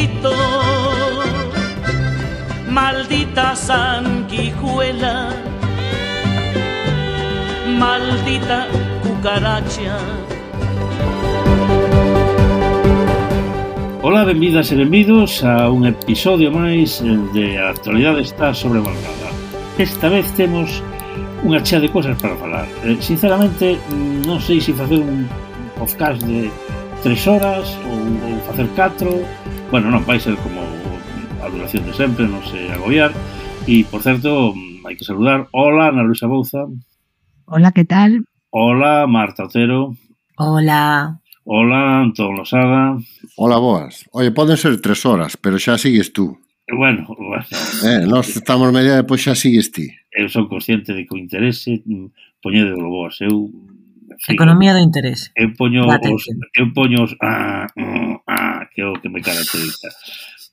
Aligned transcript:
chiquito. 0.00 0.32
Maldita 2.68 3.54
sanguijuela, 3.54 5.30
maldita 7.78 8.66
cucaracha. 9.02 9.98
Ola, 14.02 14.24
benvidas 14.24 14.72
e 14.72 14.76
benvidos 14.76 15.44
a 15.44 15.68
un 15.68 15.84
episodio 15.84 16.50
máis 16.50 17.02
de 17.34 17.58
A 17.58 17.70
actualidade 17.70 18.22
está 18.22 18.54
sobrevalorada. 18.54 19.28
Esta 19.76 20.08
vez 20.08 20.30
temos 20.32 20.82
unha 21.44 21.60
chea 21.60 21.80
de 21.80 21.90
cosas 21.90 22.16
para 22.16 22.36
falar. 22.36 22.68
Eh, 22.86 22.96
sinceramente, 23.02 23.76
non 24.24 24.40
sei 24.40 24.60
se 24.62 24.72
facer 24.72 25.02
un 25.02 25.28
podcast 25.76 26.22
de 26.24 26.48
tres 27.02 27.26
horas 27.26 27.76
ou, 27.84 27.98
ou 27.98 28.40
facer 28.48 28.68
catro. 28.78 29.20
bueno, 29.70 29.90
non, 29.90 30.02
vai 30.02 30.18
ser 30.18 30.34
como 30.42 30.66
a 31.40 31.46
duración 31.46 31.86
de 31.86 31.94
sempre, 31.94 32.26
non 32.26 32.42
se 32.42 32.58
agobiar. 32.74 33.14
E, 33.70 33.86
por 33.86 34.02
certo, 34.02 34.50
hai 34.82 34.98
que 34.98 35.06
saludar. 35.06 35.46
Hola, 35.54 35.94
Ana 35.94 36.02
Luisa 36.02 36.26
Bouza. 36.26 36.66
Hola, 37.46 37.70
que 37.70 37.86
tal? 37.86 38.26
Hola, 38.50 39.06
Marta 39.06 39.46
Otero. 39.46 39.94
Hola. 40.42 41.22
Hola, 41.46 42.02
Antón 42.02 42.36
Losada. 42.36 42.98
Hola, 43.38 43.58
boas. 43.62 44.04
Oye, 44.10 44.34
poden 44.34 44.58
ser 44.58 44.80
tres 44.82 45.06
horas, 45.06 45.38
pero 45.38 45.58
xa 45.58 45.78
sigues 45.78 46.12
tú. 46.12 46.34
Bueno, 46.66 47.06
bueno. 47.06 47.46
Eh, 47.86 48.06
nós 48.06 48.26
estamos 48.34 48.74
media, 48.74 49.06
pois 49.06 49.22
xa 49.22 49.38
sigues 49.38 49.70
ti. 49.70 49.86
Eu 50.10 50.26
son 50.26 50.50
consciente 50.50 50.94
de 50.94 51.06
que 51.06 51.14
o 51.14 51.18
interese 51.18 51.82
mm, 51.86 52.42
poñede 52.42 52.74
o 52.74 52.90
boas. 52.90 53.22
Eu 53.22 53.54
economía 54.28 54.74
do 54.74 54.82
interés. 54.82 55.32
Eu 55.36 55.54
poño 55.56 55.86
os, 55.88 56.24
eu 56.54 56.72
poño 56.74 57.04
os, 57.04 57.16
ah, 57.22 57.66
ah, 58.28 58.68
que 58.68 58.82
é 58.82 58.86
o 58.86 58.98
que 59.00 59.08
me 59.08 59.22
caracteriza. 59.22 59.88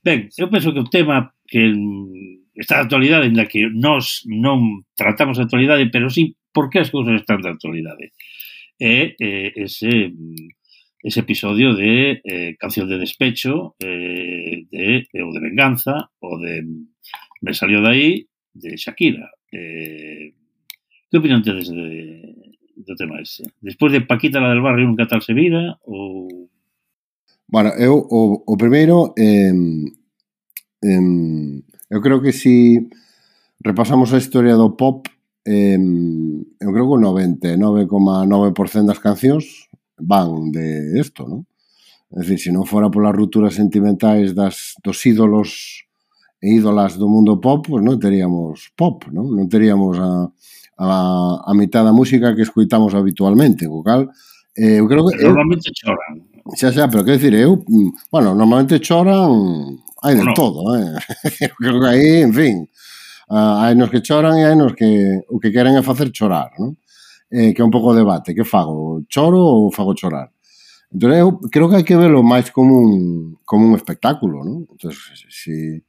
Ben, 0.03 0.29
eu 0.37 0.47
penso 0.47 0.71
que 0.71 0.79
o 0.79 0.89
tema 0.89 1.33
que 1.47 1.73
está 2.55 2.75
de 2.79 2.83
actualidade, 2.87 3.29
na 3.29 3.45
que 3.45 3.67
nós 3.67 4.23
non 4.25 4.87
tratamos 4.95 5.39
a 5.39 5.43
actualidade, 5.43 5.91
pero 5.91 6.07
sí 6.07 6.37
por 6.53 6.69
que 6.69 6.79
as 6.79 6.89
cousas 6.89 7.19
están 7.19 7.41
de 7.43 7.49
actualidade. 7.49 8.13
É, 8.79 9.15
é 9.19 9.51
ese 9.57 10.13
ese 11.03 11.19
episodio 11.21 11.75
de 11.75 12.21
eh, 12.23 12.55
Canción 12.59 12.89
de 12.89 12.97
Despecho, 12.97 13.75
eh, 13.79 14.65
de, 14.69 15.07
eh, 15.07 15.23
o 15.23 15.31
de 15.31 15.39
Venganza, 15.39 16.09
o 16.19 16.37
de 16.39 16.65
Me 17.41 17.53
salió 17.53 17.81
de 17.81 17.87
aí, 17.87 18.27
de 18.53 18.75
Shakira. 18.75 19.29
Eh, 19.51 20.33
que 21.09 21.17
opinión 21.17 21.43
tedes 21.43 21.69
de, 21.69 22.46
do 22.87 22.95
tema 22.95 23.19
ese. 23.19 23.43
Despois 23.61 23.91
de 23.91 24.01
Paquita 24.01 24.39
la 24.39 24.49
del 24.49 24.63
Barrio, 24.63 24.87
nunca 24.87 25.05
tal 25.07 25.21
se 25.21 25.35
vira, 25.35 25.77
ou... 25.83 26.49
Bueno, 27.47 27.71
eu 27.77 27.95
o, 27.95 28.43
o 28.47 28.55
primeiro 28.57 29.13
eh, 29.15 29.53
eh, 30.83 31.61
eu 31.91 31.99
creo 32.01 32.19
que 32.19 32.31
si 32.31 32.87
repasamos 33.63 34.11
a 34.11 34.17
historia 34.17 34.55
do 34.55 34.75
pop 34.75 35.07
eh, 35.47 35.79
eu 36.59 36.69
creo 36.73 36.87
que 36.87 36.95
o 36.95 37.03
99,9% 37.03 38.83
das 38.83 38.99
cancións 38.99 39.67
van 39.99 40.51
de 40.51 40.99
isto, 40.99 41.23
non? 41.27 41.47
É 42.11 42.23
dicir, 42.23 42.39
se 42.39 42.55
non 42.55 42.63
fora 42.63 42.91
polas 42.91 43.15
rupturas 43.15 43.55
sentimentais 43.55 44.31
das, 44.31 44.75
dos 44.79 44.99
ídolos 45.03 45.83
e 46.39 46.55
ídolas 46.55 46.95
do 46.95 47.07
mundo 47.11 47.39
pop, 47.39 47.67
pois 47.67 47.83
non 47.83 47.99
teríamos 47.99 48.71
pop, 48.75 49.07
non? 49.11 49.27
Non 49.31 49.47
teríamos 49.51 49.99
a, 49.99 50.31
a, 50.77 51.43
a 51.45 51.53
mitad 51.53 51.83
da 51.83 51.91
música 51.91 52.35
que 52.35 52.43
escuitamos 52.43 52.93
habitualmente, 52.93 53.67
co 53.67 53.83
cal 53.83 54.09
eh, 54.57 54.79
eu 54.79 54.87
creo 54.87 55.05
que 55.05 55.15
eu, 55.17 55.29
normalmente 55.29 55.71
choran. 55.73 56.21
Xa 56.55 56.71
xa, 56.71 56.87
pero 56.87 57.03
que 57.03 57.17
decir, 57.17 57.33
eu, 57.33 57.63
mm, 57.67 58.09
bueno, 58.11 58.33
normalmente 58.35 58.79
choran 58.79 59.77
hai 60.03 60.15
de 60.15 60.23
no. 60.23 60.33
todo, 60.33 60.75
eh. 60.77 60.97
eu 61.49 61.55
creo 61.57 61.79
que 61.81 61.87
aí, 61.87 62.21
en 62.21 62.33
fin, 62.33 62.55
uh, 63.29 63.57
hai 63.61 63.75
nos 63.75 63.89
que 63.89 64.01
choran 64.01 64.37
e 64.37 64.45
hai 64.45 64.55
nos 64.55 64.73
que 64.73 65.21
o 65.29 65.39
que 65.39 65.51
queren 65.51 65.77
é 65.77 65.81
facer 65.81 66.09
chorar, 66.13 66.53
non? 66.59 66.77
Eh, 67.29 67.51
que 67.53 67.61
é 67.61 67.65
un 67.65 67.73
pouco 67.73 67.93
debate, 67.93 68.33
que 68.33 68.45
fago, 68.45 69.03
choro 69.09 69.41
ou 69.41 69.71
fago 69.71 69.97
chorar? 69.97 70.31
Entón, 70.93 71.11
eu 71.11 71.37
creo 71.51 71.67
que 71.67 71.75
hai 71.75 71.83
que 71.83 71.97
verlo 71.97 72.23
máis 72.23 72.49
como 72.49 72.79
un, 72.79 73.35
como 73.43 73.67
un 73.67 73.75
espectáculo, 73.75 74.45
non? 74.45 74.63
Entón, 74.71 74.93
si, 75.27 75.83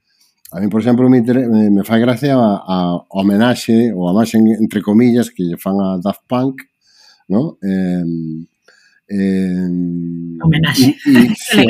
A 0.51 0.61
mí, 0.61 0.69
por 0.69 0.81
exemplo, 0.81 1.09
me, 1.11 1.21
me 1.21 1.85
fai 1.85 2.01
gracia 2.01 2.35
a, 2.35 2.65
a 2.65 3.05
homenaxe 3.11 3.93
ou 3.93 4.09
a 4.09 4.17
máis 4.17 4.33
entre 4.35 4.81
comillas 4.81 5.29
que 5.29 5.45
lle 5.45 5.61
fan 5.61 5.77
a 5.77 6.01
Daft 6.01 6.25
Punk, 6.25 6.65
¿no? 7.29 7.61
Eh, 7.61 8.05
eh, 9.13 9.69
homenaxe. 10.41 10.97
Y, 11.05 11.19
y, 11.19 11.35
sí, 11.37 11.65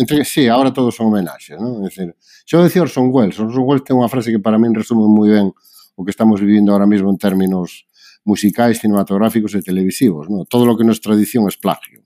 entre, 0.00 0.24
sí, 0.24 0.48
ahora 0.48 0.72
todos 0.72 0.96
son 0.96 1.06
homenaxes, 1.06 1.60
¿no? 1.60 1.86
Es 1.86 1.94
decir, 1.94 2.16
xo 2.44 2.64
decía 2.66 2.82
Orson 2.82 3.14
Welles, 3.14 3.38
Orson 3.38 3.62
Welles 3.62 3.86
ten 3.86 3.94
unha 3.94 4.10
frase 4.10 4.34
que 4.34 4.42
para 4.42 4.58
min 4.58 4.74
resume 4.74 5.06
moi 5.06 5.30
ben 5.30 5.54
o 5.94 6.02
que 6.02 6.10
estamos 6.10 6.42
vivindo 6.42 6.74
ahora 6.74 6.90
mesmo 6.90 7.06
en 7.14 7.22
términos 7.22 7.86
musicais, 8.26 8.82
cinematográficos 8.82 9.54
e 9.54 9.62
televisivos, 9.62 10.26
¿no? 10.26 10.50
Todo 10.50 10.66
lo 10.66 10.74
que 10.74 10.82
non 10.82 10.90
é 10.90 10.98
tradición 10.98 11.46
é 11.46 11.54
plagio. 11.54 12.02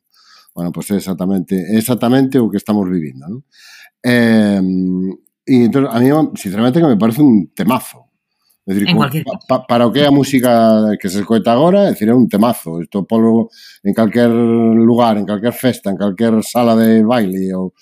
Bueno, 0.53 0.69
pois 0.69 0.85
pues 0.85 0.97
é 0.97 1.01
exactamente, 1.01 1.57
é 1.57 1.81
exactamente 1.81 2.37
o 2.37 2.53
que 2.53 2.61
estamos 2.61 2.85
vivindo, 2.85 3.25
¿no? 3.25 3.41
Eh, 4.05 4.61
Y 5.51 5.65
entonces, 5.65 5.93
a 5.93 5.99
mí, 5.99 6.09
sinceramente, 6.37 6.79
que 6.81 6.87
me 6.87 6.97
parece 6.97 7.23
un 7.23 7.51
temazo. 7.53 8.07
É 8.65 8.73
dicir, 8.73 8.95
como, 8.95 9.09
pa, 9.49 9.67
para 9.67 9.85
o 9.85 9.91
que 9.91 9.99
é 9.99 10.07
a 10.07 10.13
música 10.13 10.95
que 11.01 11.09
se 11.09 11.19
escoita 11.19 11.51
agora, 11.51 11.89
é 11.89 11.93
dicir, 11.93 12.09
é 12.09 12.15
un 12.15 12.29
temazo. 12.29 12.81
Isto 12.81 13.03
polo 13.03 13.51
en 13.83 13.93
calquer 13.93 14.31
lugar, 14.31 15.19
en 15.19 15.27
calquer 15.27 15.53
festa, 15.53 15.91
en 15.91 15.97
calquer 15.97 16.39
sala 16.45 16.77
de 16.77 17.03
baile 17.03 17.51
ou, 17.53 17.75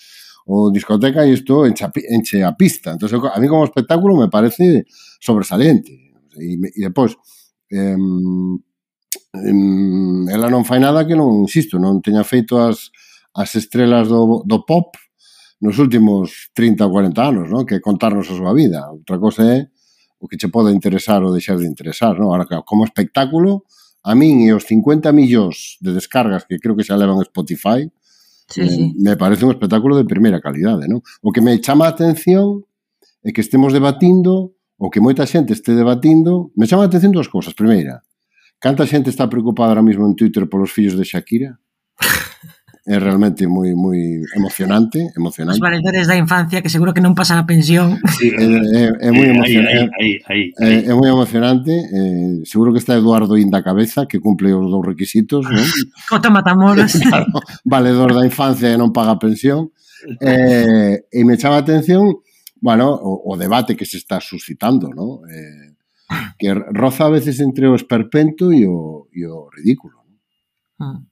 ou 0.46 0.72
discoteca, 0.72 1.26
e 1.26 1.34
isto 1.34 1.66
enche, 1.66 1.84
enche 2.08 2.42
a 2.42 2.56
pista. 2.56 2.96
Entón, 2.96 3.10
a 3.28 3.38
mí 3.38 3.48
como 3.48 3.68
espectáculo 3.68 4.16
me 4.16 4.32
parece 4.32 4.86
sobresaliente. 5.20 5.92
E, 6.40 6.56
e 6.56 6.80
depois, 6.80 7.20
eh, 7.70 7.92
em, 9.44 10.24
ela 10.32 10.48
non 10.48 10.64
fai 10.64 10.80
nada 10.80 11.04
que 11.04 11.12
non, 11.12 11.44
insisto, 11.44 11.76
non 11.76 12.00
teña 12.00 12.24
feito 12.24 12.56
as, 12.56 12.88
as 13.36 13.52
estrelas 13.60 14.08
do, 14.08 14.40
do 14.48 14.64
pop, 14.64 14.96
nos 15.60 15.78
últimos 15.78 16.50
30 16.54 16.86
ou 16.86 16.90
40 16.90 17.18
anos, 17.18 17.46
non? 17.50 17.66
Que 17.66 17.82
contarnos 17.82 18.30
a 18.30 18.34
súa 18.34 18.54
vida. 18.54 18.86
Outra 18.90 19.18
cosa 19.18 19.42
é 19.42 19.58
o 20.18 20.26
que 20.26 20.38
che 20.38 20.48
pode 20.50 20.70
interesar 20.74 21.22
ou 21.22 21.34
deixar 21.34 21.58
de 21.58 21.66
interesar, 21.66 22.14
non? 22.18 22.30
Ahora, 22.30 22.46
como 22.62 22.86
espectáculo, 22.86 23.66
a 24.06 24.14
min 24.14 24.46
e 24.46 24.54
os 24.54 24.64
50 24.66 25.10
millóns 25.10 25.78
de 25.82 25.90
descargas 25.94 26.46
que 26.46 26.62
creo 26.62 26.78
que 26.78 26.86
xa 26.86 26.94
levan 26.94 27.18
Spotify, 27.26 27.90
sí, 28.46 28.60
eh, 28.62 28.70
sí. 28.70 28.94
me 28.98 29.18
parece 29.18 29.44
un 29.44 29.50
espectáculo 29.50 29.98
de 29.98 30.06
primeira 30.06 30.38
calidade, 30.38 30.86
non? 30.86 31.02
O 31.22 31.34
que 31.34 31.42
me 31.42 31.58
chama 31.58 31.90
a 31.90 31.94
atención 31.94 32.62
é 33.26 33.34
que 33.34 33.42
estemos 33.42 33.74
debatindo 33.74 34.54
o 34.78 34.94
que 34.94 35.02
moita 35.02 35.26
xente 35.26 35.50
este 35.50 35.74
debatindo, 35.74 36.54
me 36.54 36.70
chama 36.70 36.86
a 36.86 36.88
atención 36.88 37.10
dúas 37.10 37.26
cousas. 37.26 37.50
Primeira, 37.50 38.06
canta 38.62 38.86
xente 38.86 39.10
está 39.10 39.26
preocupada 39.26 39.74
ahora 39.74 39.82
mismo 39.82 40.06
en 40.06 40.14
Twitter 40.14 40.46
polos 40.46 40.70
fillos 40.70 40.94
de 40.94 41.02
Shakira? 41.02 41.58
é 42.88 42.96
realmente 42.98 43.44
moi 43.44 43.76
moi 43.76 44.00
emocionante, 44.32 45.12
emocionante. 45.12 45.60
Os 45.60 45.60
valedores 45.60 46.08
da 46.08 46.16
infancia 46.16 46.64
que 46.64 46.72
seguro 46.72 46.96
que 46.96 47.04
non 47.04 47.12
pasan 47.12 47.36
a 47.36 47.44
pensión. 47.44 48.00
Sí, 48.16 48.32
é, 48.32 48.40
é, 48.40 48.84
é 48.88 49.10
moi 49.12 49.28
emocionante. 49.28 49.92
Aí, 50.00 50.16
aí, 50.24 50.42
aí, 50.56 50.88
é, 50.88 50.88
é 50.88 50.92
moi 50.96 51.12
emocionante, 51.12 51.68
eh, 51.68 52.40
seguro 52.48 52.72
que 52.72 52.80
está 52.80 52.96
Eduardo 52.96 53.36
Inda 53.36 53.60
Cabeza 53.60 54.08
que 54.08 54.24
cumple 54.24 54.56
os 54.56 54.72
dous 54.72 54.80
requisitos, 54.80 55.44
non? 55.44 55.60
Cota 56.08 56.32
Matamoros. 56.32 56.96
claro, 57.04 57.28
valedor 57.68 58.16
da 58.16 58.24
infancia 58.24 58.72
e 58.72 58.80
non 58.80 58.88
paga 58.88 59.20
pensión. 59.20 59.68
Eh, 60.24 61.04
e 61.12 61.20
me 61.28 61.36
chama 61.36 61.60
a 61.60 61.64
atención, 61.68 62.24
bueno, 62.56 62.88
o, 62.88 63.20
o 63.20 63.36
debate 63.36 63.76
que 63.76 63.84
se 63.84 64.00
está 64.00 64.16
suscitando, 64.16 64.88
non? 64.88 65.28
Eh, 65.28 65.76
que 66.40 66.56
roza 66.56 67.04
a 67.04 67.12
veces 67.12 67.36
entre 67.44 67.68
o 67.68 67.76
esperpento 67.76 68.48
e 68.48 68.64
o, 68.64 69.12
e 69.12 69.28
o 69.28 69.52
ridículo. 69.52 70.00
¿no? 70.08 70.16
Ah. 70.80 71.07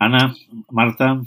Ana, 0.00 0.32
Marta... 0.72 1.20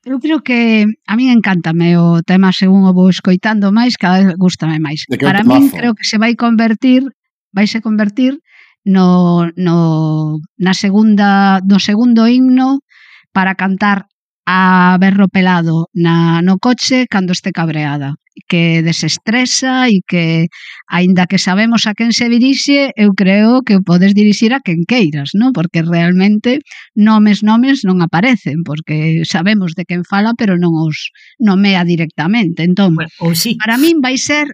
Eu 0.00 0.16
creo 0.16 0.40
que 0.40 0.88
a 1.04 1.12
min 1.12 1.28
encántame 1.28 1.92
o 2.00 2.24
tema 2.24 2.56
según 2.56 2.88
o 2.88 2.96
vou 2.96 3.12
escoitando 3.12 3.68
máis, 3.68 4.00
cada 4.00 4.24
vez 4.24 4.32
gustame 4.40 4.80
máis. 4.80 5.04
Para 5.20 5.44
min 5.44 5.68
creo 5.68 5.92
que 5.92 6.08
se 6.08 6.16
vai 6.16 6.32
convertir, 6.40 7.04
vaise 7.52 7.84
convertir 7.84 8.40
no, 8.80 9.44
no, 9.60 10.40
na 10.56 10.72
segunda, 10.72 11.60
no 11.68 11.76
segundo 11.76 12.24
himno 12.24 12.80
para 13.28 13.60
cantar 13.60 14.08
a 14.50 14.98
berro 14.98 15.28
pelado 15.28 15.86
na, 15.94 16.42
no 16.42 16.58
coche 16.58 17.06
cando 17.06 17.30
este 17.30 17.54
cabreada 17.54 18.18
que 18.50 18.82
desestresa 18.82 19.86
e 19.86 20.02
que 20.02 20.50
aínda 20.90 21.30
que 21.30 21.38
sabemos 21.38 21.86
a 21.86 21.94
quen 21.94 22.10
se 22.10 22.26
dirixe, 22.26 22.90
eu 22.98 23.14
creo 23.14 23.62
que 23.62 23.78
o 23.78 23.84
podes 23.86 24.10
dirixir 24.10 24.50
a 24.50 24.58
quen 24.58 24.82
queiras, 24.90 25.38
non? 25.38 25.54
Porque 25.54 25.86
realmente 25.86 26.58
nomes 26.98 27.46
nomes 27.46 27.86
non 27.86 28.02
aparecen, 28.02 28.66
porque 28.66 29.22
sabemos 29.22 29.78
de 29.78 29.86
quen 29.86 30.02
fala, 30.02 30.34
pero 30.34 30.58
non 30.58 30.74
os 30.82 31.14
nomea 31.38 31.86
directamente. 31.86 32.66
Entón, 32.66 32.98
bueno, 32.98 33.12
ou 33.22 33.38
sí. 33.38 33.54
para 33.54 33.78
min 33.78 34.02
vai 34.02 34.18
ser 34.18 34.50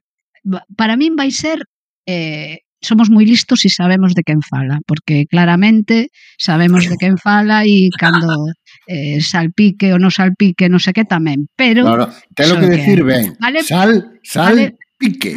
para 0.77 1.01
min 1.01 1.17
vai 1.17 1.33
ser 1.33 1.65
eh, 2.05 2.67
somos 2.85 3.09
moi 3.09 3.25
listos 3.25 3.65
e 3.65 3.71
sabemos 3.73 4.13
de 4.13 4.23
quen 4.23 4.45
fala, 4.45 4.85
porque 4.85 5.25
claramente 5.25 6.13
sabemos 6.37 6.85
de 6.85 6.97
quen 7.01 7.17
fala 7.17 7.65
e 7.65 7.89
cando 7.97 8.29
eh, 8.87 9.21
salpique 9.21 9.93
o 9.93 9.99
no 9.99 10.11
salpique, 10.11 10.69
no 10.69 10.79
sé 10.79 10.93
qué 10.93 11.05
también. 11.05 11.49
Pero. 11.57 11.83
Claro, 11.83 12.13
tengo 12.35 12.61
que, 12.61 12.67
decir, 12.67 13.05
ven. 13.05 13.37
¿Vale? 13.41 13.63
Sal, 13.63 14.21
salpique. 14.23 15.37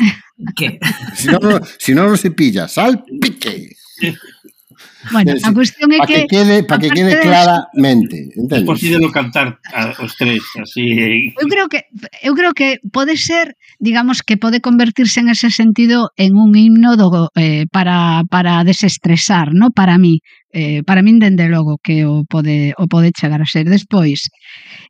¿Qué? 0.56 0.80
Si 1.16 1.28
no, 1.28 1.40
no, 1.40 1.60
si 1.78 1.94
no, 1.94 2.08
no 2.08 2.18
se 2.18 2.32
pilla, 2.32 2.68
salpique. 2.68 3.76
Bueno, 5.12 5.32
a 5.32 5.52
cuestión 5.54 5.96
é 5.96 6.04
que... 6.04 6.04
Para 6.04 6.28
que 6.28 6.28
quede, 6.28 6.58
pa 6.68 6.76
que 6.76 6.90
quede 6.92 7.16
claramente, 7.24 8.36
entendes? 8.36 8.64
É 8.64 8.68
posible 8.68 9.08
cantar 9.16 9.56
a, 9.72 9.96
os 9.96 10.12
tres, 10.20 10.44
así... 10.60 10.84
Eh, 10.92 11.32
eu 11.40 11.48
creo 11.48 11.68
que 11.72 11.88
eu 12.20 12.34
creo 12.36 12.52
que 12.52 12.84
pode 12.92 13.16
ser, 13.16 13.56
digamos, 13.80 14.20
que 14.20 14.36
pode 14.36 14.60
convertirse 14.60 15.24
en 15.24 15.30
ese 15.30 15.56
sentido 15.56 16.12
en 16.20 16.36
un 16.36 16.52
himno 16.52 17.00
do, 17.00 17.32
eh, 17.40 17.64
para, 17.72 18.28
para 18.28 18.60
desestresar, 18.68 19.56
no 19.56 19.72
para 19.72 19.96
mí. 19.96 20.20
Eh, 20.52 20.82
para 20.82 21.06
min, 21.06 21.22
dende 21.22 21.46
logo, 21.46 21.78
que 21.78 22.10
o 22.10 22.26
pode, 22.26 22.74
o 22.74 22.90
pode 22.90 23.14
chegar 23.14 23.38
a 23.38 23.46
ser 23.46 23.70
despois. 23.70 24.34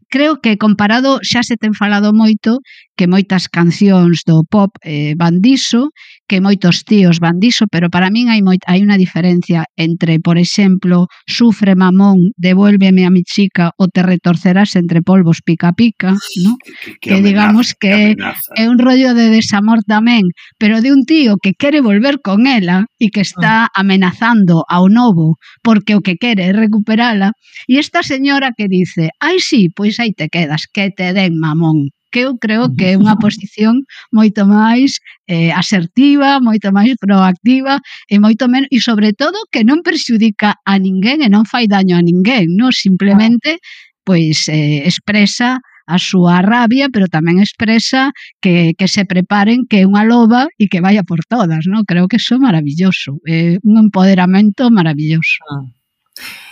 Creo 0.07 0.39
que 0.39 0.55
comparado, 0.55 1.19
xa 1.19 1.43
se 1.43 1.59
ten 1.59 1.75
falado 1.75 2.15
moito, 2.15 2.63
que 2.95 3.11
moitas 3.11 3.51
cancións 3.51 4.23
do 4.23 4.47
pop 4.47 4.71
eh, 4.87 5.19
van 5.19 5.43
diso, 5.43 5.91
que 6.31 6.39
moitos 6.39 6.87
tíos 6.87 7.19
van 7.19 7.43
diso, 7.43 7.67
pero 7.67 7.91
para 7.91 8.07
min 8.07 8.31
hai, 8.31 8.39
moi, 8.39 8.55
hai 8.71 8.79
unha 8.79 8.95
diferencia 8.95 9.67
entre 9.75 9.98
entre, 9.99 10.19
por 10.19 10.37
exemplo, 10.37 11.07
Sufre 11.27 11.75
mamón, 11.75 12.31
Devuélveme 12.37 13.05
a 13.05 13.09
mi 13.09 13.23
chica 13.23 13.71
o 13.77 13.87
Te 13.87 14.01
retorcerás 14.01 14.75
entre 14.75 15.01
polvos 15.01 15.41
pica 15.43 15.73
pica, 15.73 16.15
¿no? 16.43 16.55
que, 16.63 16.71
que, 16.71 16.99
que 17.01 17.13
amenaza, 17.15 17.27
digamos 17.27 17.75
que, 17.77 18.15
que 18.15 18.63
é 18.63 18.69
un 18.69 18.79
rollo 18.79 19.13
de 19.13 19.29
desamor 19.29 19.83
tamén, 19.83 20.31
pero 20.57 20.79
de 20.79 20.95
un 20.95 21.03
tío 21.03 21.35
que 21.35 21.51
quere 21.53 21.81
volver 21.81 22.23
con 22.23 22.47
ela 22.47 22.87
e 22.95 23.11
que 23.11 23.21
está 23.21 23.67
ah. 23.67 23.71
amenazando 23.75 24.63
ao 24.71 24.87
novo 24.87 25.35
porque 25.59 25.99
o 25.99 26.01
que 26.01 26.15
quere 26.15 26.47
é 26.47 26.55
recuperala 26.55 27.35
e 27.67 27.75
esta 27.75 27.99
señora 27.99 28.55
que 28.55 28.71
dice, 28.71 29.11
ai 29.19 29.43
sí, 29.43 29.67
pois 29.75 29.99
aí 29.99 30.15
te 30.15 30.31
quedas, 30.31 30.71
que 30.71 30.95
te 30.95 31.11
den 31.11 31.35
mamón 31.35 31.91
que 32.11 32.25
eu 32.27 32.37
creo 32.37 32.73
que 32.73 32.93
é 32.93 32.97
unha 32.97 33.15
posición 33.21 33.85
moito 34.11 34.43
máis 34.45 34.97
eh, 35.29 35.53
asertiva, 35.53 36.41
moito 36.41 36.73
máis 36.73 36.97
proactiva 36.97 37.79
e 38.09 38.17
moito 38.17 38.49
menos 38.49 38.69
e 38.73 38.81
sobre 38.81 39.13
todo 39.13 39.37
que 39.53 39.61
non 39.63 39.85
perxudica 39.85 40.57
a 40.65 40.73
ninguén 40.77 41.21
e 41.21 41.29
non 41.29 41.45
fai 41.45 41.69
daño 41.69 41.95
a 41.95 42.03
ninguén, 42.03 42.53
non 42.57 42.73
simplemente 42.73 43.61
pois 44.03 44.49
eh, 44.49 44.83
expresa 44.89 45.61
a 45.89 45.97
súa 45.97 46.45
rabia, 46.45 46.85
pero 46.93 47.09
tamén 47.09 47.41
expresa 47.41 48.13
que, 48.37 48.77
que 48.77 48.85
se 48.85 49.09
preparen 49.09 49.65
que 49.65 49.81
é 49.81 49.89
unha 49.89 50.05
loba 50.05 50.45
e 50.61 50.69
que 50.69 50.85
vaya 50.85 51.01
por 51.01 51.25
todas, 51.25 51.65
non? 51.65 51.81
Creo 51.81 52.05
que 52.05 52.21
iso 52.21 52.37
é 52.37 52.39
maravilloso, 52.39 53.17
é 53.25 53.57
un 53.65 53.81
empoderamento 53.81 54.69
maravilloso. 54.69 55.41
Ah. 55.49 55.65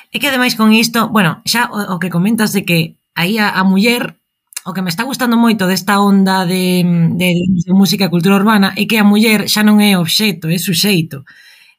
E 0.09 0.17
que 0.17 0.33
ademais 0.33 0.57
con 0.57 0.73
isto, 0.73 1.13
bueno, 1.13 1.45
xa 1.45 1.69
o, 1.69 1.93
o 1.93 2.01
que 2.01 2.09
comentas 2.09 2.49
de 2.49 2.65
que 2.65 2.97
aí 3.13 3.37
a, 3.37 3.53
a 3.53 3.61
muller 3.61 4.17
o 4.67 4.73
que 4.73 4.81
me 4.83 4.89
está 4.91 5.07
gustando 5.07 5.39
moito 5.39 5.63
desta 5.63 5.95
onda 6.03 6.43
de, 6.43 6.83
de, 7.15 7.29
de 7.63 7.71
música 7.71 8.03
e 8.05 8.11
cultura 8.11 8.35
urbana 8.35 8.75
é 8.75 8.83
que 8.83 8.99
a 8.99 9.07
muller 9.07 9.47
xa 9.47 9.63
non 9.63 9.79
é 9.79 9.95
obxeto, 9.95 10.51
é 10.51 10.59
suxeito. 10.59 11.23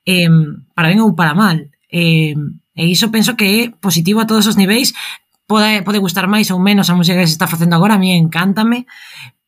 Eh, 0.09 0.33
para 0.73 0.89
ben 0.89 1.05
ou 1.05 1.13
para 1.13 1.37
mal. 1.37 1.61
Eh, 1.93 2.33
e 2.33 2.85
iso 2.89 3.13
penso 3.13 3.37
que 3.37 3.45
é 3.45 3.61
positivo 3.77 4.25
a 4.25 4.29
todos 4.31 4.49
os 4.49 4.57
niveis. 4.57 4.97
Pode, 5.45 5.85
pode 5.85 6.01
gustar 6.01 6.25
máis 6.33 6.49
ou 6.49 6.57
menos 6.57 6.89
a 6.89 6.97
música 6.97 7.21
que 7.21 7.29
se 7.29 7.37
está 7.37 7.45
facendo 7.45 7.77
agora, 7.77 7.97
a 7.97 8.01
mí 8.01 8.17
encántame, 8.17 8.89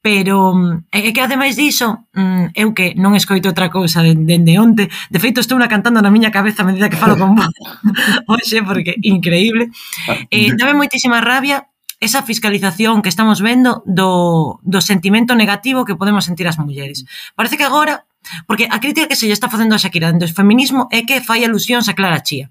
pero 0.02 0.52
é 0.92 1.12
que 1.12 1.20
ademais 1.20 1.56
diso 1.56 2.08
eu 2.56 2.72
que 2.72 2.92
non 2.96 3.12
escoito 3.16 3.52
outra 3.52 3.68
cousa 3.68 4.00
dende 4.00 4.56
onte, 4.56 4.88
de 4.88 5.18
feito 5.20 5.44
estou 5.44 5.60
na 5.60 5.68
cantando 5.68 6.00
na 6.00 6.08
miña 6.08 6.32
cabeza 6.32 6.64
a 6.64 6.68
medida 6.68 6.88
que 6.88 6.96
falo 6.96 7.20
con 7.20 7.36
vos 7.36 7.52
hoxe 8.32 8.64
porque 8.64 8.96
increíble 9.04 9.68
ah, 10.08 10.16
eh, 10.32 10.56
dame 10.56 10.72
moitísima 10.72 11.20
rabia 11.20 11.68
esa 12.00 12.24
fiscalización 12.24 13.02
que 13.04 13.12
estamos 13.12 13.44
vendo 13.44 13.84
do, 13.84 14.58
do 14.64 14.80
sentimento 14.80 15.36
negativo 15.36 15.84
que 15.84 15.94
podemos 15.94 16.24
sentir 16.24 16.48
as 16.48 16.56
mulleres. 16.56 17.04
Parece 17.36 17.60
que 17.60 17.68
agora, 17.68 18.08
porque 18.48 18.66
a 18.72 18.80
crítica 18.80 19.06
que 19.06 19.20
se 19.20 19.28
lle 19.28 19.36
está 19.36 19.52
facendo 19.52 19.76
a 19.76 19.78
Shakira 19.78 20.08
dentro 20.08 20.26
do 20.26 20.34
feminismo 20.34 20.88
é 20.88 21.04
que 21.04 21.20
fai 21.20 21.44
alusións 21.44 21.92
a 21.92 21.94
Clara 21.94 22.24
Chía. 22.24 22.48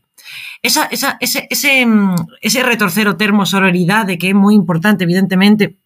Esa, 0.62 0.86
esa, 0.94 1.18
ese, 1.20 1.50
ese, 1.50 1.82
mm, 1.82 2.46
ese 2.46 2.62
retorcer 2.62 3.10
o 3.10 3.18
termo 3.18 3.50
sororidade 3.50 4.22
que 4.22 4.30
é 4.30 4.38
moi 4.38 4.54
importante, 4.54 5.04
evidentemente, 5.04 5.82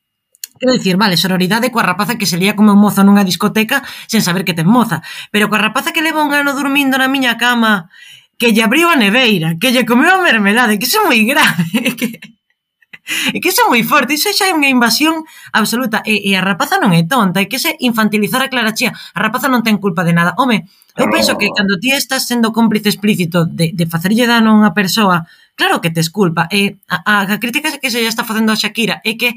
Quero 0.59 0.79
dicir, 0.79 0.95
vale, 0.95 1.17
sororidade 1.17 1.73
coa 1.73 1.83
rapaza 1.83 2.15
que 2.15 2.29
se 2.29 2.37
lía 2.37 2.55
como 2.55 2.71
un 2.71 2.79
mozo 2.79 3.03
nunha 3.03 3.27
discoteca 3.27 3.83
sen 4.07 4.23
saber 4.23 4.45
que 4.47 4.55
ten 4.55 4.69
moza, 4.69 5.03
pero 5.33 5.49
coa 5.51 5.59
rapaza 5.59 5.91
que 5.91 6.05
leva 6.05 6.23
un 6.23 6.31
ano 6.31 6.55
dormindo 6.55 6.95
na 6.95 7.11
miña 7.11 7.35
cama, 7.35 7.91
que 8.39 8.53
lle 8.53 8.63
abriu 8.63 8.87
a 8.87 8.95
neveira, 8.95 9.57
que 9.59 9.73
lle 9.73 9.83
comeu 9.83 10.13
a 10.13 10.23
mermelade, 10.23 10.79
que 10.79 10.87
iso 10.87 11.01
é 11.01 11.07
moi 11.09 11.19
grave, 11.25 11.67
que 11.99 12.21
é 13.05 13.37
que 13.41 13.49
iso 13.51 13.63
é 13.63 13.67
moi 13.67 13.83
forte, 13.83 14.15
iso 14.15 14.31
xa 14.31 14.47
é 14.47 14.55
unha 14.55 14.71
invasión 14.71 15.27
absoluta. 15.51 15.99
E, 16.07 16.23
e 16.23 16.31
a 16.39 16.41
rapaza 16.41 16.79
non 16.79 16.95
é 16.95 17.03
tonta, 17.03 17.43
é 17.43 17.47
que 17.51 17.59
se 17.59 17.75
infantilizar 17.83 18.39
a 18.39 18.47
Clara 18.47 18.71
Chía. 18.71 18.95
A 18.95 19.19
rapaza 19.19 19.51
non 19.51 19.61
ten 19.61 19.77
culpa 19.77 20.07
de 20.07 20.15
nada. 20.15 20.31
Home, 20.39 20.65
eu 20.95 21.11
penso 21.11 21.35
que 21.35 21.51
cando 21.51 21.75
ti 21.81 21.91
estás 21.91 22.29
sendo 22.29 22.55
cómplice 22.55 22.87
explícito 22.87 23.43
de, 23.43 23.75
de 23.75 23.85
facerlle 23.89 24.29
dano 24.29 24.55
a 24.55 24.57
unha 24.57 24.71
persoa, 24.71 25.27
claro 25.57 25.83
que 25.83 25.91
tes 25.91 26.07
culpa. 26.07 26.47
E 26.47 26.79
a, 26.87 27.27
a, 27.27 27.39
crítica 27.41 27.75
que 27.81 27.91
se 27.91 27.99
está 28.05 28.23
facendo 28.23 28.53
a 28.53 28.59
Shakira 28.59 29.03
é 29.03 29.19
que 29.19 29.35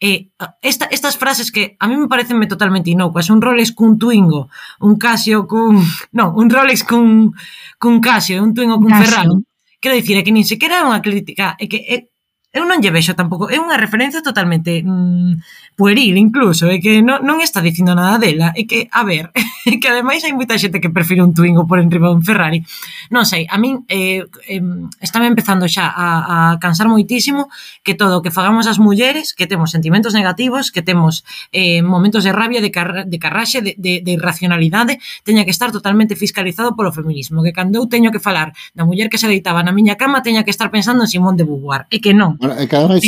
eh, 0.00 0.28
esta, 0.62 0.86
estas 0.90 1.16
frases 1.16 1.50
que 1.50 1.76
a 1.78 1.86
mí 1.88 1.96
me 1.96 2.10
parecenme 2.10 2.46
totalmente 2.46 2.90
inocuas, 2.90 3.30
un 3.30 3.42
Rolex 3.42 3.72
cun 3.72 3.98
Twingo, 3.98 4.50
un 4.80 4.98
Casio 4.98 5.46
cun... 5.46 5.80
non, 6.18 6.34
un 6.36 6.50
Rolex 6.50 6.84
cun, 6.84 7.32
cun 7.78 8.00
Casio, 8.02 8.42
un 8.42 8.54
Twingo 8.54 8.78
cun 8.78 8.90
Casio. 8.90 9.06
Ferrari, 9.06 9.36
quero 9.80 9.94
dicir, 9.94 10.18
é 10.18 10.22
que 10.22 10.34
nin 10.34 10.46
sequera 10.46 10.82
é 10.82 10.86
unha 10.86 11.02
crítica, 11.02 11.54
é 11.58 11.66
que 11.66 11.78
é, 11.86 12.10
eu 12.58 12.66
non 12.66 12.82
lle 12.82 12.90
vexo 12.90 13.14
tampouco, 13.14 13.46
é 13.46 13.62
unha 13.62 13.78
referencia 13.78 14.18
totalmente 14.18 14.82
mm, 14.82 15.78
pueril 15.78 16.18
incluso, 16.18 16.66
é 16.66 16.82
que 16.82 16.98
non, 16.98 17.22
non 17.22 17.38
está 17.38 17.62
dicindo 17.62 17.94
nada 17.94 18.18
dela, 18.18 18.50
é 18.58 18.66
que, 18.66 18.90
a 18.90 19.06
ver, 19.06 19.30
é 19.70 19.78
que 19.78 19.86
ademais 19.86 20.26
hai 20.26 20.34
moita 20.34 20.58
xente 20.58 20.82
que 20.82 20.90
prefire 20.90 21.22
un 21.22 21.30
Twingo 21.30 21.70
por 21.70 21.78
enriba 21.78 22.10
un 22.10 22.26
Ferrari, 22.26 22.66
non 23.14 23.22
sei, 23.22 23.46
a 23.46 23.56
min 23.62 23.86
eh, 23.86 24.26
eh, 24.50 24.62
estame 24.98 25.30
empezando 25.30 25.70
xa 25.70 25.86
a, 25.86 26.06
a 26.26 26.36
cansar 26.58 26.90
moitísimo 26.90 27.46
que 27.86 27.94
todo 27.94 28.18
o 28.18 28.22
que 28.26 28.34
fagamos 28.34 28.66
as 28.66 28.82
mulleres, 28.82 29.30
que 29.30 29.46
temos 29.46 29.70
sentimentos 29.70 30.18
negativos, 30.18 30.74
que 30.74 30.82
temos 30.82 31.22
eh, 31.54 31.78
momentos 31.86 32.26
de 32.26 32.34
rabia, 32.34 32.58
de, 32.58 32.74
car 32.74 33.06
de 33.06 33.18
carraxe, 33.22 33.62
de, 33.62 33.78
de, 33.78 34.02
de 34.02 34.10
irracionalidade, 34.18 34.98
teña 35.22 35.46
que 35.46 35.54
estar 35.54 35.70
totalmente 35.70 36.18
fiscalizado 36.18 36.74
polo 36.74 36.90
feminismo, 36.90 37.46
que 37.46 37.54
cando 37.54 37.78
eu 37.78 37.86
teño 37.86 38.10
que 38.10 38.18
falar 38.18 38.50
da 38.74 38.82
muller 38.82 39.06
que 39.06 39.20
se 39.22 39.30
deitaba 39.30 39.62
na 39.62 39.70
miña 39.70 39.94
cama, 39.94 40.26
teña 40.26 40.42
que 40.42 40.50
estar 40.50 40.74
pensando 40.74 41.06
en 41.06 41.08
Simón 41.08 41.38
de 41.38 41.46
Beauvoir, 41.46 41.86
é 41.94 42.02
que 42.02 42.10
non, 42.10 42.34
Bueno, 42.48 42.62
é 42.62 42.66
que 42.66 42.76
ademais. 42.76 43.04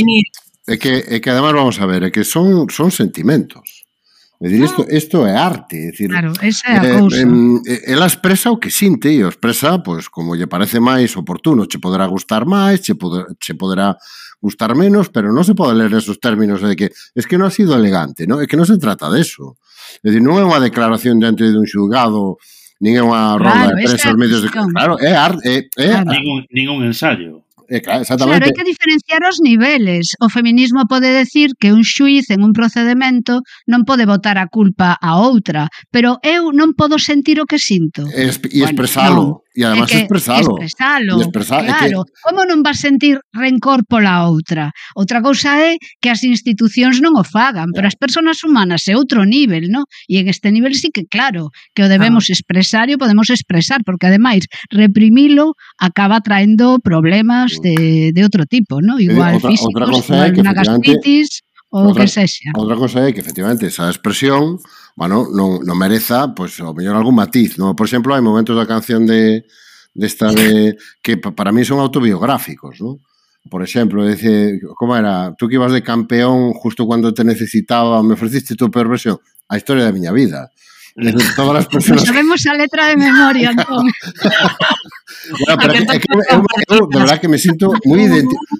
É 0.69 0.77
que, 0.77 0.93
é 1.09 1.19
que 1.19 1.31
ademais 1.31 1.55
vamos 1.55 1.81
a 1.81 1.87
ver, 1.87 2.05
é 2.05 2.11
que 2.11 2.25
son, 2.25 2.69
son 2.69 2.91
sentimentos. 2.91 3.89
É 4.41 4.49
dicir, 4.49 4.65
isto, 4.65 4.83
ah. 4.83 4.95
isto 4.95 5.17
é 5.27 5.37
arte. 5.37 5.77
É 5.77 5.91
dicir, 5.91 6.09
claro, 6.09 6.33
esa 6.43 6.69
é 6.69 6.79
a 6.79 6.85
eh, 6.85 6.99
cousa. 6.99 7.17
Eh, 7.67 7.93
ela 7.93 8.07
expresa 8.07 8.51
o 8.51 8.59
que 8.61 8.71
sinte 8.71 9.09
e 9.09 9.25
o 9.25 9.29
expresa 9.29 9.81
pois, 9.83 10.09
como 10.09 10.37
lle 10.37 10.47
parece 10.47 10.81
máis 10.81 11.17
oportuno. 11.17 11.67
Che 11.67 11.81
poderá 11.81 12.07
gustar 12.07 12.45
máis, 12.45 12.81
che, 12.81 12.95
poder, 12.95 13.37
che 13.41 13.57
poderá 13.57 13.97
gustar 14.41 14.77
menos, 14.77 15.09
pero 15.09 15.33
non 15.33 15.45
se 15.45 15.57
pode 15.57 15.77
ler 15.77 15.93
esos 15.93 16.21
términos 16.21 16.61
de 16.61 16.77
que 16.77 16.89
es 16.93 17.25
que 17.25 17.37
non 17.37 17.49
ha 17.49 17.53
sido 17.53 17.77
elegante, 17.77 18.29
non? 18.29 18.41
É 18.41 18.47
que 18.49 18.57
non 18.57 18.69
se 18.69 18.77
trata 18.77 19.09
de 19.09 19.25
eso. 19.25 19.57
É 20.05 20.13
dicir, 20.13 20.25
non 20.25 20.37
é 20.41 20.45
unha 20.45 20.61
declaración 20.61 21.21
diante 21.21 21.45
de 21.49 21.57
un 21.57 21.69
xulgado, 21.69 22.41
nin 22.81 22.97
é 22.97 23.05
unha 23.05 23.37
claro, 23.37 23.45
roda 23.45 23.77
de 23.77 23.85
prensa 23.85 24.09
aos 24.09 24.17
medios 24.17 24.41
de... 24.41 24.49
Claro, 24.49 24.97
é, 24.97 25.13
arte, 25.13 25.69
é, 25.77 25.85
é 25.85 25.89
claro. 26.01 26.09
ningún, 26.17 26.39
ningún 26.49 26.81
ensayo. 26.89 27.45
Eh, 27.71 27.81
claro, 27.81 28.03
exactamente. 28.03 28.43
Claro, 28.43 28.51
hai 28.51 28.57
que 28.59 28.67
diferenciar 28.67 29.23
os 29.31 29.39
niveles. 29.39 30.19
O 30.19 30.27
feminismo 30.27 30.91
pode 30.91 31.07
decir 31.15 31.55
que 31.55 31.71
un 31.71 31.87
xuiz 31.87 32.27
en 32.35 32.43
un 32.43 32.51
procedimento 32.51 33.47
non 33.71 33.87
pode 33.87 34.11
botar 34.11 34.43
a 34.43 34.51
culpa 34.51 34.99
a 34.99 35.23
outra, 35.23 35.71
pero 35.95 36.19
eu 36.27 36.51
non 36.51 36.75
podo 36.75 36.99
sentir 36.99 37.39
o 37.39 37.47
que 37.47 37.63
sinto. 37.63 38.11
Es, 38.11 38.43
e 38.51 38.67
expresalo. 38.67 39.15
Bueno, 39.15 39.47
no 39.47 39.50
E 39.57 39.65
además 39.65 39.91
é 39.91 40.07
expresalo. 40.07 40.63
Expresalo, 40.63 41.67
claro. 41.67 42.05
Que... 42.07 42.13
Como 42.23 42.47
non 42.47 42.63
vas 42.63 42.79
sentir 42.79 43.19
rencor 43.35 43.83
pola 43.83 44.31
outra? 44.31 44.71
Outra 44.95 45.19
cousa 45.19 45.59
é 45.59 45.75
que 45.99 46.07
as 46.07 46.23
institucións 46.23 47.03
non 47.03 47.19
o 47.19 47.27
fagan, 47.27 47.75
pero 47.75 47.91
as 47.91 47.99
persoas 47.99 48.47
humanas 48.47 48.87
é 48.87 48.95
outro 48.95 49.27
nivel, 49.27 49.67
non? 49.67 49.91
E 50.07 50.23
en 50.23 50.31
este 50.31 50.55
nivel 50.55 50.79
sí 50.79 50.95
que, 50.95 51.03
claro, 51.11 51.51
que 51.75 51.83
o 51.83 51.91
debemos 51.91 52.31
ah. 52.31 52.35
expresar 52.35 52.87
e 52.91 52.95
o 52.95 53.03
podemos 53.03 53.27
expresar, 53.27 53.83
porque 53.83 54.07
ademais 54.07 54.47
reprimilo 54.71 55.59
acaba 55.83 56.23
traendo 56.23 56.79
problemas 56.79 57.59
de, 57.59 58.15
de 58.15 58.21
outro 58.23 58.47
tipo, 58.47 58.79
non? 58.79 59.03
Eh, 59.03 59.11
igual 59.11 59.35
eh, 59.35 59.43
outra, 59.43 59.51
físicos, 59.51 59.75
outra 59.75 59.87
cosa 59.91 60.15
igual 60.15 60.27
é 60.27 60.31
que, 60.31 60.43
unha 60.47 60.55
gastritis 60.55 61.43
ou 61.71 61.87
outra, 61.87 62.05
que 62.05 62.11
sexa. 62.11 62.51
Outra 62.59 62.77
cosa 62.77 63.07
é 63.07 63.13
que 63.15 63.21
efectivamente 63.23 63.67
esa 63.67 63.87
expresión, 63.89 64.59
bueno, 64.99 65.31
non, 65.31 65.63
non 65.63 65.79
mereza, 65.79 66.35
pois 66.35 66.59
pues, 66.59 66.67
o 66.67 66.75
mellor 66.75 66.99
algún 66.99 67.15
matiz, 67.15 67.55
non? 67.57 67.79
Por 67.79 67.87
exemplo, 67.87 68.11
hai 68.13 68.23
momentos 68.23 68.59
da 68.59 68.67
canción 68.67 69.07
de 69.07 69.47
desta 69.95 70.31
de, 70.35 70.75
de 70.75 70.79
que 71.03 71.17
para 71.19 71.55
mí 71.55 71.63
son 71.63 71.79
autobiográficos, 71.79 72.83
non? 72.83 72.99
Por 73.49 73.63
exemplo, 73.63 74.05
dice, 74.05 74.61
como 74.77 74.97
era, 74.97 75.33
tú 75.39 75.49
que 75.49 75.55
ibas 75.57 75.73
de 75.73 75.83
campeón 75.83 76.53
justo 76.53 76.85
cuando 76.87 77.15
te 77.15 77.25
necesitaba, 77.25 78.03
me 78.03 78.15
ofreciste 78.15 78.55
tu 78.55 78.71
perversión, 78.71 79.19
a 79.49 79.57
historia 79.57 79.85
da 79.85 79.97
miña 79.97 80.13
vida. 80.13 80.51
Eh, 80.97 81.13
todas 81.37 81.65
as 81.65 81.67
persoas... 81.69 82.03
Sabemos 82.03 82.45
a 82.47 82.55
letra 82.55 82.89
de 82.89 82.97
memoria, 82.97 83.51
entón. 83.51 83.87
bueno, 85.47 85.57
pero 85.61 85.73
é 85.75 85.85
que, 85.87 85.97
é 85.97 85.99
que, 85.99 86.09
eu, 86.75 86.87
de 86.87 86.99
verdad 86.99 87.21
que 87.21 87.29
me 87.29 87.39
sinto 87.39 87.73
moi 87.87 88.03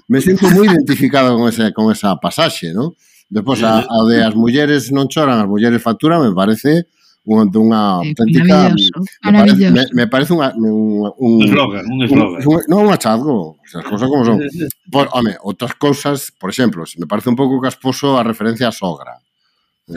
me 0.07 0.19
sinto 0.21 0.47
moi 0.51 0.67
identificado 0.67 1.35
con 1.35 1.49
esa, 1.49 1.71
con 1.71 1.91
esa 1.91 2.15
pasaxe, 2.15 2.71
non? 2.73 2.95
Despois 3.31 3.63
a, 3.63 3.83
a 3.83 3.99
de 4.07 4.23
as 4.23 4.35
mulleres 4.35 4.91
non 4.91 5.07
choran, 5.07 5.39
as 5.39 5.47
mulleres 5.47 5.79
facturan, 5.79 6.23
me 6.23 6.35
parece 6.35 6.87
unha 7.21 7.45
unha 7.53 7.81
eh, 8.01 8.11
auténtica 8.11 8.73
me 8.73 9.31
parece, 9.31 9.69
me, 9.69 9.83
me 9.93 10.05
parece 10.09 10.31
unha, 10.33 10.49
un, 10.57 11.05
un, 11.15 11.33
eslogan, 11.45 11.85
un 11.85 11.99
eslogan. 12.01 12.39
Un, 12.41 12.57
un, 12.57 12.61
non 12.65 12.89
un 12.89 12.91
achazgo, 12.91 13.61
as 13.61 13.85
cousas 13.85 14.09
como 14.09 14.25
son. 14.25 14.41
Por, 14.89 15.07
home, 15.13 15.37
outras 15.45 15.77
cousas, 15.77 16.33
por 16.33 16.49
exemplo, 16.49 16.83
se 16.89 16.97
me 16.97 17.05
parece 17.05 17.29
un 17.29 17.37
pouco 17.37 17.61
casposo 17.61 18.17
a 18.17 18.25
referencia 18.25 18.67
a 18.67 18.75
sogra. 18.75 19.21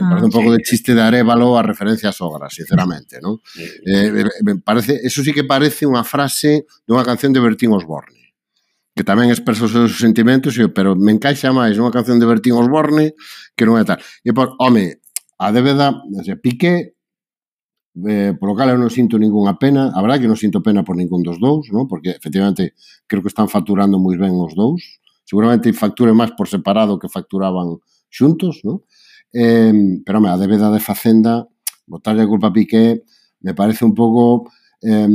Ah, 0.01 0.09
parece 0.11 0.27
un 0.27 0.33
ah, 0.33 0.35
sí. 0.35 0.39
pouco 0.39 0.51
de 0.53 0.61
chiste 0.63 0.95
de 0.95 1.03
Arevalo 1.03 1.59
a 1.59 1.63
referencia 1.63 2.11
a 2.11 2.17
sogra, 2.17 2.51
sinceramente, 2.51 3.21
non? 3.21 3.39
Eh, 3.87 4.27
me 4.43 4.59
parece, 4.59 4.99
eso 5.03 5.23
sí 5.23 5.31
que 5.31 5.47
parece 5.47 5.87
unha 5.87 6.03
frase 6.03 6.67
dunha 6.87 7.07
canción 7.07 7.31
de 7.31 7.43
Bertín 7.43 7.71
Osborne 7.71 8.25
que 8.95 9.03
tamén 9.03 9.35
expresa 9.35 9.67
os 9.67 9.75
seus 9.75 9.99
sentimentos, 9.99 10.55
pero 10.71 10.95
me 10.95 11.11
encaixa 11.11 11.51
máis 11.51 11.75
unha 11.83 11.91
canción 11.91 12.23
de 12.23 12.31
Bertín 12.31 12.55
Osborne 12.55 13.19
que 13.59 13.67
non 13.67 13.75
é 13.75 13.83
tal. 13.83 13.99
E 14.23 14.31
por, 14.31 14.55
home, 14.63 15.03
a 15.43 15.51
débeda, 15.51 15.99
se 16.23 16.39
pique, 16.39 16.95
eh, 18.07 18.33
polo 18.39 18.55
cal 18.55 18.71
eu 18.71 18.79
non 18.79 18.95
sinto 18.95 19.19
ningunha 19.19 19.59
pena, 19.59 19.91
a 19.91 19.99
verdade 19.99 20.27
que 20.27 20.31
non 20.31 20.39
sinto 20.39 20.63
pena 20.63 20.87
por 20.87 20.95
ningún 20.95 21.27
dos 21.27 21.43
dous, 21.43 21.75
non? 21.75 21.91
porque 21.91 22.15
efectivamente 22.15 22.79
creo 23.11 23.23
que 23.23 23.31
están 23.31 23.51
facturando 23.51 23.99
moi 23.99 24.15
ben 24.15 24.35
os 24.39 24.55
dous, 24.55 25.03
seguramente 25.27 25.75
facture 25.75 26.15
máis 26.15 26.31
por 26.39 26.47
separado 26.47 26.95
que 26.99 27.11
facturaban 27.11 27.83
xuntos, 28.11 28.63
non? 28.63 28.83
Eh, 29.35 30.00
pero, 30.07 30.19
home, 30.19 30.31
a 30.31 30.38
débeda 30.38 30.71
de 30.71 30.79
Facenda, 30.79 31.43
botarle 31.87 32.23
a 32.23 32.31
culpa 32.31 32.49
a 32.49 32.53
Piqué, 32.55 33.03
me 33.43 33.53
parece 33.53 33.85
un 33.85 33.93
pouco 33.93 34.47
eh, 34.81 35.09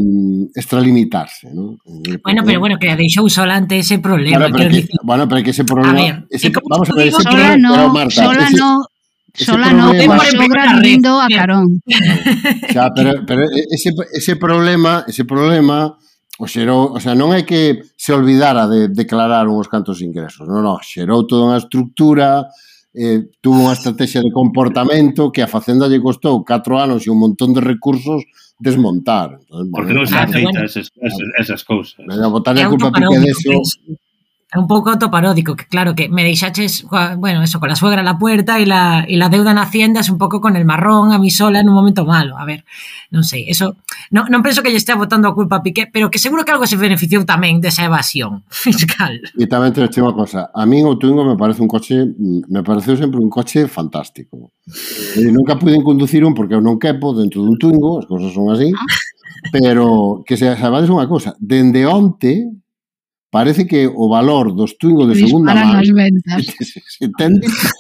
extralimitarse, 0.54 1.54
¿no? 1.56 1.80
Bueno, 2.24 2.44
pero 2.44 2.60
bueno, 2.60 2.76
que 2.76 2.92
a 2.92 3.00
deixou 3.00 3.32
sola 3.32 3.56
ante 3.56 3.80
ese 3.80 4.04
problema. 4.04 4.52
Bueno, 4.52 4.58
pero, 4.58 4.70
que, 4.70 4.76
decir... 4.76 5.00
bueno, 5.08 5.24
pero 5.32 5.40
que 5.40 5.52
ese 5.56 5.64
problema... 5.64 5.96
A 5.96 6.04
ver, 6.04 6.16
ese, 6.30 6.52
vamos 6.68 6.90
a 6.90 6.94
ver, 7.00 7.08
ese 7.08 7.24
sola 7.24 7.32
problema, 7.32 7.58
no, 7.58 7.72
pero, 7.74 7.94
Marta, 7.96 8.24
sola 8.28 8.44
ese, 8.44 8.58
no, 8.60 8.72
Sola 9.34 9.72
no, 9.72 9.94
por 9.94 10.26
sobra 10.26 10.80
rindo 10.82 11.22
a 11.22 11.28
carón. 11.30 11.82
Xa, 12.74 12.92
pero, 12.94 13.24
pero 13.26 13.46
ese, 13.72 13.94
ese 14.12 14.36
problema, 14.36 15.06
ese 15.08 15.24
problema, 15.24 15.96
o 16.40 16.48
xerou, 16.48 16.92
o 16.96 17.00
sea, 17.00 17.14
non 17.14 17.32
é 17.36 17.46
que 17.46 17.84
se 17.96 18.12
olvidara 18.12 18.66
de 18.66 18.90
declarar 18.90 19.48
uns 19.48 19.70
cantos 19.70 20.02
ingresos, 20.02 20.48
non, 20.50 20.66
non, 20.66 20.82
xerou 20.82 21.28
toda 21.30 21.52
unha 21.52 21.62
estructura 21.62 22.50
eh, 22.94 23.30
tuvo 23.42 23.70
unha 23.70 23.78
estrategia 23.78 24.22
de 24.26 24.34
comportamento 24.34 25.30
que 25.30 25.46
a 25.46 25.52
Facenda 25.52 25.86
lle 25.86 26.02
costou 26.02 26.42
4 26.42 26.74
anos 26.78 27.06
e 27.06 27.14
un 27.14 27.22
montón 27.22 27.54
de 27.54 27.62
recursos 27.62 28.26
desmontar. 28.58 29.38
Entonces, 29.40 29.72
Porque 29.72 29.94
bueno, 29.94 30.04
non 30.04 30.10
se 30.10 30.18
aceitan 30.18 30.64
esas, 30.66 30.88
esas, 30.98 31.28
esas 31.38 31.62
cousas. 31.64 32.02
Botarle 32.06 32.66
a 32.66 32.70
culpa 32.70 32.90
a 32.90 32.96
Piqué 32.96 33.18
deso, 33.22 33.54
É 34.50 34.58
un 34.58 34.66
pouco 34.66 34.90
autoparódico, 34.90 35.54
que 35.54 35.70
claro, 35.70 35.94
que 35.94 36.10
me 36.10 36.24
deixaches, 36.26 36.84
bueno, 37.18 37.44
eso, 37.44 37.60
con 37.60 37.70
la 37.70 37.76
suegra 37.76 38.02
a 38.02 38.04
la 38.04 38.18
puerta 38.18 38.58
e 38.58 38.66
la, 38.66 39.06
y 39.08 39.16
la 39.16 39.30
deuda 39.30 39.54
na 39.54 39.62
hacienda 39.62 40.02
es 40.02 40.10
un 40.10 40.18
pouco 40.18 40.42
con 40.42 40.58
el 40.58 40.66
marrón 40.66 41.14
a 41.14 41.22
mi 41.22 41.30
sola 41.30 41.60
en 41.60 41.70
un 41.70 41.76
momento 41.76 42.02
malo. 42.04 42.34
A 42.34 42.50
ver, 42.50 42.66
non 43.14 43.22
sei, 43.22 43.46
eso, 43.46 43.78
non, 44.10 44.26
non 44.34 44.42
penso 44.42 44.66
que 44.66 44.74
lle 44.74 44.82
estea 44.82 44.98
botando 44.98 45.30
a 45.30 45.38
culpa 45.38 45.58
a 45.58 45.62
Piqué, 45.62 45.86
pero 45.86 46.10
que 46.10 46.18
seguro 46.18 46.42
que 46.42 46.50
algo 46.50 46.66
se 46.66 46.82
beneficiou 46.82 47.30
tamén 47.30 47.62
desa 47.62 47.86
evasión 47.86 48.42
fiscal. 48.50 49.22
E 49.38 49.46
tamén 49.46 49.70
te 49.70 49.86
digo 49.86 50.10
unha 50.10 50.18
cosa, 50.18 50.50
a 50.50 50.66
mí 50.66 50.82
o 50.82 50.98
Twingo 50.98 51.22
me 51.22 51.38
parece 51.38 51.62
un 51.62 51.70
coche, 51.70 52.10
me 52.50 52.66
pareceu 52.66 52.98
sempre 52.98 53.22
un 53.22 53.30
coche 53.30 53.70
fantástico. 53.70 54.50
E 55.14 55.30
nunca 55.30 55.62
pude 55.62 55.78
conducir 55.86 56.26
un 56.26 56.34
porque 56.34 56.58
eu 56.58 56.64
non 56.66 56.82
quepo 56.82 57.14
dentro 57.14 57.46
dun 57.46 57.62
Twingo, 57.62 58.02
as 58.02 58.10
cousas 58.10 58.34
son 58.34 58.50
así, 58.50 58.74
ah. 58.74 58.82
pero 59.54 60.26
que 60.26 60.42
se 60.42 60.50
sabades 60.58 60.90
unha 60.90 61.06
cosa, 61.06 61.38
dende 61.38 61.86
onte, 61.86 62.50
parece 63.30 63.68
que 63.68 63.86
o 63.86 64.10
valor 64.10 64.56
dos 64.56 64.78
twingo 64.78 65.06
de 65.06 65.16
segunda 65.16 65.54
man 65.54 65.86
se, 65.86 66.82
se, 66.82 67.10
ten, 67.18 67.40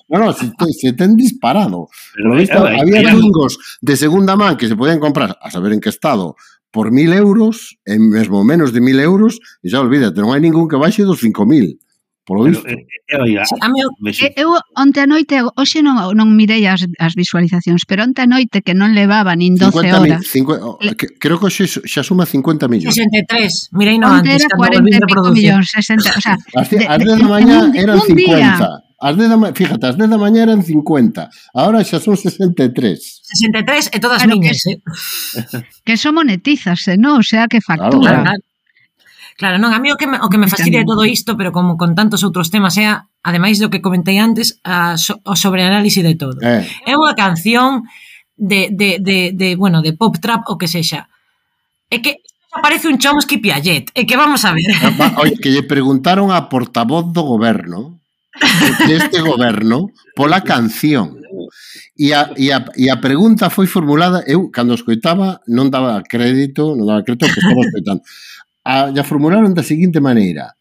no, 0.09 0.19
no, 0.19 0.33
se, 0.33 0.51
se 0.73 0.93
ten 0.93 1.15
disparado. 1.15 1.89
Pero, 2.15 2.35
visto, 2.35 2.67
eh, 2.67 2.77
había 2.79 3.01
eh, 3.01 3.11
twingos 3.11 3.57
de 3.81 3.97
segunda 3.97 4.35
man 4.35 4.57
que 4.57 4.67
se 4.67 4.75
podían 4.75 4.99
comprar, 4.99 5.37
a 5.41 5.49
saber 5.49 5.73
en 5.73 5.81
que 5.81 5.89
estado, 5.89 6.35
por 6.71 6.91
mil 6.91 7.13
euros, 7.13 7.79
en 7.85 8.09
mesmo 8.09 8.43
menos 8.43 8.73
de 8.73 8.81
mil 8.81 8.99
euros, 8.99 9.41
e 9.65 9.73
xa 9.73 9.81
olvídate, 9.81 10.21
non 10.21 10.29
hai 10.29 10.41
ningún 10.41 10.69
que 10.69 10.77
baixe 10.77 11.01
dos 11.01 11.17
cinco 11.17 11.49
mil. 11.49 11.81
Por 12.29 12.45
eh, 12.45 12.51
visto. 12.51 12.67
Eu, 13.07 13.25
eu, 13.25 13.41
eu, 14.05 14.29
eu 14.37 14.49
onte 14.77 14.99
a 14.99 15.07
noite, 15.09 15.41
hoxe 15.57 15.81
non, 15.81 15.97
non 16.13 16.29
mirei 16.29 16.69
as, 16.69 16.85
as 17.01 17.17
visualizacións, 17.17 17.89
pero 17.89 18.05
onte 18.05 18.21
a 18.21 18.29
noite 18.29 18.61
que 18.61 18.77
non 18.77 18.93
levaba 18.93 19.33
nin 19.33 19.57
12 19.57 19.89
horas. 19.89 20.21
50, 20.29 20.77
Le... 20.85 20.93
creo 20.93 21.41
que 21.41 21.49
hoxe 21.49 21.65
xa 21.65 22.05
suma 22.05 22.29
50 22.29 22.69
millóns. 22.69 22.93
63, 22.93 23.73
mirei 23.73 23.97
no 23.97 24.13
onte 24.13 24.29
antes. 24.29 24.45
Onte 24.45 24.61
era 24.61 24.61
40 24.61 24.93
e 24.93 25.01
pico 25.09 25.29
millóns, 25.33 25.73
60, 25.73 26.05
o 26.05 26.21
sea... 26.21 26.37
As, 26.61 26.69
de, 26.69 26.85
as 26.85 27.01
10 27.01 27.17
da 27.17 27.25
mañá 27.25 27.59
eran 27.73 27.97
50. 27.97 28.13
Día. 28.13 28.53
As 29.01 29.13
10 29.17 29.25
da 29.25 29.37
fíjate, 29.49 29.85
as 29.89 29.97
10 29.97 30.05
da 30.13 30.17
mañá 30.21 30.45
eran 30.45 30.61
50. 30.61 31.33
Ahora 31.57 31.81
xa 31.81 31.97
son 31.97 32.13
63. 32.13 32.77
63 33.25 33.89
e 33.89 33.97
todas 33.97 34.21
claro, 34.21 34.37
miñas, 34.37 34.61
que, 34.61 34.77
eh. 34.77 35.65
que 35.81 35.97
son 35.97 36.13
monetizas, 36.13 36.85
eh, 36.93 36.97
non? 37.01 37.17
O 37.17 37.25
sea, 37.25 37.49
que 37.49 37.57
factura. 37.57 38.21
Claro, 38.21 38.37
claro. 38.37 38.48
Claro, 39.39 39.55
non, 39.55 39.71
a 39.71 39.79
mí 39.79 39.87
o 39.87 39.95
que 39.95 40.03
me, 40.03 40.19
o 40.19 40.27
que 40.27 40.35
me 40.35 40.51
fascina 40.51 40.83
de 40.83 40.89
todo 40.91 41.07
isto, 41.07 41.39
pero 41.39 41.55
como 41.55 41.79
con 41.79 41.95
tantos 41.95 42.27
outros 42.27 42.51
temas, 42.51 42.75
é, 42.75 42.91
ademais 43.23 43.55
do 43.55 43.71
que 43.71 43.79
comentei 43.79 44.19
antes, 44.19 44.59
a, 44.67 44.99
so, 44.99 45.23
o 45.23 45.39
sobreanálise 45.39 46.03
de 46.03 46.19
todo. 46.19 46.35
Eh. 46.43 46.67
É 46.83 46.99
unha 46.99 47.15
canción 47.15 47.87
de, 48.35 48.67
de, 48.67 48.99
de, 48.99 49.31
de, 49.31 49.55
bueno, 49.55 49.79
de 49.79 49.95
pop 49.95 50.19
trap 50.19 50.43
o 50.51 50.59
que 50.59 50.67
sexa. 50.67 51.07
É 51.87 52.03
que 52.03 52.19
aparece 52.51 52.91
un 52.91 52.99
Chomsky 52.99 53.39
Piaget, 53.39 53.95
é 53.95 54.03
que 54.03 54.19
vamos 54.19 54.43
a 54.43 54.51
ver. 54.51 54.75
Ah, 54.99 55.23
oye, 55.23 55.39
que 55.39 55.55
lle 55.55 55.63
preguntaron 55.63 56.35
a 56.35 56.51
portavoz 56.51 57.07
do 57.15 57.23
goberno, 57.23 58.03
deste 58.91 59.23
goberno, 59.23 59.95
pola 60.19 60.43
canción. 60.43 61.15
E 61.95 62.11
a, 62.11 62.35
e, 62.35 62.51
a, 62.51 62.67
e 62.75 62.91
a 62.91 62.99
pregunta 62.99 63.47
foi 63.47 63.71
formulada, 63.71 64.19
eu, 64.27 64.51
cando 64.51 64.75
escoitaba, 64.75 65.39
non 65.47 65.71
daba 65.71 66.03
crédito, 66.03 66.75
non 66.75 66.83
daba 66.83 67.07
crédito 67.07 67.31
que 67.31 67.39
estaba 67.39 67.63
escoitando 67.63 68.03
a, 68.63 68.89
a 68.89 69.03
formularon 69.03 69.53
da 69.53 69.63
seguinte 69.63 69.99
maneira. 69.99 70.59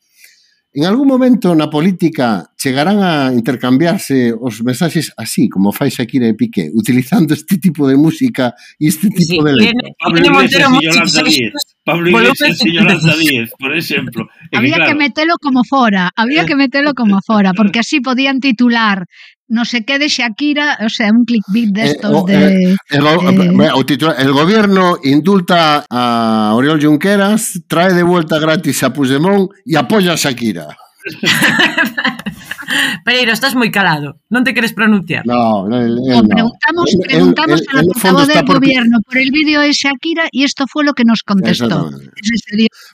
En 0.78 0.84
algún 0.84 1.08
momento 1.08 1.56
na 1.56 1.72
política 1.72 2.52
chegarán 2.60 3.00
a 3.00 3.32
intercambiarse 3.32 4.36
os 4.36 4.60
mensaxes 4.60 5.10
así, 5.16 5.48
como 5.48 5.72
fai 5.72 5.88
Shakira 5.88 6.28
e 6.28 6.36
Piqué, 6.36 6.68
utilizando 6.70 7.32
este 7.32 7.56
tipo 7.56 7.88
de 7.88 7.96
música 7.96 8.52
e 8.76 8.86
este 8.86 9.08
tipo 9.08 9.32
sí, 9.32 9.42
de 9.42 9.52
letra. 9.58 9.88
Pablo 9.98 10.20
Iglesias 10.20 10.68
e 10.68 10.84
Yolanda 10.84 11.22
Díez. 11.24 11.52
Pablo 11.82 12.06
Iglesias 12.12 12.60
e 12.60 12.68
Yolanda 12.68 13.14
Díez, 13.16 13.50
por 13.58 13.72
exemplo. 13.72 14.28
Había 14.52 14.76
que, 14.76 14.76
claro, 14.76 14.84
eh. 14.84 14.86
que 14.86 14.94
metelo 14.94 15.34
como 15.40 15.64
fora, 15.64 16.12
había 16.14 16.44
que 16.44 16.54
metelo 16.54 16.92
como 16.92 17.18
fora, 17.24 17.56
porque 17.56 17.80
así 17.80 17.98
podían 18.04 18.38
titular 18.38 19.08
no 19.48 19.64
sé 19.64 19.84
qué 19.84 19.98
de 19.98 20.08
Shakira, 20.08 20.78
o 20.84 20.88
sea, 20.88 21.10
un 21.10 21.24
clickbait 21.24 21.70
de 21.70 21.82
eh, 21.82 21.90
estos 21.90 22.28
eh, 22.28 22.32
de... 22.32 22.72
Eh, 22.72 22.76
el, 22.90 23.06
eh, 23.06 23.70
o 23.74 23.84
titular, 23.84 24.16
el, 24.18 24.32
gobierno 24.32 24.98
indulta 25.02 25.84
a 25.88 26.52
Oriol 26.54 26.82
Junqueras, 26.82 27.60
trae 27.66 27.94
de 27.94 28.02
vuelta 28.02 28.38
gratis 28.38 28.82
a 28.82 28.92
Puigdemont 28.92 29.50
y 29.64 29.76
apoya 29.76 30.12
a 30.12 30.16
Shakira. 30.16 30.76
Pereiro, 33.04 33.32
estás 33.32 33.54
moi 33.56 33.72
calado. 33.72 34.20
Non 34.28 34.44
te 34.44 34.52
queres 34.52 34.76
pronunciar. 34.76 35.24
No, 35.24 35.64
no, 35.64 35.80
el, 35.80 35.96
el, 35.96 36.20
no. 36.20 36.28
Preguntamos, 36.28 36.88
preguntamos 37.00 37.58
el, 37.60 37.66
el, 37.66 37.72
a 37.72 37.74
la 37.80 37.82
portavoz 37.88 38.26
del 38.28 38.44
por... 38.44 38.56
gobierno 38.60 39.00
por 39.00 39.16
el 39.16 39.30
vídeo 39.32 39.60
de 39.64 39.72
Shakira 39.72 40.28
y 40.30 40.44
esto 40.44 40.68
fue 40.68 40.84
lo 40.84 40.92
que 40.92 41.04
nos 41.04 41.22
contestó. 41.22 41.90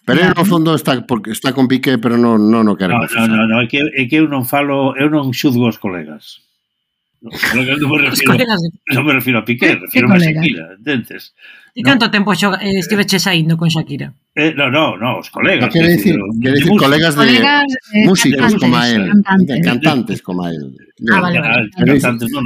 Pereiro, 0.07 0.35
no 0.35 0.45
fondo, 0.45 0.75
está, 0.75 1.02
porque 1.07 1.33
está 1.33 1.52
con 1.52 1.66
Piqué, 1.66 1.99
pero 1.99 2.14
non 2.14 2.38
no, 2.38 2.62
no 2.62 2.78
queremos. 2.78 3.11
No, 3.12 3.26
no, 3.26 3.45
no, 3.45 3.45
no, 3.50 3.57
é 3.62 3.66
que, 3.66 3.83
é 3.83 4.02
que 4.07 4.16
eu 4.23 4.31
non 4.31 4.47
falo, 4.47 4.95
eu 4.95 5.11
non 5.11 5.35
xudgo 5.35 5.66
os 5.66 5.78
colegas. 5.81 6.45
No, 7.25 7.33
non 7.33 7.88
me 7.88 7.99
refiro, 8.04 8.37
non 8.95 9.02
me 9.02 9.12
refiro 9.16 9.40
a 9.40 9.45
Piqué, 9.45 9.75
refiro 9.75 10.07
a 10.12 10.21
Shakira, 10.21 10.78
entendes? 10.78 11.35
E 11.75 11.83
canto 11.83 12.07
tempo 12.07 12.31
xoga, 12.38 12.62
eh, 12.62 12.78
estiveche 12.78 13.19
saindo 13.19 13.59
con 13.59 13.66
Shakira? 13.66 14.07
Eh, 14.31 14.54
no, 14.54 14.71
no, 14.71 14.95
no, 14.95 15.19
os 15.19 15.26
colegas. 15.26 15.75
Quero 15.75 15.88
dicir, 15.90 16.14
quero 16.40 16.54
dicir 16.54 16.78
colegas 16.78 17.19
de 17.19 17.26
colegas, 17.26 17.66
eh, 17.90 18.07
músicos 18.07 18.54
como 18.54 18.78
como 18.78 18.85
el, 18.85 19.02
cantantes, 19.11 19.59
cantantes 19.66 20.23
como 20.23 20.47
el. 20.47 20.71
Ah, 21.11 21.21
vale, 21.21 21.40
vale. 21.40 21.66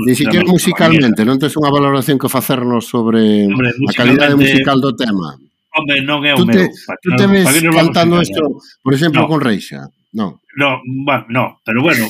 Ni 0.08 0.14
siquiera 0.16 0.49
musicalmente, 0.49 1.28
non 1.28 1.37
tes 1.37 1.52
unha 1.61 1.68
valoración 1.68 2.16
que 2.16 2.32
facernos 2.32 2.88
sobre 2.88 3.44
Hombre, 3.44 3.68
a 3.68 3.92
calidade 3.92 4.32
musical 4.32 4.80
do 4.80 4.97
tema. 4.97 5.37
Home, 5.76 6.00
non 6.08 6.25
é 6.25 6.32
o 6.32 6.40
meu. 6.49 6.49
Tú 6.49 6.49
te, 6.49 6.64
tú 7.04 7.08
te 7.12 7.26
ves 7.28 7.44
cantando 7.68 8.25
isto, 8.25 8.64
por 8.80 8.97
exemplo, 8.97 9.25
no. 9.25 9.28
con 9.28 9.44
Reixa. 9.44 9.92
Non. 10.12 10.41
No, 10.57 10.81
bueno, 11.05 11.25
no, 11.29 11.61
pero 11.65 11.83
bueno, 11.83 12.09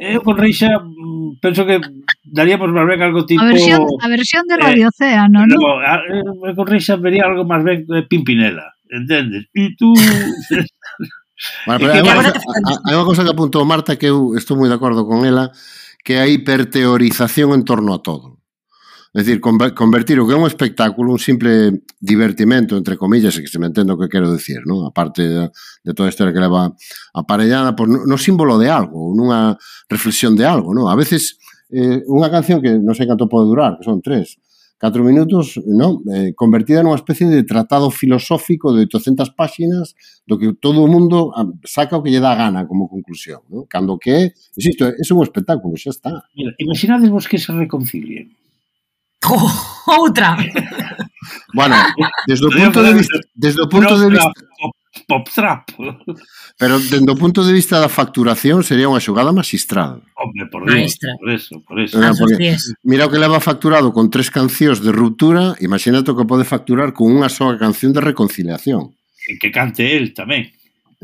eu 0.00 0.24
con 0.24 0.40
Reixa 0.40 0.80
mm, 0.80 1.38
penso 1.38 1.68
que 1.68 1.78
daríamos 2.24 2.72
máis 2.72 2.88
ben 2.88 3.00
algo 3.04 3.28
tipo... 3.28 3.44
A 3.44 3.52
versión, 3.52 3.84
a 3.84 4.08
versión 4.08 4.42
de 4.48 4.56
eh, 4.56 4.62
Radio 4.64 4.84
ah, 4.84 4.88
eh, 4.88 4.92
Océano, 4.92 5.38
non? 5.44 5.58
No, 5.60 5.78
a, 5.78 6.00
a, 6.00 6.50
con 6.56 6.66
Reixa 6.66 6.96
vería 6.96 7.28
algo 7.28 7.44
máis 7.44 7.62
ben 7.62 7.84
eh, 7.92 8.08
Pimpinela, 8.08 8.72
entendes? 8.88 9.46
E 9.52 9.76
tú... 9.76 9.92
bueno, 11.68 11.78
pero 11.78 11.92
hai 11.92 12.94
unha 12.96 13.06
cosa 13.06 13.22
que 13.22 13.32
apuntou 13.36 13.68
Marta 13.68 14.00
que 14.00 14.08
eu 14.08 14.32
estou 14.34 14.56
moi 14.56 14.72
de 14.72 14.76
acordo 14.80 15.04
con 15.04 15.28
ela, 15.28 15.52
que 16.00 16.16
hai 16.16 16.32
a 16.32 16.34
hiperteorización 16.40 17.52
en 17.52 17.68
torno 17.68 17.92
a 17.92 18.00
todo. 18.00 18.35
É 19.16 19.24
dicir, 19.24 19.40
convertir 19.40 20.20
o 20.20 20.28
que 20.28 20.34
é 20.34 20.36
un 20.36 20.44
espectáculo 20.44 21.08
un 21.08 21.16
simple 21.16 21.88
divertimento, 21.96 22.76
entre 22.76 23.00
comillas, 23.00 23.40
que 23.40 23.48
se 23.48 23.56
me 23.56 23.64
entendo 23.64 23.96
o 23.96 23.98
que 23.98 24.12
quero 24.12 24.28
decir, 24.28 24.60
non? 24.68 24.84
A 24.84 24.92
parte 24.92 25.24
de, 25.24 25.48
de 25.48 25.92
toda 25.96 26.04
a 26.04 26.12
historia 26.12 26.36
que 26.36 26.44
leva 26.44 26.76
aparellada 27.16 27.72
por, 27.72 27.88
no, 27.88 28.16
símbolo 28.20 28.60
de 28.60 28.68
algo, 28.68 29.16
nunha 29.16 29.56
reflexión 29.88 30.36
de 30.36 30.44
algo, 30.44 30.76
non? 30.76 30.92
A 30.92 30.96
veces 31.00 31.40
eh, 31.72 32.04
unha 32.12 32.28
canción 32.28 32.60
que 32.60 32.76
non 32.76 32.92
sei 32.92 33.08
canto 33.08 33.24
pode 33.24 33.48
durar, 33.48 33.80
que 33.80 33.88
son 33.88 34.04
tres, 34.04 34.36
catro 34.76 35.00
minutos, 35.00 35.56
non? 35.64 36.04
Eh, 36.12 36.36
convertida 36.36 36.84
nunha 36.84 37.00
especie 37.00 37.24
de 37.24 37.40
tratado 37.48 37.88
filosófico 37.88 38.76
de 38.76 38.84
800 38.84 39.32
páxinas 39.32 39.96
do 40.28 40.36
que 40.36 40.52
todo 40.60 40.84
o 40.84 40.92
mundo 40.92 41.32
ah, 41.32 41.48
saca 41.64 41.96
o 41.96 42.04
que 42.04 42.12
lle 42.12 42.20
dá 42.20 42.36
gana 42.36 42.68
como 42.68 42.84
conclusión, 42.84 43.40
non? 43.48 43.64
Cando 43.64 43.96
que, 43.96 44.36
insisto, 44.60 44.92
é 44.92 45.00
un 45.00 45.24
espectáculo, 45.24 45.72
xa 45.80 45.96
está. 45.96 46.12
Mira, 46.36 46.52
imaginadevos 46.60 47.24
que 47.24 47.40
se 47.40 47.56
reconcilien 47.56 48.36
Oh, 49.24 49.50
outra. 49.86 50.36
bueno, 51.54 51.76
desde 52.26 52.46
o 52.46 52.50
punto 52.50 52.82
de 52.82 52.92
vista, 52.94 53.16
desde 53.34 53.60
o 53.62 53.68
punto 53.68 53.98
de 53.98 54.10
vista 54.10 54.32
pop 55.06 55.28
trap. 55.32 55.68
Pero 56.58 56.78
dende 56.80 57.12
o 57.12 57.16
punto 57.16 57.44
de 57.44 57.52
vista 57.52 57.78
da 57.78 57.90
facturación 57.92 58.64
sería 58.64 58.88
unha 58.88 59.02
xogada 59.02 59.30
magistral. 59.34 60.00
Hombre, 60.16 60.48
por, 60.48 60.64
Dios, 60.64 60.96
por 61.20 61.30
eso, 61.30 61.54
por 61.62 61.76
eso. 61.80 62.00
Mira, 62.00 62.12
porque, 62.16 62.56
mira 62.82 63.04
o 63.06 63.10
que 63.12 63.20
leva 63.20 63.42
facturado 63.42 63.92
con 63.92 64.08
tres 64.08 64.32
cancións 64.32 64.80
de 64.80 64.90
ruptura, 64.90 65.52
imagínate 65.60 66.08
o 66.10 66.16
que 66.16 66.24
pode 66.24 66.48
facturar 66.48 66.96
con 66.96 67.12
unha 67.12 67.28
soa 67.28 67.60
canción 67.60 67.92
de 67.92 68.00
reconciliación. 68.00 68.96
E 69.28 69.36
que 69.36 69.52
cante 69.52 69.84
el 69.84 70.16
tamén. 70.16 70.48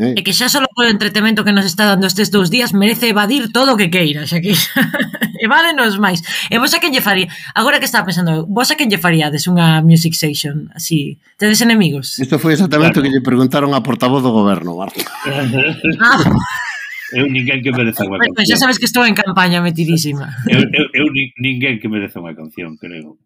Eh. 0.01 0.17
E 0.17 0.21
que 0.25 0.33
xa 0.33 0.49
só 0.49 0.65
polo 0.73 0.89
entretemento 0.89 1.45
que 1.45 1.53
nos 1.53 1.69
está 1.69 1.85
dando 1.85 2.09
estes 2.09 2.33
dous 2.33 2.49
días 2.49 2.73
merece 2.73 3.13
evadir 3.13 3.53
todo 3.53 3.77
o 3.77 3.79
que 3.79 3.93
queira, 3.93 4.25
xa 4.25 4.41
que... 4.41 4.57
evádenos 5.43 5.99
máis. 5.99 6.23
E 6.47 6.63
vos 6.63 6.71
a 6.71 6.79
que 6.79 6.95
lle 6.95 7.03
faría, 7.03 7.27
agora 7.59 7.83
que 7.83 7.91
estaba 7.91 8.07
pensando, 8.07 8.47
vos 8.47 8.71
a 8.71 8.79
que 8.79 8.87
lle 8.87 9.03
faríades 9.03 9.51
unha 9.51 9.83
music 9.83 10.15
session 10.15 10.71
así? 10.79 11.19
Tedes 11.35 11.59
enemigos? 11.59 12.23
Isto 12.23 12.39
foi 12.39 12.55
exactamente 12.55 12.97
claro. 12.97 13.03
o 13.03 13.05
que 13.05 13.13
lle 13.13 13.23
preguntaron 13.27 13.75
a 13.75 13.83
portavoz 13.83 14.23
do 14.23 14.31
goberno, 14.31 14.79
Marta. 14.79 15.03
ah. 16.07 16.23
Eu 17.13 17.29
ninguén 17.29 17.61
que 17.61 17.69
mereza 17.69 18.09
unha 18.09 18.17
canción. 18.17 18.33
Bueno, 18.33 18.49
xa 18.49 18.57
sabes 18.57 18.81
que 18.81 18.89
estou 18.89 19.05
en 19.05 19.13
campaña 19.13 19.61
metidísima. 19.61 20.33
Eu, 20.49 20.65
eu, 20.73 20.87
eu 20.97 21.07
ninguén 21.37 21.77
que 21.77 21.91
mereza 21.93 22.25
unha 22.25 22.33
canción, 22.33 22.81
creo. 22.81 23.21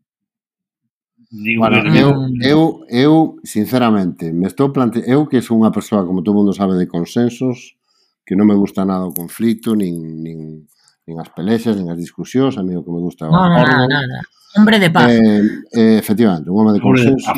Digo, 1.30 1.62
bueno, 1.62 1.82
eu, 1.94 2.10
eu, 2.42 2.60
eu, 2.90 3.14
sinceramente, 3.42 4.30
me 4.30 4.46
estou 4.46 4.70
plante... 4.70 5.02
Eu 5.06 5.26
que 5.26 5.42
sou 5.42 5.58
unha 5.58 5.74
persoa, 5.74 6.06
como 6.06 6.22
todo 6.22 6.38
mundo 6.38 6.54
sabe, 6.54 6.78
de 6.78 6.86
consensos, 6.86 7.78
que 8.26 8.34
non 8.34 8.46
me 8.46 8.58
gusta 8.58 8.82
nada 8.82 9.06
o 9.06 9.14
conflito, 9.14 9.74
nin, 9.78 10.22
nin, 10.22 10.66
nin 11.06 11.16
as 11.22 11.30
pelexas, 11.30 11.78
nin 11.78 11.86
as 11.88 11.98
discusións, 11.98 12.58
a 12.58 12.62
mí 12.66 12.74
o 12.74 12.82
que 12.82 12.90
me 12.90 12.98
gusta 12.98 13.30
no, 13.30 13.46
no, 13.46 13.62
no, 13.62 13.86
no, 13.86 13.98
no. 14.02 14.20
Hombre 14.56 14.78
de 14.78 14.90
paz. 14.90 15.12
Eh, 15.12 15.42
eh, 15.72 15.98
efectivamente, 15.98 16.50
un 16.50 16.58
home 16.60 16.72
de 16.72 16.80
consenso. 16.80 17.30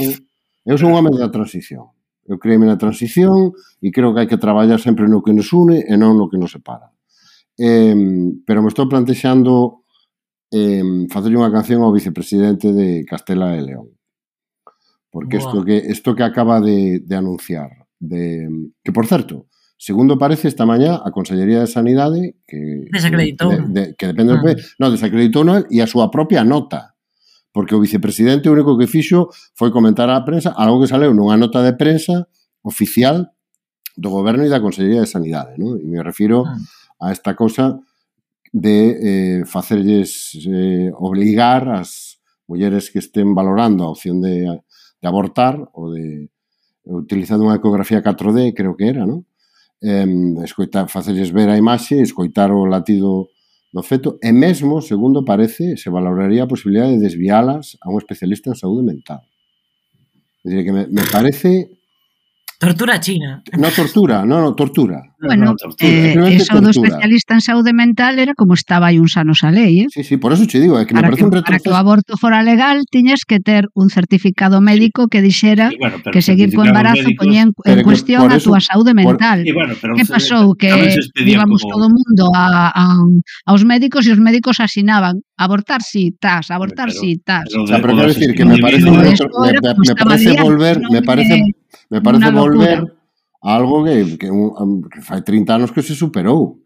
Eu 0.64 0.76
sou 0.78 0.88
un 0.88 0.96
home 0.96 1.10
da 1.12 1.28
transición. 1.28 1.92
Eu 2.28 2.38
creeme 2.38 2.68
na 2.68 2.76
transición 2.76 3.52
e 3.80 3.88
creo 3.90 4.12
que 4.12 4.20
hai 4.24 4.28
que 4.28 4.40
traballar 4.40 4.78
sempre 4.78 5.08
no 5.08 5.24
que 5.24 5.32
nos 5.32 5.52
une 5.52 5.82
e 5.84 5.94
non 5.96 6.16
no 6.16 6.28
que 6.28 6.38
nos 6.38 6.52
separa. 6.52 6.92
Eh, 7.58 7.96
pero 8.46 8.62
me 8.62 8.70
estou 8.70 8.86
plantexando 8.86 9.84
eh, 10.52 11.08
facerlle 11.10 11.40
unha 11.40 11.52
canción 11.52 11.82
ao 11.82 11.92
vicepresidente 11.92 12.72
de 12.72 13.04
Castela 13.04 13.56
e 13.56 13.64
León. 13.64 13.88
Porque 15.08 15.40
isto 15.40 15.64
que 15.64 15.76
isto 15.76 16.14
que 16.14 16.22
acaba 16.22 16.60
de, 16.60 17.00
de 17.00 17.14
anunciar, 17.16 17.88
de 17.98 18.46
que 18.84 18.92
por 18.92 19.08
certo, 19.08 19.48
Segundo, 19.78 20.18
parece 20.18 20.50
esta 20.50 20.66
mañá 20.66 20.98
a 20.98 21.14
Consellería 21.14 21.62
de 21.62 21.70
Sanidade 21.70 22.34
que 22.50 22.90
desacreditou. 22.90 23.46
De, 23.54 23.62
de, 23.70 23.82
que 23.94 24.10
depende 24.10 24.34
ah. 24.34 24.36
do 24.36 24.42
PP. 24.42 24.82
Non, 24.82 24.90
desacreditou 24.90 25.46
non 25.46 25.62
e 25.70 25.78
a 25.78 25.86
súa 25.86 26.10
propia 26.10 26.42
nota. 26.42 26.98
Porque 27.54 27.78
o 27.78 27.80
vicepresidente 27.80 28.50
o 28.50 28.54
único 28.58 28.74
que 28.74 28.90
fixo 28.90 29.30
foi 29.54 29.70
comentar 29.70 30.10
á 30.10 30.18
prensa 30.26 30.50
algo 30.58 30.82
que 30.82 30.90
saleu 30.90 31.14
nunha 31.14 31.38
nota 31.38 31.62
de 31.62 31.78
prensa 31.78 32.26
oficial 32.66 33.30
do 33.94 34.10
goberno 34.10 34.42
e 34.42 34.50
da 34.50 34.58
Consellería 34.58 35.06
de 35.06 35.10
Sanidade, 35.14 35.54
non? 35.62 35.78
E 35.78 35.86
me 35.86 36.02
refiro 36.02 36.42
ah. 36.42 36.58
a 36.98 37.14
esta 37.14 37.38
cosa 37.38 37.78
de 38.50 38.76
eh, 38.98 39.40
facerlles 39.46 40.34
eh, 40.42 40.90
obligar 40.98 41.70
as 41.70 42.18
mulleres 42.50 42.90
que 42.90 42.98
estén 42.98 43.30
valorando 43.30 43.86
a 43.86 43.94
opción 43.94 44.18
de, 44.18 44.42
de 44.42 45.06
abortar 45.06 45.54
ou 45.70 45.94
de 45.94 46.26
utilizando 46.82 47.46
unha 47.46 47.62
ecografía 47.62 48.02
4D, 48.02 48.58
creo 48.58 48.74
que 48.74 48.90
era, 48.90 49.06
non? 49.06 49.22
eh, 49.82 50.06
escoitar, 50.44 50.88
facerlles 50.88 51.30
ver 51.30 51.48
a 51.50 51.56
imaxe, 51.56 52.00
escoitar 52.00 52.50
o 52.50 52.66
latido 52.66 53.28
do 53.72 53.82
feto 53.82 54.18
e 54.22 54.32
mesmo, 54.32 54.80
segundo 54.80 55.24
parece, 55.24 55.76
se 55.76 55.90
valoraría 55.90 56.44
a 56.44 56.50
posibilidade 56.50 56.96
de 56.96 57.04
desvialas 57.04 57.76
a 57.84 57.90
un 57.90 57.98
especialista 57.98 58.50
en 58.50 58.56
saúde 58.56 58.82
mental. 58.82 59.20
É 60.44 60.48
dicir, 60.48 60.64
que 60.64 60.72
me, 60.72 60.86
me 60.88 61.04
parece 61.12 61.77
Tortura 62.58 62.98
china. 62.98 63.40
No 63.56 63.70
tortura, 63.70 64.24
no, 64.24 64.40
no 64.40 64.52
tortura. 64.52 65.00
Bueno, 65.20 65.44
no, 65.44 65.54
tortura. 65.54 65.88
Eh, 65.88 66.34
eso 66.34 66.60
do 66.60 66.70
especialista 66.70 67.34
en 67.34 67.40
saúde 67.40 67.72
mental 67.72 68.18
era 68.18 68.34
como 68.34 68.54
estaba 68.54 68.90
aí 68.90 68.98
uns 68.98 69.14
anos 69.14 69.46
a 69.46 69.54
lei, 69.54 69.82
eh? 69.82 69.86
Sí, 69.94 70.02
sí, 70.02 70.16
por 70.18 70.34
eso 70.34 70.42
che 70.42 70.58
digo, 70.58 70.74
é 70.74 70.82
que 70.82 70.90
para 70.90 71.06
me 71.06 71.14
parece 71.14 71.22
que, 71.22 71.30
un 71.30 71.34
retroceso. 71.38 71.54
Para 71.54 71.62
que 71.62 71.70
o 71.70 71.78
aborto 71.78 72.18
fora 72.18 72.42
legal, 72.42 72.82
tiñes 72.90 73.22
que 73.22 73.38
ter 73.38 73.70
un 73.78 73.94
certificado 73.94 74.58
médico 74.58 75.06
que 75.06 75.22
dixera 75.22 75.70
sí, 75.70 75.78
bueno, 75.78 76.02
que 76.02 76.18
seguir 76.18 76.50
co 76.50 76.66
embarazo 76.66 77.06
médicos, 77.06 77.22
poñía 77.22 77.42
en, 77.46 77.54
en 77.54 77.78
cuestión 77.86 78.26
eso, 78.34 78.34
a 78.34 78.42
túa 78.42 78.58
saúde 78.58 78.90
mental. 78.90 79.46
Por, 79.46 79.54
bueno, 79.54 79.74
pero 79.78 79.94
que 79.94 80.02
pasou? 80.02 80.58
Que 80.58 80.98
íbamos 81.14 81.62
como... 81.62 81.70
todo 81.70 81.86
o 81.86 81.94
mundo 81.94 82.34
a, 82.34 82.74
a, 82.74 82.90
aos 83.46 83.62
médicos 83.62 84.02
e 84.02 84.10
os 84.10 84.18
médicos 84.18 84.58
asinaban 84.58 85.22
abortar 85.38 85.78
si, 85.78 86.10
sí, 86.10 86.18
tas, 86.18 86.50
abortar 86.50 86.90
si, 86.90 87.14
sí, 87.14 87.22
tas. 87.22 87.46
Pero, 87.54 87.70
pero, 87.70 88.02
pero, 88.02 88.18
pero, 88.18 88.34
pero, 88.34 88.50
pero, 88.50 88.66
pero, 88.66 88.82
pero, 88.82 88.98
pero, 88.98 89.14
pero, 89.14 89.22
pero, 89.22 89.46
pero, 89.46 89.62
pero, 89.62 89.78
pero, 89.78 89.94
pero, 89.94 90.10
pero, 90.18 90.26
pero, 90.58 90.66
pero, 90.66 91.06
pero, 91.06 91.22
pero, 91.22 91.57
Me 91.90 92.00
parece 92.00 92.30
volver 92.30 92.84
a 93.42 93.54
algo 93.54 93.84
que, 93.84 94.18
que, 94.18 94.28
que 94.28 95.00
fai 95.02 95.22
30 95.22 95.54
anos 95.54 95.70
que 95.72 95.82
se 95.82 95.94
superou. 95.94 96.60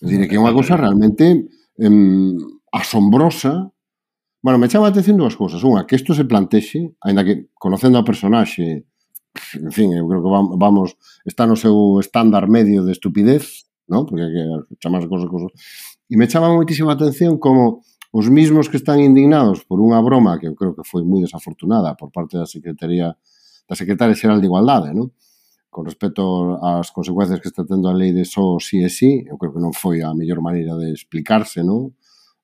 Dicir 0.00 0.28
que 0.30 0.36
é 0.36 0.42
unha 0.42 0.54
cosa 0.54 0.78
realmente 0.78 1.48
em, 1.78 2.34
asombrosa. 2.70 3.70
Bueno, 4.42 4.58
me 4.58 4.70
chama 4.70 4.86
a 4.86 4.92
atención 4.94 5.18
dúas 5.18 5.34
cousas. 5.34 5.62
Unha, 5.66 5.86
que 5.86 5.98
isto 5.98 6.14
se 6.14 6.26
plantexe, 6.26 6.94
aínda 7.02 7.26
que 7.26 7.50
conocendo 7.58 7.98
a 7.98 8.06
personaxe, 8.06 8.86
en 9.58 9.72
fin, 9.74 9.94
eu 9.94 10.06
creo 10.06 10.22
que 10.22 10.30
vamos, 10.58 10.94
está 11.26 11.46
no 11.46 11.58
seu 11.58 11.98
estándar 11.98 12.46
medio 12.46 12.86
de 12.86 12.94
estupidez, 12.94 13.66
non? 13.90 14.06
Porque 14.06 14.22
hai 14.22 14.32
que 14.70 14.78
chamar 14.78 15.02
as 15.02 15.10
cousas. 15.10 15.50
E 16.06 16.14
me 16.14 16.30
chama 16.30 16.54
moitísima 16.54 16.94
atención 16.94 17.38
como 17.42 17.82
os 18.12 18.26
mismos 18.30 18.68
que 18.68 18.78
están 18.78 19.00
indignados 19.00 19.64
por 19.68 19.82
unha 19.82 20.00
broma 20.00 20.40
que 20.40 20.48
eu 20.48 20.56
creo 20.56 20.72
que 20.72 20.86
foi 20.86 21.04
moi 21.04 21.20
desafortunada 21.20 21.92
por 21.98 22.08
parte 22.08 22.40
da 22.40 22.48
Secretaría 22.48 23.12
da 23.68 23.76
Secretaria 23.76 24.16
Xeral 24.16 24.40
de 24.40 24.48
Igualdade, 24.48 24.96
non? 24.96 25.12
con 25.68 25.84
respecto 25.84 26.58
ás 26.64 26.90
consecuencias 26.90 27.40
que 27.40 27.52
está 27.52 27.62
tendo 27.62 27.86
a 27.86 27.94
lei 27.94 28.10
de 28.16 28.24
só 28.24 28.56
sí 28.58 28.80
e 28.80 28.88
sí, 28.88 29.22
eu 29.28 29.36
creo 29.36 29.52
que 29.52 29.62
non 29.62 29.76
foi 29.76 30.00
a 30.00 30.10
mellor 30.16 30.40
maneira 30.40 30.74
de 30.80 30.90
explicarse, 30.90 31.60
non? 31.60 31.92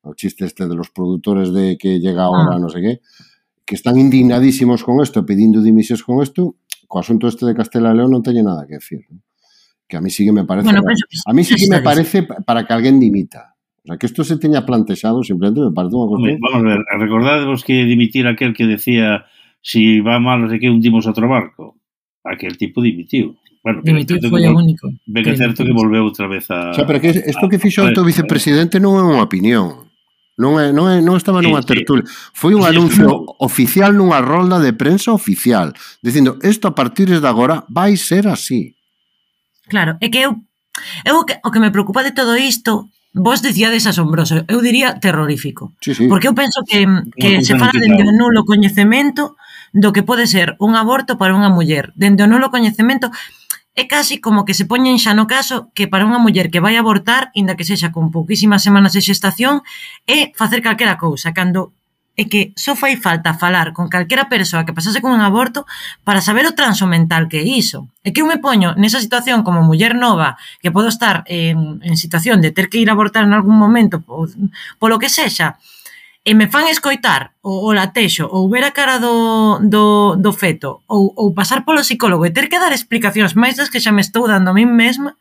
O 0.04 0.12
chiste 0.12 0.44
este 0.44 0.68
de 0.68 0.76
los 0.76 0.92
produtores 0.92 1.48
de 1.50 1.80
que 1.80 1.98
llega 1.98 2.22
ah. 2.22 2.30
ahora, 2.30 2.54
ah. 2.54 2.60
non 2.60 2.68
sei 2.68 2.84
que, 2.84 2.94
que 3.64 3.74
están 3.74 3.96
indignadísimos 3.96 4.84
con 4.84 5.00
isto, 5.00 5.24
pedindo 5.24 5.64
dimisións 5.64 6.04
con 6.04 6.20
isto, 6.20 6.60
co 6.84 7.00
asunto 7.00 7.26
este 7.26 7.48
de 7.48 7.56
Castela 7.56 7.90
e 7.90 7.96
León 7.96 8.12
non 8.12 8.20
teñe 8.20 8.44
nada 8.44 8.68
que 8.68 8.76
decir. 8.76 9.02
Non? 9.08 9.24
Que 9.88 9.96
a 9.96 10.02
mí 10.04 10.12
sí 10.12 10.24
que 10.24 10.32
me 10.32 10.44
parece... 10.44 10.68
Bueno, 10.68 10.84
a 10.84 11.32
mí 11.32 11.42
sí 11.44 11.56
que 11.56 11.68
me 11.68 11.80
parece 11.80 12.22
para 12.22 12.64
que 12.64 12.72
alguén 12.72 13.00
dimita. 13.00 13.56
O 13.84 13.88
sea, 13.88 13.96
que 13.98 14.06
isto 14.06 14.24
se 14.24 14.38
teña 14.38 14.64
plantexado 14.64 15.20
simplemente 15.24 15.60
me 15.60 15.72
parece 15.72 15.96
unha 15.96 16.08
cuestión... 16.08 16.40
Vamos 16.40 16.60
a 16.60 16.68
ver, 16.70 16.80
recordadvos 17.00 17.64
que 17.64 17.84
dimitir 17.84 18.28
aquel 18.28 18.56
que 18.56 18.68
decía 18.68 19.28
si 19.64 20.00
va 20.00 20.20
mal, 20.20 20.44
no 20.44 20.52
sei 20.52 20.60
que, 20.60 20.68
hundimos 20.68 21.08
outro 21.08 21.24
barco. 21.24 21.80
Aquel 22.20 22.60
tipo 22.60 22.84
dimitiu. 22.84 23.40
Bueno, 23.64 23.80
dimitiu 23.80 24.20
foi 24.28 24.44
o 24.44 24.52
único. 24.52 24.92
Ben 25.08 25.24
é 25.24 25.32
certo 25.40 25.64
que 25.64 25.72
volveu 25.72 26.04
outra 26.04 26.28
vez 26.28 26.44
a... 26.52 26.76
Xa, 26.76 26.84
pero 26.84 27.00
que 27.00 27.16
isto 27.16 27.48
que 27.48 27.56
fixo 27.56 27.80
o 27.80 28.04
vicepresidente 28.04 28.76
non 28.76 29.00
é 29.00 29.02
unha 29.02 29.24
opinión. 29.24 29.88
Non, 30.36 30.60
é, 30.60 30.68
non, 30.68 30.84
é, 30.92 31.00
non 31.00 31.16
estaba 31.16 31.40
nunha 31.40 31.64
sí, 31.64 31.72
tertulia. 31.72 32.04
Foi 32.36 32.52
un 32.52 32.60
sí, 32.60 32.76
anuncio 32.76 33.08
no. 33.08 33.40
oficial 33.40 33.96
nunha 33.96 34.20
rolda 34.20 34.60
de 34.60 34.76
prensa 34.76 35.16
oficial, 35.16 35.72
dicindo, 36.04 36.36
isto 36.44 36.68
a 36.68 36.76
partir 36.76 37.08
de 37.08 37.24
agora 37.24 37.64
vai 37.72 37.96
ser 37.96 38.28
así. 38.28 38.76
Claro, 39.72 39.96
é 40.04 40.12
que 40.12 40.20
eu, 40.20 40.44
eu 41.08 41.14
o 41.16 41.24
que, 41.24 41.40
o 41.40 41.48
que 41.48 41.62
me 41.62 41.72
preocupa 41.72 42.04
de 42.04 42.12
todo 42.12 42.36
isto 42.36 42.92
vos 43.14 43.40
dicíades 43.40 43.86
asombroso, 43.86 44.44
eu 44.44 44.60
diría 44.60 44.98
terrorífico. 45.00 45.72
Sí, 45.80 45.94
sí. 45.94 46.04
Porque 46.10 46.26
eu 46.26 46.34
penso 46.34 46.60
que, 46.66 46.84
que 47.16 47.40
se 47.46 47.56
fala 47.56 47.72
de 47.78 47.88
que 47.94 48.04
nulo 48.12 48.44
coñecemento 48.44 49.38
do 49.74 49.90
que 49.90 50.06
pode 50.06 50.30
ser 50.30 50.54
un 50.62 50.78
aborto 50.78 51.18
para 51.18 51.34
unha 51.34 51.50
muller. 51.50 51.90
Dende 51.98 52.22
o 52.22 52.30
nulo 52.30 52.54
coñecemento 52.54 53.10
é 53.74 53.90
casi 53.90 54.22
como 54.22 54.46
que 54.46 54.54
se 54.54 54.70
poñen 54.70 55.02
xa 55.02 55.18
no 55.18 55.26
caso 55.26 55.74
que 55.74 55.90
para 55.90 56.06
unha 56.06 56.22
muller 56.22 56.46
que 56.46 56.62
vai 56.62 56.78
abortar, 56.78 57.34
inda 57.34 57.58
que 57.58 57.66
sexa 57.66 57.90
con 57.90 58.14
pouquísimas 58.14 58.62
semanas 58.62 58.94
de 58.94 59.02
xestación, 59.02 59.66
é 60.06 60.30
facer 60.38 60.62
calquera 60.62 60.94
cousa, 60.94 61.34
cando 61.34 61.74
é 62.14 62.30
que 62.30 62.54
só 62.54 62.78
fai 62.78 62.94
falta 62.94 63.34
falar 63.34 63.74
con 63.74 63.90
calquera 63.90 64.30
persoa 64.30 64.62
que 64.62 64.70
pasase 64.70 65.02
con 65.02 65.10
un 65.10 65.18
aborto 65.18 65.66
para 66.06 66.22
saber 66.22 66.46
o 66.46 66.54
transo 66.54 66.86
mental 66.86 67.26
que 67.26 67.42
é 67.42 67.46
iso. 67.46 67.90
É 68.06 68.14
que 68.14 68.22
eu 68.22 68.30
me 68.30 68.38
poño 68.38 68.78
nesa 68.78 69.02
situación 69.02 69.42
como 69.42 69.66
muller 69.66 69.98
nova 69.98 70.38
que 70.62 70.70
podo 70.70 70.86
estar 70.86 71.26
en, 71.26 71.82
en 71.82 71.98
situación 71.98 72.38
de 72.38 72.54
ter 72.54 72.70
que 72.70 72.78
ir 72.78 72.86
a 72.86 72.94
abortar 72.94 73.26
en 73.26 73.34
algún 73.34 73.58
momento 73.58 74.06
polo 74.78 75.02
que 75.02 75.10
sexa, 75.10 75.58
e 76.24 76.32
me 76.32 76.48
fan 76.48 76.66
escoitar 76.72 77.36
o, 77.44 77.68
o 77.68 77.70
latexo 77.76 78.24
ou 78.24 78.48
ver 78.48 78.64
a 78.64 78.72
cara 78.72 78.96
do, 78.96 79.60
do, 79.60 80.16
do 80.16 80.32
feto 80.32 80.82
ou, 80.88 81.12
ou 81.12 81.36
pasar 81.36 81.68
polo 81.68 81.84
psicólogo 81.84 82.24
e 82.24 82.32
ter 82.32 82.48
que 82.48 82.56
dar 82.56 82.72
explicacións 82.72 83.36
máis 83.36 83.60
das 83.60 83.68
que 83.68 83.80
xa 83.80 83.92
me 83.92 84.00
estou 84.00 84.24
dando 84.24 84.50
a 84.50 84.56
min 84.56 84.72
mesma 84.72 85.20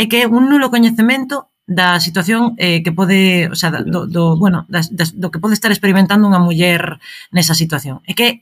é 0.00 0.08
que 0.08 0.24
é 0.24 0.26
un 0.26 0.48
nulo 0.48 0.72
coñecemento 0.72 1.52
da 1.70 2.00
situación 2.00 2.56
eh, 2.58 2.82
que 2.82 2.90
pode, 2.90 3.46
o 3.46 3.54
sea, 3.54 3.70
do, 3.70 4.08
do 4.08 4.34
bueno, 4.34 4.66
das, 4.66 4.90
das, 4.90 5.14
do 5.14 5.30
que 5.30 5.38
pode 5.38 5.54
estar 5.54 5.70
experimentando 5.70 6.26
unha 6.26 6.42
muller 6.42 6.98
nesa 7.30 7.54
situación. 7.54 8.02
É 8.10 8.16
que 8.18 8.26
é 8.26 8.32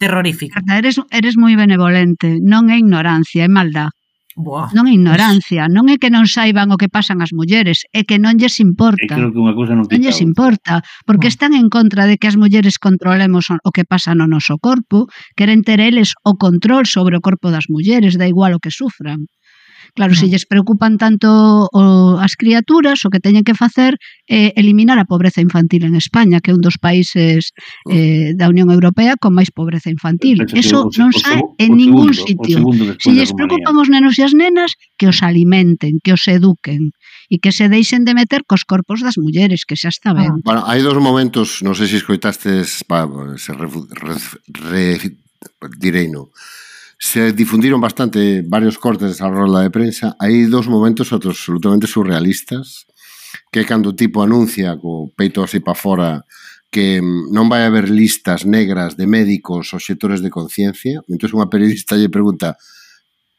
terrorífico. 0.00 0.56
Eres, 0.64 0.96
eres 1.12 1.36
moi 1.36 1.52
benevolente, 1.60 2.40
non 2.40 2.72
é 2.72 2.80
ignorancia, 2.80 3.44
é 3.44 3.50
maldad. 3.52 3.92
Boa. 4.36 4.70
Non 4.70 4.86
é 4.86 4.94
ignorancia, 4.94 5.66
non 5.66 5.90
é 5.90 5.98
que 5.98 6.06
non 6.06 6.30
saiban 6.30 6.70
o 6.70 6.78
que 6.78 6.86
pasan 6.86 7.18
as 7.18 7.34
mulleres, 7.34 7.82
é 7.90 8.06
que 8.06 8.22
non 8.22 8.38
lles 8.38 8.62
importa. 8.62 9.14
E 9.14 9.18
creo 9.18 9.34
que 9.34 9.42
unha 9.42 9.54
cousa 9.58 9.74
non, 9.74 9.84
non 9.90 10.00
lles 10.00 10.22
importa, 10.22 10.86
porque 11.02 11.26
Boa. 11.26 11.34
están 11.34 11.52
en 11.58 11.66
contra 11.66 12.06
de 12.06 12.14
que 12.14 12.30
as 12.30 12.38
mulleres 12.38 12.78
controlemos 12.78 13.50
o 13.50 13.70
que 13.74 13.82
pasa 13.82 14.14
no 14.14 14.30
noso 14.30 14.54
corpo, 14.62 15.10
queren 15.34 15.66
ter 15.66 15.82
eles 15.82 16.14
o 16.22 16.38
control 16.38 16.86
sobre 16.86 17.18
o 17.18 17.24
corpo 17.24 17.50
das 17.50 17.66
mulleres, 17.66 18.14
da 18.14 18.30
igual 18.30 18.54
o 18.54 18.62
que 18.62 18.70
sufran. 18.70 19.26
Claro, 19.94 20.14
se 20.14 20.28
lles 20.28 20.46
preocupan 20.46 20.98
tanto 20.98 21.68
o, 21.72 22.16
as 22.18 22.36
criaturas, 22.36 23.04
o 23.04 23.10
que 23.10 23.20
teñen 23.20 23.44
que 23.44 23.58
facer 23.58 23.98
é 24.30 24.54
eliminar 24.54 24.98
a 24.98 25.08
pobreza 25.08 25.42
infantil 25.42 25.84
en 25.84 25.94
España, 25.98 26.38
que 26.38 26.50
é 26.50 26.56
un 26.56 26.62
dos 26.62 26.78
países 26.78 27.50
eh, 27.90 28.32
da 28.38 28.48
Unión 28.48 28.70
Europea 28.70 29.18
con 29.18 29.34
máis 29.34 29.50
pobreza 29.50 29.90
infantil. 29.90 30.46
Eso 30.54 30.88
non 30.98 31.10
sai 31.10 31.42
en 31.58 31.74
ningún 31.76 32.14
sitio. 32.14 32.62
Se 33.02 33.10
lles 33.10 33.34
preocupan 33.34 33.74
os 33.78 33.90
nenos 33.90 34.18
e 34.18 34.22
as 34.22 34.34
nenas, 34.34 34.74
que 34.94 35.10
os 35.10 35.22
alimenten, 35.24 35.98
que 36.02 36.14
os 36.14 36.24
eduquen 36.28 36.94
e 37.30 37.38
que 37.38 37.54
se 37.54 37.70
deixen 37.70 38.02
de 38.02 38.12
meter 38.14 38.42
cos 38.42 38.66
corpos 38.66 39.02
das 39.06 39.14
mulleres, 39.14 39.62
que 39.62 39.78
xa 39.78 39.90
está 39.90 40.10
ben. 40.10 40.42
Bueno, 40.42 40.66
hai 40.66 40.82
dos 40.82 40.98
momentos, 40.98 41.62
non 41.62 41.78
sei 41.78 41.86
se 41.86 42.02
escoitastes, 42.02 42.82
pa, 42.86 43.06
se 43.38 43.54
refu, 43.54 43.86
ref, 43.94 44.34
re, 44.50 44.98
direino, 45.78 46.34
se 47.02 47.32
difundiron 47.32 47.80
bastante 47.80 48.44
varios 48.46 48.78
cortes 48.78 49.16
de 49.16 49.24
rola 49.24 49.62
de 49.62 49.72
prensa. 49.72 50.14
Hai 50.20 50.44
dos 50.52 50.68
momentos 50.68 51.08
absolutamente 51.16 51.88
surrealistas 51.88 52.84
que 53.48 53.64
é 53.64 53.64
cando 53.64 53.90
o 53.90 53.96
tipo 53.96 54.20
anuncia 54.20 54.76
co 54.76 55.08
peito 55.16 55.40
así 55.40 55.64
pa 55.64 55.72
fora 55.72 56.28
que 56.68 57.00
mm, 57.00 57.32
non 57.32 57.48
vai 57.48 57.64
haber 57.64 57.88
listas 57.88 58.44
negras 58.44 59.00
de 59.00 59.08
médicos 59.08 59.72
ou 59.72 59.80
xetores 59.80 60.20
de 60.20 60.28
conciencia. 60.28 61.00
Entón 61.08 61.40
unha 61.40 61.48
periodista 61.48 61.96
lle 61.96 62.12
pregunta 62.12 62.60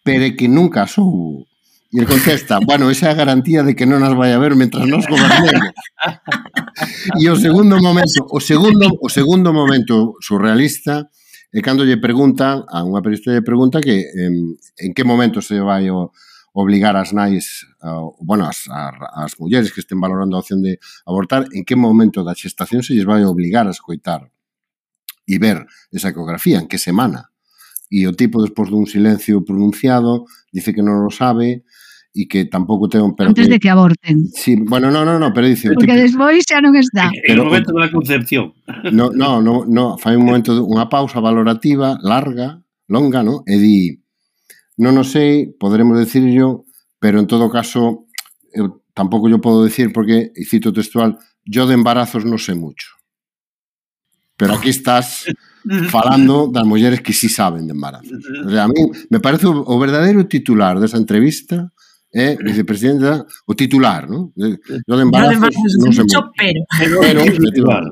pero 0.01 0.25
é 0.25 0.33
que 0.33 0.49
nunca 0.49 0.89
sou. 0.89 1.45
E 1.93 2.01
el 2.01 2.09
contesta, 2.09 2.57
bueno, 2.65 2.89
esa 2.89 3.07
é 3.07 3.13
a 3.13 3.19
garantía 3.19 3.61
de 3.61 3.77
que 3.77 3.85
non 3.85 4.01
as 4.01 4.17
vai 4.17 4.33
a 4.33 4.41
ver 4.41 4.57
mentras 4.57 4.89
nos 4.89 5.05
gobernemos. 5.05 5.69
E 7.21 7.29
o 7.29 7.37
segundo 7.37 7.77
momento, 7.77 8.25
o 8.31 8.39
segundo, 8.39 8.89
o 8.89 9.09
segundo 9.11 9.53
momento 9.53 10.17
surrealista 10.17 11.11
E 11.51 11.59
cando 11.59 11.83
lle 11.83 11.99
preguntan, 11.99 12.63
a 12.71 12.81
unha 12.87 13.03
periodista 13.03 13.35
lle 13.35 13.43
pregunta 13.43 13.83
que 13.83 14.07
en, 14.07 14.55
en 14.55 14.89
que 14.95 15.03
momento 15.03 15.43
se 15.43 15.59
vai 15.59 15.91
o, 15.91 16.15
obligar 16.53 16.97
as 16.97 17.13
nais, 17.13 17.67
uh, 17.83 18.11
bueno, 18.19 18.45
as, 18.45 18.67
a, 18.67 18.91
as 19.23 19.39
mulleres 19.39 19.71
que 19.71 19.79
estén 19.79 19.99
valorando 19.99 20.35
a 20.35 20.39
opción 20.43 20.61
de 20.61 20.79
abortar, 21.05 21.47
en 21.53 21.63
que 21.63 21.75
momento 21.75 22.23
da 22.23 22.35
xestación 22.35 22.83
se 22.83 22.93
lles 22.93 23.07
vai 23.07 23.23
obligar 23.23 23.67
a 23.67 23.75
escoitar 23.75 24.27
e 25.27 25.39
ver 25.39 25.63
esa 25.91 26.11
ecografía, 26.11 26.59
en 26.59 26.67
que 26.67 26.79
semana. 26.79 27.31
E 27.87 28.03
o 28.07 28.15
tipo, 28.15 28.43
despois 28.43 28.67
dun 28.67 28.87
silencio 28.87 29.43
pronunciado, 29.47 30.27
dice 30.51 30.75
que 30.75 30.83
non 30.83 31.07
o 31.07 31.11
sabe, 31.11 31.63
e 32.13 32.27
que 32.27 32.43
tampouco 32.45 32.91
ten 32.91 33.01
un... 33.01 33.15
Antes 33.15 33.47
que, 33.47 33.53
de 33.55 33.59
que 33.59 33.69
aborten. 33.71 34.27
Sí, 34.35 34.55
bueno, 34.59 34.91
no, 34.91 35.05
no, 35.05 35.17
no, 35.17 35.31
pero 35.33 35.47
dicen... 35.47 35.73
Porque 35.73 35.95
que, 35.95 36.03
despois 36.03 36.43
xa 36.43 36.59
non 36.59 36.75
está. 36.75 37.07
Pero, 37.23 37.43
o 37.43 37.47
momento 37.47 37.71
da 37.71 37.87
concepción. 37.87 38.51
No, 38.91 39.15
no, 39.15 39.39
no, 39.39 39.63
no 39.63 39.95
fai 39.95 40.19
un 40.19 40.27
momento, 40.27 40.51
unha 40.59 40.91
pausa 40.91 41.23
valorativa 41.23 41.95
larga, 42.03 42.59
longa, 42.91 43.23
no? 43.23 43.47
E 43.47 43.55
di, 43.55 43.95
non 44.83 44.99
o 44.99 45.07
sei, 45.07 45.55
poderemos 45.55 45.95
decirlo, 45.95 46.67
pero 46.99 47.23
en 47.23 47.31
todo 47.31 47.47
caso, 47.47 48.11
eu 48.51 48.83
tampouco 48.91 49.31
yo 49.31 49.39
podo 49.39 49.63
decir, 49.63 49.95
porque, 49.95 50.35
e 50.35 50.43
cito 50.43 50.75
textual, 50.75 51.15
yo 51.47 51.63
de 51.63 51.79
embarazos 51.79 52.27
non 52.27 52.43
sei 52.43 52.59
mucho. 52.59 52.99
Pero 54.35 54.59
aquí 54.59 54.67
estás 54.67 55.31
falando 55.95 56.51
das 56.51 56.67
mulleres 56.67 56.99
que 56.99 57.15
sí 57.15 57.31
saben 57.31 57.71
de 57.71 57.73
embarazo. 57.73 58.11
O 58.43 58.49
sea, 58.51 58.67
a 58.67 58.67
mí 58.67 58.83
me 59.07 59.23
parece 59.23 59.47
o 59.47 59.75
verdadeiro 59.79 60.27
titular 60.27 60.75
desa 60.75 60.99
entrevista 60.99 61.71
Eh, 62.13 62.35
é 62.35 62.43
vicepresidenta, 62.43 63.25
o 63.47 63.55
titular, 63.55 64.03
non? 64.03 64.35
Non 64.35 64.51
eh, 64.51 64.59
de 64.59 64.83
no 64.83 64.99
embarazo 64.99 65.47
non 65.79 65.95
se 65.95 66.03
mucho, 66.03 66.27
pero... 66.35 66.59
pero, 66.75 66.99
pero 66.99 67.39
titular. 67.39 67.83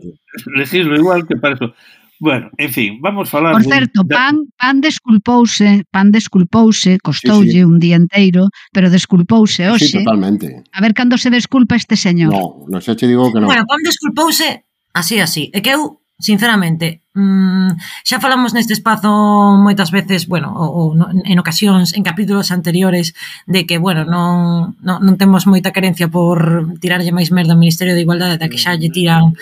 Decirlo 0.60 1.00
igual 1.00 1.24
que 1.24 1.40
para 1.40 1.56
eso. 1.56 1.72
Bueno, 2.20 2.52
en 2.58 2.68
fin, 2.68 3.00
vamos 3.00 3.30
a 3.30 3.32
falar... 3.32 3.54
Por 3.54 3.64
certo, 3.64 4.04
de... 4.04 4.12
Pan, 4.14 4.52
Pan 4.60 4.82
desculpouse, 4.82 5.88
Pan 5.90 6.12
desculpouse, 6.12 7.00
costoulle 7.00 7.48
sí, 7.48 7.60
sí. 7.60 7.64
un 7.64 7.80
día 7.80 7.96
enteiro, 7.96 8.52
pero 8.76 8.92
desculpouse 8.92 9.72
hoxe. 9.72 9.88
Sí, 9.88 10.04
totalmente. 10.04 10.68
A 10.74 10.82
ver 10.82 10.92
cando 10.94 11.16
se 11.16 11.32
desculpa 11.32 11.80
este 11.80 11.96
señor. 11.96 12.36
No, 12.36 12.68
non 12.68 12.84
xa 12.84 13.00
che 13.00 13.08
digo 13.08 13.32
que 13.32 13.40
non. 13.40 13.48
Bueno, 13.48 13.64
Pan 13.64 13.80
desculpouse 13.88 14.68
así, 14.92 15.24
así. 15.24 15.48
É 15.56 15.64
que 15.64 15.72
eu 15.72 16.04
sinceramente, 16.20 17.02
mmm, 17.16 17.80
xa 18.04 18.20
falamos 18.20 18.52
neste 18.52 18.76
espazo 18.76 19.10
moitas 19.56 19.90
veces, 19.90 20.28
bueno, 20.28 20.52
ou, 20.52 20.70
ou 20.70 20.88
en 21.24 21.38
ocasións, 21.40 21.96
en 21.96 22.04
capítulos 22.04 22.52
anteriores, 22.52 23.16
de 23.48 23.64
que, 23.64 23.80
bueno, 23.80 24.04
non, 24.04 24.76
non, 24.84 25.00
non 25.00 25.16
temos 25.16 25.48
moita 25.48 25.72
carencia 25.72 26.12
por 26.12 26.68
tirarlle 26.84 27.16
máis 27.16 27.32
merda 27.32 27.56
ao 27.56 27.62
Ministerio 27.64 27.96
de 27.96 28.04
Igualdade 28.04 28.36
da 28.36 28.52
que 28.52 28.60
xa 28.60 28.76
lle 28.76 28.92
tiran 28.92 29.34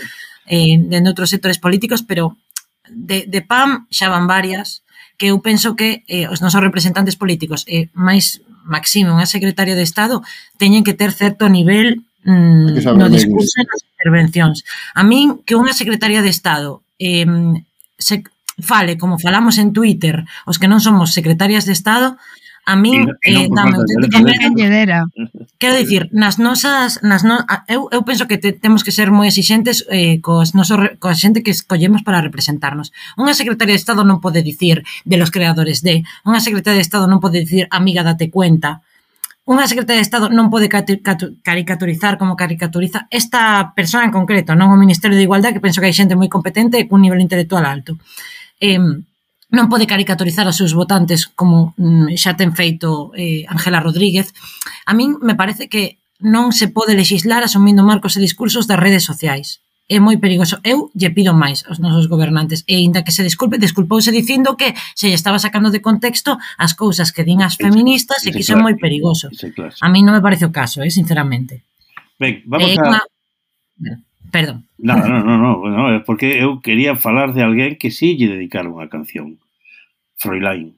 eh, 0.46 0.78
de 0.78 0.98
outros 1.10 1.34
sectores 1.34 1.58
políticos, 1.58 2.06
pero 2.06 2.38
de, 2.88 3.26
de 3.26 3.42
PAM 3.42 3.90
xa 3.90 4.14
van 4.14 4.30
varias, 4.30 4.86
que 5.18 5.34
eu 5.34 5.42
penso 5.42 5.74
que 5.74 6.06
eh, 6.06 6.30
os 6.30 6.46
nosos 6.46 6.62
representantes 6.62 7.18
políticos, 7.18 7.66
eh, 7.66 7.90
máis 7.98 8.46
Maxime, 8.68 9.10
unha 9.10 9.26
secretaria 9.26 9.74
de 9.74 9.82
Estado, 9.82 10.22
teñen 10.62 10.84
que 10.84 10.94
ter 10.94 11.16
certo 11.16 11.50
nivel 11.50 12.07
mm, 12.28 12.84
no 13.00 13.08
discurso 13.08 13.56
e 13.58 13.64
nas 13.64 13.82
intervencións. 13.96 14.68
A 14.94 15.02
min 15.08 15.40
que 15.48 15.56
unha 15.56 15.72
secretaria 15.72 16.20
de 16.20 16.30
Estado 16.30 16.84
eh, 17.00 17.26
se 17.96 18.28
fale, 18.60 19.00
como 19.00 19.22
falamos 19.22 19.56
en 19.58 19.72
Twitter, 19.72 20.28
os 20.44 20.60
que 20.60 20.68
non 20.68 20.84
somos 20.84 21.16
secretarias 21.16 21.64
de 21.64 21.74
Estado, 21.74 22.20
a 22.68 22.76
min 22.76 23.08
eh, 23.24 23.48
dame 23.48 23.80
auténticamente 23.80 24.44
quero 25.58 25.80
dicir, 25.80 26.12
nas 26.12 26.36
nosas 26.36 27.00
nas 27.02 27.24
no, 27.24 27.40
eu, 27.72 27.88
eu 27.96 28.04
penso 28.04 28.28
que 28.28 28.38
te, 28.38 28.52
temos 28.52 28.84
que 28.84 28.92
ser 28.92 29.08
moi 29.08 29.32
exixentes 29.32 29.88
eh, 29.88 30.20
cos 30.20 30.52
nosos, 30.52 31.00
coa 31.00 31.16
xente 31.16 31.42
que 31.42 31.56
escollemos 31.56 32.04
para 32.04 32.20
representarnos. 32.20 32.92
Unha 33.16 33.32
secretaria 33.32 33.72
de 33.72 33.82
Estado 33.82 34.04
non 34.04 34.20
pode 34.20 34.44
dicir 34.44 34.84
de 35.08 35.16
los 35.16 35.32
creadores 35.32 35.80
de, 35.80 36.04
unha 36.28 36.44
secretaria 36.44 36.84
de 36.84 36.86
Estado 36.86 37.08
non 37.08 37.24
pode 37.24 37.40
dicir 37.42 37.72
amiga 37.72 38.04
date 38.04 38.28
cuenta 38.28 38.84
unha 39.48 39.64
secretaria 39.64 40.04
de 40.04 40.08
Estado 40.08 40.28
non 40.28 40.52
pode 40.52 40.68
caricaturizar 40.68 42.20
como 42.20 42.36
caricaturiza 42.36 43.08
esta 43.08 43.72
persona 43.72 44.04
en 44.04 44.12
concreto, 44.12 44.60
non 44.60 44.76
o 44.76 44.78
Ministerio 44.78 45.16
de 45.16 45.24
Igualdade, 45.24 45.56
que 45.56 45.64
penso 45.64 45.80
que 45.80 45.88
hai 45.88 45.96
xente 45.96 46.20
moi 46.20 46.28
competente 46.28 46.76
e 46.76 46.84
cun 46.84 47.00
nivel 47.00 47.24
intelectual 47.24 47.64
alto. 47.64 47.96
Eh, 48.60 48.76
non 48.76 49.72
pode 49.72 49.88
caricaturizar 49.88 50.44
aos 50.44 50.60
seus 50.60 50.76
votantes 50.76 51.32
como 51.32 51.72
mm, 51.80 52.20
xa 52.20 52.36
ten 52.36 52.52
feito 52.52 53.16
eh, 53.16 53.48
Ángela 53.48 53.80
Rodríguez. 53.80 54.36
A 54.84 54.92
min 54.92 55.16
me 55.24 55.40
parece 55.40 55.72
que 55.72 56.04
non 56.20 56.52
se 56.52 56.68
pode 56.68 57.00
legislar 57.00 57.40
asumindo 57.40 57.88
marcos 57.88 58.20
e 58.20 58.24
discursos 58.24 58.68
das 58.68 58.82
redes 58.84 59.08
sociais 59.08 59.64
é 59.88 59.98
moi 60.04 60.20
perigoso. 60.20 60.60
Eu 60.68 60.92
lle 60.92 61.10
pido 61.16 61.32
máis 61.32 61.64
aos 61.64 61.80
nosos 61.80 62.12
gobernantes, 62.12 62.68
e 62.68 62.84
inda 62.84 63.08
que 63.08 63.16
se 63.16 63.24
disculpe, 63.24 63.56
disculpouse 63.56 64.12
dicindo 64.12 64.60
que 64.60 64.76
se 64.94 65.08
lle 65.08 65.16
estaba 65.16 65.40
sacando 65.40 65.72
de 65.72 65.80
contexto 65.80 66.36
as 66.60 66.76
cousas 66.76 67.16
que 67.16 67.24
din 67.24 67.40
as 67.40 67.56
feministas 67.56 68.28
e 68.28 68.36
que 68.36 68.44
iso 68.44 68.54
é 68.54 68.60
moi 68.60 68.76
perigoso. 68.76 69.32
A 69.80 69.88
mí 69.88 70.04
non 70.04 70.12
me 70.12 70.24
parece 70.24 70.44
o 70.44 70.52
caso, 70.52 70.84
eh, 70.84 70.92
sinceramente. 70.92 71.64
Ben, 72.20 72.44
vamos 72.44 72.68
eh, 72.68 72.80
a... 72.80 72.84
Una... 72.84 73.02
Perdón. 74.28 74.68
Nada, 74.78 75.08
no, 75.08 75.24
no, 75.24 75.40
no, 75.40 75.52
no, 75.72 75.84
é 75.96 76.04
porque 76.04 76.36
eu 76.36 76.60
quería 76.60 77.00
falar 77.00 77.32
de 77.32 77.48
alguén 77.48 77.80
que 77.80 77.88
sí 77.88 78.20
lle 78.20 78.28
dedicaron 78.28 78.76
unha 78.76 78.92
canción. 78.92 79.40
Fräulein. 80.20 80.76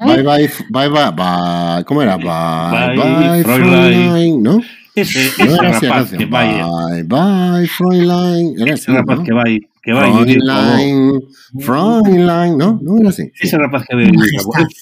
Bye 0.00 0.20
bye, 0.20 0.48
bye 0.68 0.88
bye, 0.92 1.12
bye, 1.16 1.80
como 1.88 2.04
era? 2.04 2.20
Bye, 2.20 2.92
bye, 2.92 2.96
bye 2.96 3.40
Fräulein, 3.40 4.36
Fräulein 4.36 4.36
¿no? 4.44 4.60
Ese, 4.94 5.26
ese 5.26 5.46
gracias, 5.46 5.82
rapaz 5.82 6.10
gracias. 6.10 6.18
que 6.18 6.26
vai... 6.26 6.48
Bye, 6.48 7.02
bye, 7.04 7.66
Fräulein. 7.68 8.54
Era 8.58 8.74
ese 8.74 8.92
rapaz 8.92 9.18
¿no? 9.18 9.24
que 9.24 9.32
vai... 9.32 9.60
Que 9.82 9.92
vai 9.94 10.10
Fräulein, 10.12 11.20
Fräulein, 11.60 12.58
no? 12.58 12.76
Non 12.82 13.00
era 13.00 13.08
así. 13.14 13.32
Ese 13.38 13.56
rapaz 13.56 13.86
que 13.88 13.94
vai... 13.96 14.10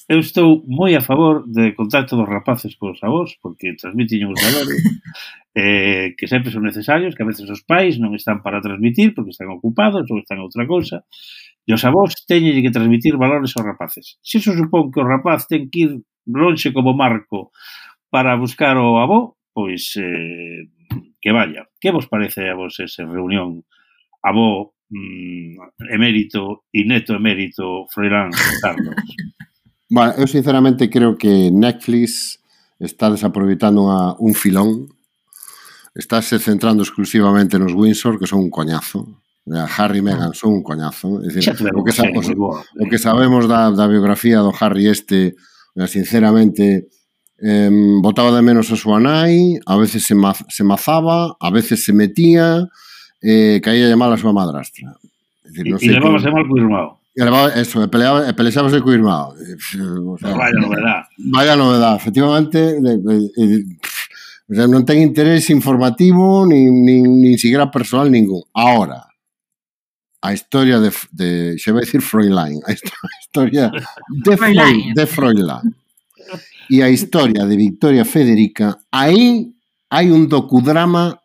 Eu 0.09 0.19
estou 0.19 0.65
moi 0.67 0.97
a 0.97 1.05
favor 1.05 1.47
de 1.47 1.77
contacto 1.77 2.17
dos 2.17 2.27
rapaces 2.27 2.75
cos 2.75 2.99
avós, 3.05 3.37
porque 3.39 3.77
transmiten 3.79 4.27
os 4.27 4.39
¿eh? 4.41 4.43
valores. 4.49 4.81
eh, 5.55 6.15
que 6.17 6.27
sempre 6.27 6.51
son 6.51 6.63
necesarios, 6.63 7.15
que 7.15 7.23
a 7.23 7.27
veces 7.27 7.51
os 7.51 7.63
pais 7.63 7.99
non 7.99 8.15
están 8.15 8.43
para 8.43 8.63
transmitir 8.63 9.15
porque 9.15 9.35
están 9.35 9.51
ocupados 9.51 10.07
ou 10.11 10.19
están 10.19 10.39
a 10.39 10.47
outra 10.47 10.67
cousa, 10.67 11.03
e 11.67 11.71
os 11.75 11.83
avós 11.83 12.15
teñen 12.27 12.59
que 12.63 12.71
transmitir 12.75 13.19
valores 13.19 13.55
aos 13.55 13.67
rapaces. 13.67 14.17
Se 14.23 14.39
iso 14.39 14.55
supón 14.55 14.91
que 14.91 15.03
o 15.03 15.07
rapaz 15.07 15.51
ten 15.51 15.67
que 15.67 15.79
ir 15.85 15.93
lonxe 16.27 16.71
como 16.71 16.95
marco 16.95 17.51
para 18.11 18.39
buscar 18.39 18.79
o 18.79 18.99
avó, 18.99 19.38
pois 19.53 19.93
eh, 19.97 20.69
que 21.21 21.33
vaya. 21.33 21.69
Que 21.81 21.91
vos 21.91 22.07
parece 22.07 22.49
a 22.49 22.55
vos 22.55 22.79
esa 22.81 23.05
reunión? 23.05 23.65
A 24.23 24.33
vos 24.33 24.75
mm, 24.91 25.93
emérito 25.93 26.65
e 26.73 26.85
neto 26.85 27.15
emérito 27.15 27.87
Froilán 27.91 28.31
Carlos. 28.63 28.97
bueno, 29.91 30.13
eu 30.19 30.27
sinceramente 30.27 30.91
creo 30.91 31.17
que 31.17 31.51
Netflix 31.51 32.39
está 32.79 33.11
desaproveitando 33.11 33.83
unha, 33.83 34.15
un 34.23 34.35
filón 34.35 34.89
estáse 35.99 36.39
centrando 36.39 36.83
exclusivamente 36.87 37.59
nos 37.59 37.75
Windsor, 37.75 38.19
que 38.19 38.31
son 38.31 38.39
un 38.47 38.51
coñazo. 38.51 39.19
Harry 39.49 39.99
e 39.99 40.03
Meghan 40.03 40.33
son 40.35 40.61
un 40.61 40.63
coñazo. 40.63 41.19
É 41.25 41.29
dicir, 41.33 41.57
o, 41.75 41.83
que 41.83 41.93
sabemos, 41.93 42.29
o 42.31 42.85
que 42.87 42.99
sabemos 42.99 43.49
da, 43.49 43.73
da 43.75 43.89
biografía 43.89 44.39
do 44.39 44.55
Harry 44.55 44.87
este, 44.87 45.35
sinceramente, 45.89 46.87
Eh, 47.41 47.71
botaba 48.03 48.35
de 48.35 48.43
menos 48.43 48.67
a 48.73 48.77
súa 48.77 48.99
nai, 48.99 49.63
a 49.63 49.79
veces 49.79 50.03
se, 50.03 50.15
ma 50.15 50.35
se 50.35 50.67
mazaba, 50.67 51.39
a 51.39 51.51
veces 51.55 51.85
se 51.87 51.93
metía, 51.95 52.67
eh, 53.23 53.63
caía 53.63 53.87
a 53.93 53.97
mal 53.97 54.11
a 54.11 54.19
súa 54.19 54.35
madrastra. 54.35 54.99
Es 55.47 55.55
decir, 55.55 55.71
no 55.71 55.79
e, 55.79 55.81
sei 55.81 55.95
e 55.95 56.03
levabase 56.03 56.27
que... 56.27 56.35
mal 56.35 56.45
co 56.51 56.59
irmão. 56.59 56.99
E 57.15 57.23
levaba, 57.23 57.55
eso, 57.55 57.79
e, 57.79 57.87
peleaba, 57.87 58.27
e 58.27 58.35
pelexabase 58.35 58.83
co 58.83 58.91
irmão. 58.91 59.39
O 59.39 60.19
sea, 60.19 60.35
vaya 60.35 60.59
novedad. 60.59 61.01
Vaya 61.31 61.55
novedad, 61.55 61.95
efectivamente. 61.95 62.59
de, 62.83 62.99
de, 62.99 63.15
de, 63.31 63.57
o 64.51 64.55
sea, 64.59 64.67
non 64.67 64.83
ten 64.83 64.99
interés 64.99 65.47
informativo, 65.55 66.43
nin, 66.43 66.83
nin, 66.83 67.23
nin 67.23 67.39
siquiera 67.39 67.71
personal 67.71 68.11
ningún. 68.11 68.43
Ahora, 68.51 69.07
a 70.27 70.35
historia 70.35 70.83
de, 70.83 70.91
de 71.15 71.55
xe 71.55 71.71
vai 71.71 71.87
dicir 71.87 72.03
Fräulein, 72.03 72.59
a 72.67 72.75
historia 72.75 73.71
de, 73.71 74.35
Freud, 74.35 74.91
de 74.99 75.07
Fräulein 75.07 75.71
e 76.71 76.83
a 76.83 76.89
historia 76.89 77.45
de 77.49 77.57
Victoria 77.57 78.05
Federica, 78.05 78.77
aí 78.93 79.49
hai 79.89 80.13
un 80.13 80.29
docudrama 80.29 81.17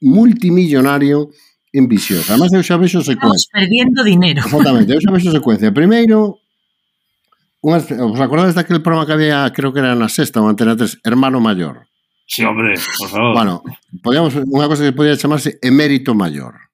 multimillonario 0.00 1.30
en 1.72 1.88
Vicios. 1.88 2.30
Además, 2.30 2.52
eu 2.54 2.62
xa 2.62 2.78
vexo 2.78 3.02
secuencia. 3.02 3.36
Estamos 3.36 3.50
perdiendo 3.52 4.00
dinero. 4.06 4.40
Exactamente, 4.40 4.94
eu 4.94 5.00
xa 5.02 5.10
vexo 5.12 5.30
secuencia. 5.34 5.74
Primeiro, 5.74 6.38
unhas, 7.60 7.90
os 7.90 8.20
acordades 8.22 8.54
daquele 8.54 8.80
programa 8.80 9.04
que 9.04 9.12
había, 9.12 9.50
creo 9.52 9.74
que 9.74 9.82
era 9.82 9.98
na 9.98 10.08
sexta 10.08 10.40
ou 10.40 10.48
antena 10.48 10.78
3, 10.78 11.02
Hermano 11.04 11.42
Mayor. 11.42 11.90
Sí, 12.26 12.42
hombre, 12.42 12.74
por 12.98 13.08
favor. 13.10 13.34
Bueno, 13.34 13.62
podíamos, 14.02 14.34
unha 14.34 14.66
cosa 14.66 14.82
que 14.82 14.94
podía 14.94 15.18
chamarse 15.18 15.58
Emérito 15.62 16.14
Mayor. 16.14 16.65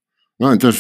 No? 0.43 0.53
Entón, 0.53 0.75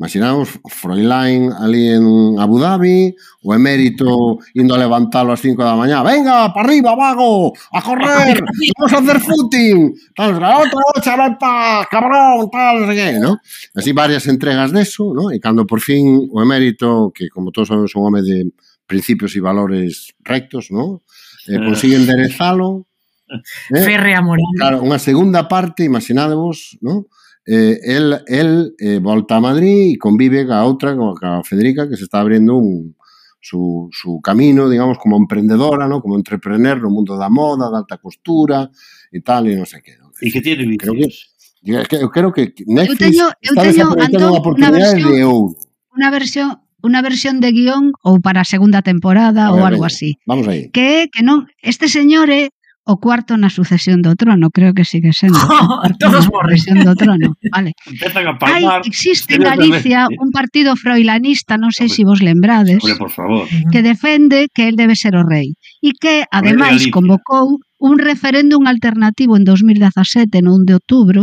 imaginaos, 0.00 0.58
Froilán 0.66 1.54
ali 1.62 1.94
en 1.94 2.34
Abu 2.42 2.58
Dhabi, 2.58 3.14
o 3.46 3.54
emérito 3.54 4.42
indo 4.58 4.74
a 4.74 4.82
levantalo 4.82 5.30
ás 5.30 5.38
5 5.38 5.62
da 5.62 5.78
mañá, 5.78 6.02
venga, 6.02 6.50
para 6.50 6.66
arriba, 6.66 6.98
vago, 6.98 7.54
a 7.54 7.78
correr, 7.78 8.42
vamos 8.74 8.90
a 8.90 8.98
hacer 8.98 9.22
footing, 9.22 9.94
tal, 10.10 10.42
outra 10.42 10.98
charata, 10.98 11.86
cabrón, 11.86 12.50
tal, 12.50 12.90
que, 12.90 13.22
no? 13.22 13.38
Así 13.78 13.94
varias 13.94 14.26
entregas 14.26 14.74
deso, 14.74 15.14
no? 15.14 15.30
E 15.30 15.38
cando 15.38 15.62
por 15.62 15.78
fin 15.78 16.26
o 16.26 16.42
emérito, 16.42 17.14
que 17.14 17.30
como 17.30 17.54
todos 17.54 17.70
sabemos 17.70 17.94
un 17.94 18.10
home 18.10 18.26
de 18.26 18.50
principios 18.90 19.38
e 19.38 19.40
valores 19.40 20.18
rectos, 20.26 20.74
no? 20.74 21.06
Eh, 21.46 21.54
ah. 21.54 21.62
consigue 21.62 21.94
enderezalo, 21.94 22.90
Eh? 23.76 23.84
Férrea 23.84 24.24
moral. 24.24 24.48
Claro, 24.56 24.80
unha 24.80 24.96
segunda 24.96 25.44
parte, 25.52 25.84
imaginadevos, 25.84 26.80
¿no? 26.80 27.12
Eh, 27.50 27.80
el, 27.82 28.20
el 28.26 28.74
eh, 28.78 28.98
volta 28.98 29.36
a 29.36 29.40
Madrid 29.40 29.94
e 29.94 29.96
convive 29.96 30.44
ca 30.44 30.68
outra, 30.68 30.92
ca 31.16 31.40
Federica, 31.40 31.88
que 31.88 31.96
se 31.96 32.04
está 32.04 32.20
abrindo 32.20 32.60
un, 32.60 32.92
su, 33.40 33.88
su 33.90 34.20
camino, 34.20 34.68
digamos, 34.68 34.98
como 34.98 35.16
emprendedora, 35.16 35.88
¿no? 35.88 36.02
como 36.02 36.16
entrepreneur 36.16 36.76
no 36.76 36.90
mundo 36.90 37.16
da 37.16 37.30
moda, 37.30 37.70
da 37.70 37.78
alta 37.78 37.96
costura 37.96 38.68
e 39.10 39.24
tal, 39.24 39.48
e 39.48 39.56
non 39.56 39.64
sei 39.64 39.80
que. 39.80 39.96
E 39.96 40.28
que 40.28 40.44
tiene 40.44 40.68
vicios. 40.68 41.32
Creo 41.64 41.82
que, 41.88 41.88
que, 41.88 41.96
eu 41.96 42.10
creo 42.12 42.30
que 42.36 42.52
Netflix 42.68 43.00
eu 43.00 43.08
teño, 43.08 43.26
eu 43.40 43.52
está 43.56 43.62
teño, 43.64 43.72
desaproveitando 43.72 44.28
unha 44.28 44.40
oportunidade 44.44 44.76
versión, 44.76 45.08
de 45.08 45.24
ouro. 45.24 45.56
Unha 45.96 46.10
versión 46.12 46.48
unha 46.78 47.00
versión 47.02 47.34
de 47.42 47.50
guión 47.50 47.90
ou 48.06 48.22
para 48.22 48.44
a 48.44 48.46
segunda 48.46 48.84
temporada 48.84 49.48
a 49.48 49.50
ver, 49.50 49.56
ou 49.56 49.66
algo 49.66 49.84
así. 49.88 50.20
Vamos 50.28 50.46
aí. 50.46 50.70
Que 50.70 51.08
que 51.08 51.24
non 51.24 51.48
este 51.64 51.88
señor 51.88 52.28
é 52.28 52.52
o 52.88 52.96
cuarto 52.96 53.36
na 53.36 53.52
sucesión 53.52 54.00
do 54.00 54.16
trono, 54.16 54.48
creo 54.48 54.72
que 54.72 54.88
sigue 54.88 55.12
sendo. 55.12 55.36
Oh, 55.68 55.84
todos 56.00 56.26
morren. 56.32 56.56
do 56.82 56.94
trono, 56.96 57.36
vale. 57.52 57.76
Hai, 58.48 58.64
existe 58.88 59.36
en 59.36 59.44
Galicia 59.44 60.08
un 60.08 60.30
partido 60.32 60.74
froilanista, 60.74 61.60
non 61.60 61.70
sei 61.70 61.92
se 61.92 62.00
si 62.00 62.02
vos 62.08 62.24
lembrades, 62.24 62.80
Hombre, 62.80 62.96
por 62.96 63.12
favor. 63.12 63.44
que 63.68 63.84
defende 63.84 64.48
que 64.48 64.72
el 64.72 64.80
debe 64.80 64.96
ser 64.96 65.14
o 65.20 65.22
rei 65.22 65.52
e 65.84 65.92
que, 66.00 66.24
ademais, 66.32 66.88
convocou 66.88 67.60
un 67.78 67.94
referéndum 68.00 68.64
alternativo 68.64 69.36
en 69.36 69.44
2017, 69.44 70.40
no 70.40 70.56
1 70.56 70.64
de 70.64 70.74
outubro, 70.80 71.22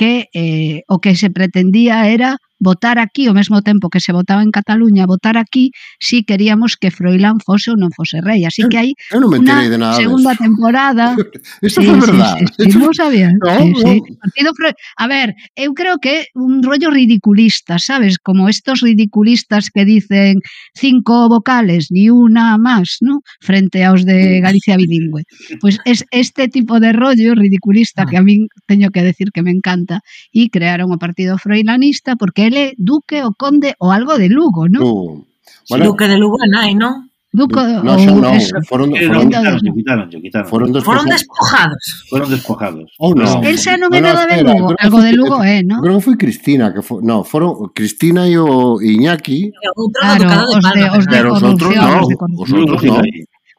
que 0.00 0.32
eh, 0.32 0.82
o 0.88 0.98
que 0.98 1.14
se 1.14 1.28
pretendía 1.28 2.08
era 2.08 2.38
votar 2.58 2.98
aquí, 2.98 3.26
ao 3.26 3.34
mesmo 3.34 3.62
tempo 3.62 3.90
que 3.90 4.00
se 4.00 4.12
votaba 4.12 4.42
en 4.42 4.50
Cataluña, 4.50 5.06
votar 5.06 5.36
aquí, 5.36 5.70
si 6.00 6.24
queríamos 6.24 6.76
que 6.76 6.90
Froilán 6.90 7.38
fose 7.40 7.70
ou 7.70 7.76
non 7.76 7.90
fose 7.90 8.22
rei. 8.22 8.46
Así 8.46 8.64
eu, 8.64 8.70
que 8.70 8.78
hai 8.78 8.90
eu 9.12 9.20
non 9.20 9.30
me 9.30 9.38
unha 9.42 9.68
de 9.68 9.78
nada 9.78 9.98
segunda 9.98 10.32
de 10.32 10.40
temporada... 10.40 11.04
Isto 11.64 11.80
sí, 11.82 11.88
foi 11.88 12.08
sí. 12.08 12.20
Sí, 12.58 12.72
sí, 12.72 12.78
non 12.78 12.94
sabía. 12.94 13.30
No, 13.44 13.50
sí, 13.58 13.70
no. 13.70 13.78
Sí. 13.82 14.16
Partido 14.20 14.50
Fro... 14.56 14.68
A 14.96 15.06
ver, 15.06 15.34
eu 15.56 15.74
creo 15.74 15.98
que 15.98 16.30
un 16.34 16.62
rollo 16.62 16.90
ridiculista, 16.90 17.78
sabes? 17.78 18.16
Como 18.18 18.48
estos 18.48 18.80
ridiculistas 18.80 19.68
que 19.68 19.84
dicen 19.84 20.40
cinco 20.74 21.28
vocales, 21.28 21.88
ni 21.90 22.08
una 22.08 22.56
más, 22.56 22.98
¿no? 23.00 23.20
Frente 23.40 23.84
aos 23.84 24.04
de 24.04 24.40
Galicia 24.40 24.76
bilingüe. 24.76 25.24
Pois 25.60 25.78
pues 25.78 25.78
es 25.84 26.04
este 26.10 26.48
tipo 26.48 26.80
de 26.80 26.92
rollo 26.92 27.34
ridiculista 27.34 28.02
ah. 28.02 28.06
que 28.06 28.16
a 28.16 28.20
ah. 28.20 28.22
min 28.22 28.48
teño 28.66 28.90
que 28.90 29.02
decir 29.02 29.30
que 29.32 29.42
me 29.42 29.50
encanta 29.50 30.00
e 30.32 30.48
crearon 30.48 30.92
o 30.92 30.98
Partido 30.98 31.38
Froilanista 31.38 32.16
porque 32.16 32.43
ele 32.44 32.74
Duque, 32.76 33.24
o 33.24 33.32
Conde 33.32 33.74
o 33.80 33.90
algo 33.90 34.20
de 34.20 34.28
Lugo, 34.28 34.68
non? 34.68 34.84
Uh, 34.84 35.24
bueno, 35.68 35.84
Duque 35.88 36.06
de 36.08 36.16
Lugo 36.20 36.38
nai, 36.44 36.76
non? 36.76 37.08
Duco, 37.34 37.58
no, 37.82 37.98
xa 37.98 38.14
non, 38.14 38.38
foron, 38.62 38.94
foron, 38.94 39.26
quitaron, 39.26 39.58
quitaron, 39.74 40.06
quitaron. 40.06 40.46
Foron, 40.46 40.70
foron 40.86 41.06
despojados. 41.10 42.06
Foron 42.06 42.30
despojados. 42.30 42.94
Oh, 43.02 43.10
no. 43.10 43.42
El 43.42 43.58
xa 43.58 43.74
non 43.74 43.90
é 43.90 43.98
nada 43.98 44.22
de 44.30 44.46
Lugo, 44.46 44.70
algo 44.78 44.98
de 45.02 45.12
Lugo 45.18 45.42
é, 45.42 45.66
non? 45.66 45.82
Creo 45.82 45.98
que 45.98 46.06
foi 46.06 46.14
Cristina, 46.14 46.70
que 46.70 46.78
foi, 46.78 47.02
no, 47.02 47.26
foron 47.26 47.74
Cristina 47.74 48.30
e 48.30 48.38
o 48.38 48.78
Iñaki. 48.78 49.50
Claro, 49.50 50.30
os 50.46 50.62
de, 50.62 50.84
os 50.94 51.04
de 51.10 51.18
corrupción. 51.18 51.18
Pero 51.18 51.28
os 51.34 51.42
outros 51.42 51.74
non, 51.74 52.06
os 52.38 52.50
outros 52.54 52.80
non. 52.86 53.02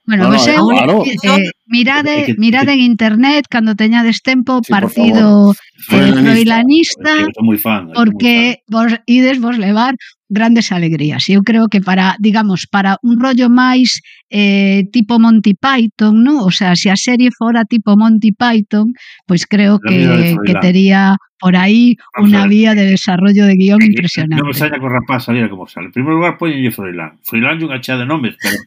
Bueno, 0.08 0.26
no, 0.26 0.38
voseu, 0.38 0.68
claro. 0.70 1.04
eh, 1.06 1.50
mirade, 1.66 2.36
mirade 2.38 2.74
en 2.74 2.82
internet 2.82 3.46
cando 3.50 3.74
teñades 3.74 4.22
tempo 4.22 4.62
sí, 4.62 4.70
partido 4.70 5.54
eh, 5.90 6.14
eh 6.14 7.58
fan, 7.58 7.90
porque 7.94 8.62
vos 8.68 8.94
ides 9.08 9.42
vos 9.42 9.58
levar 9.58 9.96
grandes 10.30 10.72
alegrías. 10.72 11.26
Eu 11.30 11.42
creo 11.42 11.68
que 11.68 11.82
para, 11.82 12.18
digamos, 12.20 12.68
para 12.70 12.98
un 13.02 13.18
rollo 13.18 13.50
máis 13.50 14.02
eh, 14.30 14.86
tipo 14.94 15.18
Monty 15.18 15.58
Python, 15.58 16.22
¿no? 16.22 16.46
O 16.46 16.52
sea, 16.52 16.76
se 16.76 16.94
a 16.94 16.98
serie 16.98 17.30
fora 17.34 17.66
tipo 17.66 17.98
Monty 17.98 18.30
Python, 18.34 18.94
pois 19.26 19.46
pues 19.46 19.48
creo 19.50 19.80
que, 19.82 20.38
que 20.46 20.54
tería 20.62 21.18
por 21.42 21.58
aí 21.58 21.98
unha 22.22 22.46
vía 22.46 22.78
de 22.78 22.94
desarrollo 22.94 23.46
de 23.50 23.58
guión 23.58 23.82
impresionante. 23.82 24.38
Non 24.38 24.50
me 24.50 24.58
saia 24.58 24.78
con 24.78 24.94
rapaz, 24.94 25.30
mira 25.34 25.50
como 25.50 25.66
sale. 25.66 25.90
En 25.90 25.96
primeiro 25.98 26.22
lugar, 26.22 26.38
poñenlle 26.38 26.70
Froilán. 26.70 27.18
Froilán 27.26 27.58
é 27.58 27.66
unha 27.66 27.82
chea 27.82 27.98
de 27.98 28.06
nomes, 28.06 28.38
pero 28.38 28.62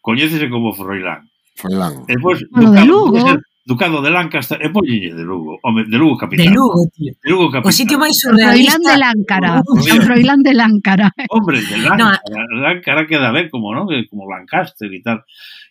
Coñécese 0.00 0.48
como 0.48 0.72
Froilán. 0.72 1.28
Froilán. 1.56 2.04
E 2.08 2.16
pois, 2.16 2.40
ah, 2.40 2.60
Ducado, 2.60 2.72
de 2.72 2.84
Lugo. 2.84 3.20
Pois 3.20 3.38
Ducado 3.60 4.02
de 4.02 4.10
Lancaster 4.10 4.58
e 4.58 4.72
póñenlle 4.72 5.12
pois 5.12 5.18
de 5.20 5.24
Lugo. 5.24 5.52
Home, 5.62 5.84
de 5.84 5.98
Lugo 6.00 6.16
capital. 6.16 6.48
De 6.48 6.54
Lugo, 6.56 6.80
tío. 6.90 7.12
De 7.22 7.28
Lugo 7.30 7.46
capital. 7.52 7.68
O 7.68 7.76
sitio 7.76 7.96
máis 8.00 8.16
surrealista. 8.16 8.80
Froilán 8.80 8.82
de 8.82 8.96
Láncara. 8.96 9.50
Froilán 10.08 10.40
de 10.42 10.52
Láncara. 10.56 11.08
Hombre, 11.28 11.60
de 11.60 11.76
Láncara. 11.78 12.18
No. 12.24 12.60
Láncara 12.64 13.06
queda 13.06 13.30
ben 13.30 13.52
como, 13.52 13.76
non? 13.76 13.86
Como 14.08 14.24
Lancaster 14.26 14.88
e 14.88 15.00
tal. 15.04 15.22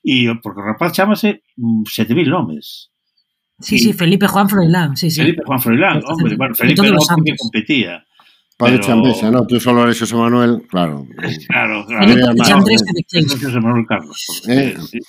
E 0.05 0.29
porque 0.39 0.61
o 0.61 0.67
rapaz 0.69 0.93
chamase 0.93 1.43
7000 1.57 1.89
mm, 2.23 2.29
nomes. 2.29 2.93
Sí, 3.59 3.77
sí, 3.77 3.91
Felipe 3.91 4.27
Juan 4.27 4.47
Froilán, 4.47 4.95
sí, 4.95 5.11
sí. 5.11 5.19
Felipe 5.19 5.43
Juan 5.43 5.59
Froilán, 5.59 5.99
hombre, 6.07 6.37
bueno, 6.37 6.55
Felipe 6.55 6.87
era 6.87 6.95
o 6.95 7.23
que 7.23 7.35
competía. 7.35 8.05
Padre 8.59 8.81
Chambesa, 8.81 9.31
no, 9.31 9.47
tú 9.47 9.57
solo 9.57 9.83
eres 9.83 9.97
José 9.97 10.15
Manuel, 10.17 10.63
claro. 10.69 11.07
Claro, 11.47 11.85
claro. 11.87 12.13
José 12.35 13.59
Manuel 13.61 13.85
Carlos. 13.87 14.43
Eh? 14.49 14.75
Sí. 14.91 14.99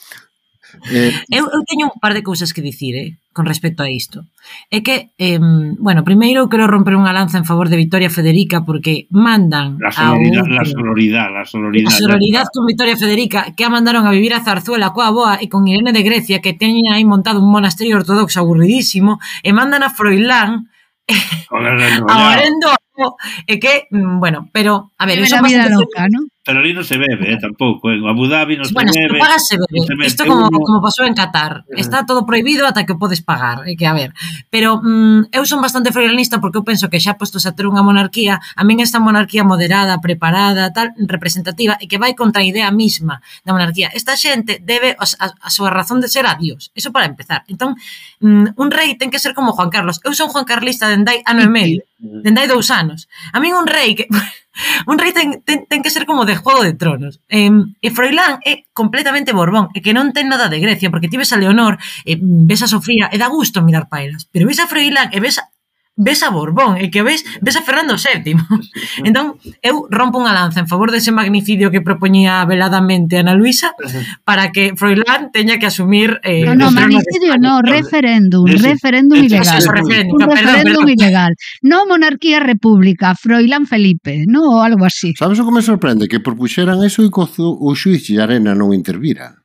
Eh, 0.92 1.10
eu, 1.34 1.50
eu 1.50 1.60
teño 1.66 1.90
un 1.90 1.98
par 1.98 2.14
de 2.14 2.22
cousas 2.22 2.54
que 2.54 2.62
dicir, 2.62 2.94
eh, 2.94 3.18
con 3.34 3.46
respecto 3.46 3.82
a 3.82 3.90
isto. 3.90 4.22
É 4.70 4.86
que, 4.86 5.10
eh, 5.18 5.42
bueno, 5.82 6.06
primeiro 6.06 6.46
quero 6.46 6.70
romper 6.70 6.94
unha 6.94 7.10
lanza 7.10 7.42
en 7.42 7.46
favor 7.46 7.66
de 7.66 7.74
Victoria 7.74 8.06
Federica 8.06 8.62
porque 8.62 9.10
mandan 9.10 9.82
la 9.82 9.90
sororidad, 9.90 10.46
a 10.46 10.54
la 10.54 10.64
sororidad, 10.64 11.26
la 11.34 11.42
sororidad, 11.42 11.90
la 11.90 11.98
sororidad 11.98 12.46
con 12.54 12.70
Victoria 12.70 12.94
Federica 12.94 13.50
que 13.58 13.66
a 13.66 13.70
mandaron 13.70 14.06
a 14.06 14.14
vivir 14.14 14.30
a 14.30 14.46
Zarzuela 14.46 14.94
coa 14.94 15.10
boa 15.10 15.42
e 15.42 15.50
con 15.50 15.66
Irene 15.66 15.90
de 15.90 16.06
Grecia 16.06 16.38
que 16.38 16.54
teñen 16.54 16.94
aí 16.94 17.02
montado 17.02 17.42
un 17.42 17.50
monasterio 17.50 17.98
ortodoxo 17.98 18.38
aburridísimo 18.38 19.18
e 19.42 19.50
mandan 19.50 19.82
a 19.82 19.90
Froilán 19.90 20.70
Ahora 21.50 21.74
no. 21.74 22.06
Ahora 22.08 22.42
no, 22.96 23.16
es 23.46 23.60
que, 23.60 23.86
mm, 23.90 24.18
bueno, 24.18 24.48
pero 24.52 24.92
a 24.98 25.06
ver, 25.06 25.20
eso 25.20 25.36
pasa 25.40 25.68
loca, 25.68 26.08
¿no? 26.08 26.20
Pero 26.50 26.66
ali 26.66 26.74
non 26.74 26.82
se 26.82 26.98
bebe, 26.98 27.30
eh, 27.30 27.38
tampouco. 27.38 27.94
Eh. 27.94 28.02
En. 28.02 28.10
Abu 28.10 28.26
Dhabi 28.26 28.58
non 28.58 28.66
bueno, 28.74 28.90
se 28.90 29.06
bebe. 29.06 29.22
Bueno, 29.22 29.38
se 29.38 29.54
bebe. 29.54 30.02
Isto 30.02 30.26
como, 30.26 30.50
uno... 30.50 30.58
como 30.58 30.82
pasou 30.82 31.06
en 31.06 31.14
Qatar. 31.14 31.62
Está 31.70 32.02
todo 32.02 32.26
prohibido 32.26 32.66
ata 32.66 32.82
que 32.82 32.98
podes 32.98 33.22
pagar. 33.22 33.62
Hai 33.62 33.78
que 33.78 33.86
a 33.86 33.94
ver. 33.94 34.10
Pero 34.50 34.82
mm, 34.82 35.30
eu 35.30 35.46
son 35.46 35.62
bastante 35.62 35.94
federalista 35.94 36.42
porque 36.42 36.58
eu 36.58 36.66
penso 36.66 36.90
que 36.90 36.98
xa 36.98 37.14
postos 37.14 37.46
a 37.46 37.54
ter 37.54 37.70
unha 37.70 37.86
monarquía, 37.86 38.42
a 38.42 38.62
min 38.66 38.82
esta 38.82 38.98
monarquía 38.98 39.46
moderada, 39.46 40.02
preparada, 40.02 40.74
tal, 40.74 40.90
representativa, 41.06 41.78
e 41.78 41.86
que 41.86 42.02
vai 42.02 42.18
contra 42.18 42.42
a 42.42 42.46
idea 42.46 42.66
misma 42.74 43.22
da 43.46 43.54
monarquía. 43.54 43.94
Esta 43.94 44.18
xente 44.18 44.58
debe 44.58 44.98
a, 44.98 45.06
a, 45.06 45.26
a 45.30 45.50
súa 45.54 45.70
razón 45.70 46.02
de 46.02 46.10
ser 46.10 46.26
a 46.26 46.34
Dios. 46.34 46.74
Eso 46.74 46.90
para 46.90 47.06
empezar. 47.06 47.46
Entón, 47.46 47.78
mm, 48.18 48.58
un 48.58 48.68
rei 48.74 48.98
ten 48.98 49.14
que 49.14 49.22
ser 49.22 49.38
como 49.38 49.54
Juan 49.54 49.70
Carlos. 49.70 50.02
Eu 50.02 50.18
son 50.18 50.34
Juan 50.34 50.42
Carlista 50.42 50.90
dendai 50.90 51.22
ano 51.22 51.46
e 51.46 51.50
medio. 51.52 51.86
Dendai 52.02 52.50
dous 52.50 52.74
anos. 52.74 53.06
A 53.30 53.38
min 53.38 53.54
un 53.54 53.70
rei 53.70 53.94
que... 53.94 54.10
un 54.86 54.96
rei 54.98 55.12
ten, 55.12 55.42
ten, 55.44 55.66
ten 55.66 55.80
que 55.82 55.90
ser 55.90 56.06
como 56.06 56.24
de 56.24 56.36
Juego 56.36 56.62
de 56.64 56.74
Tronos. 56.74 57.20
Eh, 57.28 57.50
e 57.80 57.88
Froilán 57.90 58.40
é 58.44 58.64
completamente 58.72 59.32
borbón, 59.36 59.68
e 59.76 59.80
que 59.84 59.92
non 59.92 60.12
ten 60.16 60.28
nada 60.28 60.48
de 60.48 60.60
Grecia, 60.60 60.90
porque 60.90 61.08
ti 61.08 61.16
ves 61.16 61.32
a 61.32 61.40
Leonor, 61.40 61.78
e 62.04 62.16
ves 62.20 62.62
a 62.64 62.68
Sofía, 62.68 63.08
e 63.12 63.16
dá 63.18 63.28
gusto 63.28 63.62
mirar 63.62 63.88
para 63.88 64.04
elas, 64.06 64.26
pero 64.30 64.48
ves 64.48 64.60
a 64.60 64.70
Froilán 64.70 65.12
e 65.12 65.18
ves 65.20 65.38
ves 65.96 66.22
a 66.22 66.30
Borbón 66.30 66.78
e 66.78 66.88
que 66.88 67.02
ves, 67.02 67.24
ves 67.40 67.56
a 67.56 67.62
Fernando 67.62 67.96
VII. 67.96 68.36
entón, 69.08 69.36
eu 69.60 69.84
rompo 69.90 70.16
unha 70.16 70.32
lanza 70.32 70.62
en 70.62 70.68
favor 70.70 70.88
dese 70.88 71.12
magnicidio 71.12 71.68
que 71.68 71.84
propoñía 71.84 72.40
veladamente 72.48 73.20
Ana 73.20 73.36
Luisa 73.36 73.76
para 74.24 74.48
que 74.48 74.72
Froilán 74.76 75.28
teña 75.34 75.60
que 75.60 75.68
asumir... 75.68 76.16
Eh, 76.24 76.48
no, 76.48 76.56
no, 76.56 76.70
magnicidio 76.70 77.36
no, 77.36 77.60
referéndum, 77.60 78.48
Ese, 78.48 78.76
referéndum 78.76 79.20
ilegal. 79.20 79.58
Eso, 79.58 79.70
referéndum, 79.72 80.16
un 80.16 80.30
referéndum 80.30 80.88
ilegal. 80.88 81.34
No 81.60 81.84
monarquía 81.84 82.40
república, 82.40 83.14
Froilán 83.14 83.66
Felipe, 83.66 84.24
no, 84.26 84.62
algo 84.62 84.84
así. 84.84 85.12
Sabes 85.18 85.38
o 85.38 85.44
que 85.44 85.52
me 85.52 85.62
sorprende? 85.62 86.08
Que 86.08 86.20
propuxeran 86.20 86.80
eso 86.84 87.04
e 87.04 87.10
o 87.12 87.70
xuiz 87.76 88.08
Arena 88.16 88.56
non 88.56 88.72
intervira. 88.72 89.39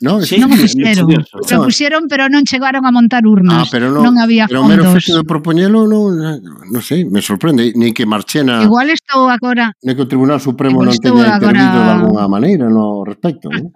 No, 0.00 0.20
sí, 0.22 0.38
non 0.38 0.52
o 0.52 0.56
fixeron, 0.56 1.08
propusieron, 1.46 2.02
pero 2.06 2.28
non 2.28 2.44
chegaron 2.44 2.84
a 2.84 2.92
montar 2.92 3.24
urnas. 3.24 3.64
Ah, 3.64 3.68
pero 3.70 3.90
non, 3.90 4.12
non 4.12 4.14
había 4.20 4.46
pero 4.46 4.62
fondos. 4.62 4.76
Pero 4.76 4.90
mero 4.90 4.96
fecho 4.96 5.14
de 5.16 5.24
propoñelo, 5.24 5.88
non, 5.88 6.14
non 6.44 6.82
sei, 6.84 7.08
me 7.08 7.24
sorprende, 7.24 7.72
nin 7.74 7.96
que 7.96 8.04
Marchena... 8.04 8.62
Igual 8.62 8.92
estou 8.92 9.26
agora... 9.28 9.72
Ni 9.82 9.96
que 9.96 10.04
o 10.04 10.10
Tribunal 10.10 10.38
Supremo 10.38 10.84
non 10.84 10.94
teña 10.96 11.40
agora... 11.40 11.56
intervido 11.58 11.78
de 11.80 11.92
alguna 11.96 12.26
maneira 12.28 12.66
no 12.68 13.02
respecto, 13.02 13.48
non? 13.48 13.72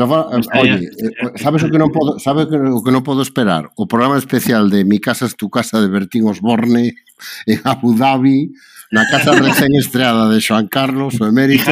Eh, 0.00 0.60
oye, 0.60 0.74
eh, 0.74 0.88
eh, 0.88 1.32
sabes 1.36 1.62
o 1.62 1.68
que 1.68 1.76
non 1.76 1.92
podo, 1.92 2.16
sabes 2.16 2.48
o 2.48 2.80
que 2.80 2.88
non 2.94 3.04
podo 3.04 3.20
esperar? 3.20 3.68
O 3.76 3.84
programa 3.84 4.16
especial 4.16 4.72
de 4.72 4.88
Mi 4.88 4.96
casa 4.96 5.28
es 5.28 5.36
tu 5.36 5.52
casa 5.52 5.76
de 5.76 5.92
Bertín 5.92 6.24
Osborne 6.24 6.96
en 7.44 7.58
Abu 7.68 7.92
Dhabi 7.92 8.48
na 8.90 9.06
casa 9.06 9.32
recén 9.38 9.70
estreada 9.78 10.26
de 10.26 10.42
Joan 10.42 10.66
Carlos, 10.66 11.18
o 11.22 11.26
emérito, 11.26 11.70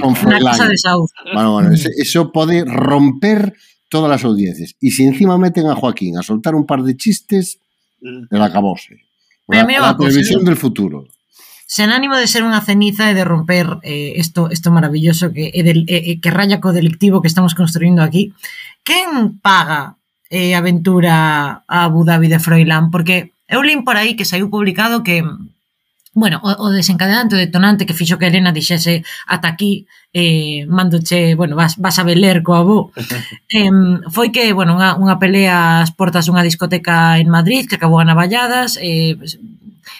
con 0.00 0.16
Froilán. 0.16 0.56
Bueno, 1.32 1.52
bueno, 1.52 1.68
eso 1.72 2.32
pode 2.32 2.64
romper 2.68 3.56
todas 3.88 4.12
as 4.12 4.24
audiencias. 4.24 4.76
E 4.80 4.92
se 4.92 5.04
encima 5.04 5.40
meten 5.40 5.68
a 5.68 5.76
Joaquín 5.76 6.20
a 6.20 6.22
soltar 6.22 6.52
un 6.54 6.68
par 6.68 6.84
de 6.84 6.96
chistes, 6.96 7.60
mm. 8.00 8.32
el 8.32 8.42
acabose. 8.42 9.00
La, 9.48 9.64
la 9.64 9.96
televisión 9.96 10.44
del 10.44 10.56
futuro. 10.56 11.08
sen 11.72 11.88
ánimo 11.88 12.20
de 12.20 12.28
ser 12.28 12.44
unha 12.44 12.60
ceniza 12.60 13.08
e 13.08 13.16
de 13.16 13.24
romper 13.24 13.80
eh, 13.80 14.20
esto, 14.20 14.52
esto 14.52 14.68
maravilloso 14.68 15.32
que, 15.32 15.48
e 15.56 15.64
del, 15.64 15.88
eh, 15.88 16.20
que 16.20 16.28
raya 16.28 16.60
co 16.60 16.76
delictivo 16.76 17.24
que 17.24 17.32
estamos 17.32 17.56
construindo 17.56 18.04
aquí, 18.04 18.36
quen 18.84 19.40
paga 19.40 19.96
eh, 20.28 20.52
aventura 20.52 21.64
a 21.64 21.88
Abu 21.88 22.04
Dhabi 22.04 22.28
de 22.28 22.44
Froilán? 22.44 22.92
Porque 22.92 23.32
eu 23.48 23.64
lín 23.64 23.88
por 23.88 23.96
aí 23.96 24.20
que 24.20 24.28
saiu 24.28 24.52
publicado 24.52 25.00
que 25.00 25.24
Bueno, 26.14 26.40
o, 26.44 26.68
o 26.68 26.68
desencadenante, 26.68 27.36
o 27.36 27.40
detonante 27.40 27.88
que 27.88 27.96
fixo 27.96 28.20
que 28.20 28.28
Elena 28.28 28.52
dixese 28.52 29.00
ata 29.24 29.48
aquí, 29.48 29.88
eh, 30.12 30.68
mandoche, 30.68 31.34
bueno, 31.34 31.56
vas, 31.56 31.80
vas 31.80 31.96
a 31.96 32.04
beler 32.04 32.44
coa 32.44 32.60
bo, 32.60 32.92
eh, 33.48 33.72
foi 34.12 34.28
que, 34.28 34.52
bueno, 34.52 34.76
unha, 34.76 34.92
unha 35.00 35.16
pelea 35.16 35.80
ás 35.80 35.90
portas 35.96 36.28
dunha 36.28 36.44
discoteca 36.44 37.16
en 37.16 37.32
Madrid 37.32 37.64
que 37.64 37.80
acabou 37.80 37.96
a 37.96 38.04
navalladas, 38.04 38.76
eh, 38.76 39.16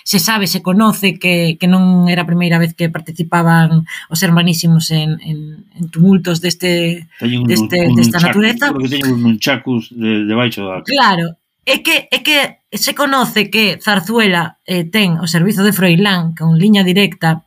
se 0.04 0.18
sabe, 0.18 0.46
se 0.46 0.60
conoce 0.60 1.18
que, 1.18 1.56
que 1.56 1.68
non 1.68 2.08
era 2.12 2.22
a 2.22 2.30
primeira 2.30 2.60
vez 2.60 2.74
que 2.76 2.92
participaban 2.92 3.88
os 4.12 4.20
hermanísimos 4.20 4.90
en, 4.90 5.16
en, 5.24 5.64
en 5.64 5.84
tumultos 5.88 6.44
deste, 6.44 7.08
un, 7.24 7.48
deste, 7.48 7.88
un, 7.88 7.94
un 7.94 7.96
desta 7.96 8.18
natureza. 8.20 8.68
Porque 8.68 9.00
teñen 9.00 9.24
un 9.24 9.38
chacus 9.40 9.88
de, 9.94 10.28
de 10.28 10.34
baixo 10.36 10.66
da... 10.66 10.82
Claro, 10.84 11.40
é 11.64 11.82
que, 11.82 12.08
é 12.10 12.18
que 12.22 12.38
se 12.72 12.94
conoce 12.94 13.50
que 13.50 13.78
Zarzuela 13.78 14.58
eh, 14.66 14.84
ten 14.88 15.20
o 15.22 15.26
servizo 15.30 15.62
de 15.62 15.72
Froilán 15.76 16.34
con 16.34 16.58
liña 16.58 16.82
directa 16.82 17.46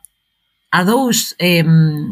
a 0.76 0.84
dous, 0.84 1.36
eh, 1.38 1.64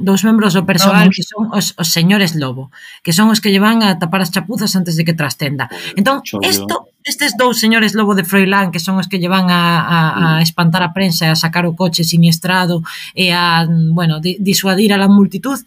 dous 0.05 0.25
membros 0.25 0.55
do 0.55 0.65
persoal 0.65 1.11
que 1.11 1.27
son 1.27 1.53
os, 1.53 1.75
os 1.77 1.89
señores 1.91 2.33
lobo, 2.39 2.71
que 3.03 3.13
son 3.13 3.29
os 3.29 3.43
que 3.43 3.51
llevan 3.53 3.83
a 3.83 3.99
tapar 3.99 4.23
as 4.25 4.33
chapuzas 4.33 4.73
antes 4.79 4.97
de 4.97 5.05
que 5.05 5.13
trastenda. 5.13 5.69
Entón, 5.99 6.23
isto, 6.41 6.89
estes 7.05 7.37
dous 7.37 7.61
señores 7.61 7.93
lobo 7.93 8.15
de 8.15 8.25
Froilán, 8.25 8.73
que 8.73 8.81
son 8.81 8.97
os 8.97 9.11
que 9.11 9.21
llevan 9.21 9.51
a, 9.51 9.85
a, 9.85 9.99
a 10.17 10.27
mm. 10.39 10.47
espantar 10.47 10.81
a 10.81 10.95
prensa, 10.97 11.29
e 11.29 11.31
a 11.33 11.37
sacar 11.37 11.69
o 11.69 11.77
coche 11.77 12.09
siniestrado 12.09 12.81
e 13.13 13.35
a, 13.35 13.69
bueno, 13.69 14.23
di, 14.23 14.39
disuadir 14.41 14.95
a 14.95 15.01
la 15.03 15.13
multitud, 15.13 15.61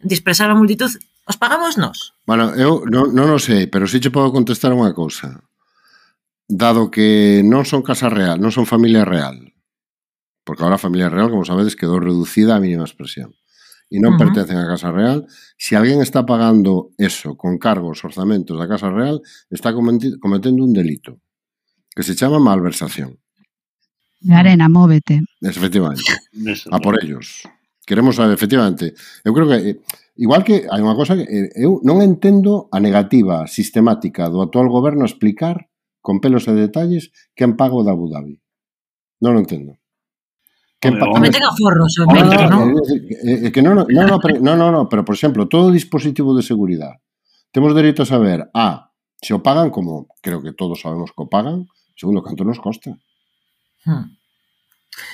dispersar 0.00 0.50
a 0.50 0.58
multitud, 0.58 0.90
os 1.28 1.36
pagamos 1.36 1.78
nós. 1.78 2.16
Bueno, 2.26 2.50
eu 2.56 2.82
non, 2.88 3.14
non 3.14 3.30
o 3.30 3.38
sei, 3.38 3.70
pero 3.70 3.86
si 3.86 4.00
che 4.02 4.10
podo 4.10 4.34
contestar 4.34 4.74
unha 4.74 4.90
cousa 4.96 5.38
dado 6.50 6.90
que 6.90 7.46
non 7.46 7.62
son 7.62 7.86
casa 7.86 8.10
real, 8.10 8.42
non 8.42 8.50
son 8.50 8.66
familia 8.66 9.06
real, 9.06 9.54
porque 10.42 10.66
ahora 10.66 10.74
a 10.74 10.82
familia 10.82 11.06
real, 11.06 11.30
como 11.30 11.46
sabedes, 11.46 11.78
quedou 11.78 12.02
reducida 12.02 12.58
a 12.58 12.62
mínima 12.62 12.82
expresión, 12.82 13.38
e 13.86 14.02
non 14.02 14.14
uh 14.14 14.18
-huh. 14.18 14.22
pertencen 14.26 14.58
a 14.58 14.66
casa 14.66 14.90
real, 14.90 15.30
se 15.54 15.78
alguén 15.78 16.02
está 16.02 16.26
pagando 16.26 16.90
eso 16.98 17.38
con 17.38 17.54
cargos, 17.62 18.02
orzamentos 18.02 18.58
da 18.58 18.66
casa 18.66 18.90
real, 18.90 19.22
está 19.46 19.70
cometendo 19.70 20.66
un 20.66 20.74
delito, 20.74 21.22
que 21.94 22.02
se 22.02 22.18
chama 22.18 22.42
malversación. 22.42 23.22
Arena, 24.28 24.68
móvete. 24.68 25.22
Efectivamente. 25.40 26.12
a 26.70 26.78
por 26.78 26.98
ellos. 27.02 27.46
Queremos 27.86 28.16
saber, 28.16 28.34
efectivamente. 28.34 28.94
Eu 29.24 29.32
creo 29.32 29.48
que, 29.48 29.56
eh, 29.56 29.80
igual 30.20 30.44
que 30.44 30.68
hai 30.68 30.82
unha 30.84 30.94
cosa 30.94 31.16
que 31.16 31.24
eh, 31.24 31.50
eu 31.56 31.80
non 31.80 32.04
entendo 32.04 32.68
a 32.70 32.78
negativa 32.78 33.48
sistemática 33.48 34.28
do 34.28 34.44
actual 34.44 34.68
goberno 34.68 35.02
a 35.02 35.10
explicar 35.10 35.69
con 36.00 36.20
pelos 36.20 36.48
e 36.48 36.56
detalles, 36.56 37.12
quen 37.36 37.56
paga 37.56 37.76
o 37.76 37.84
de 37.84 37.92
Abu 37.92 38.08
Dhabi. 38.08 38.40
Non 39.20 39.36
o 39.36 39.40
entendo. 39.40 39.76
Quen 40.80 40.96
paga 40.96 41.12
Home, 41.12 41.28
tenga 41.28 41.52
forros, 41.52 41.92
o 42.00 42.08
menos, 42.08 42.40
non? 42.48 42.72
Que 42.72 43.52
eh, 43.52 43.52
eh, 43.52 43.62
non, 43.62 43.84
non, 43.84 43.86
non, 43.88 44.18
non, 44.40 44.56
non, 44.56 44.70
non, 44.72 44.84
pero, 44.88 45.04
por 45.04 45.12
exemplo, 45.12 45.44
todo 45.44 45.68
dispositivo 45.68 46.32
de 46.32 46.40
seguridade. 46.40 47.04
Temos 47.52 47.76
dereito 47.76 48.02
a 48.02 48.08
saber, 48.08 48.48
a, 48.50 48.64
ah, 48.64 48.76
se 49.20 49.36
o 49.36 49.44
pagan, 49.44 49.68
como 49.68 50.08
creo 50.24 50.40
que 50.40 50.56
todos 50.56 50.80
sabemos 50.80 51.12
que 51.12 51.20
o 51.20 51.28
pagan, 51.28 51.68
segundo, 51.96 52.24
canto 52.24 52.48
nos 52.48 52.58
costa. 52.58 52.96
Hmm. 53.84 54.16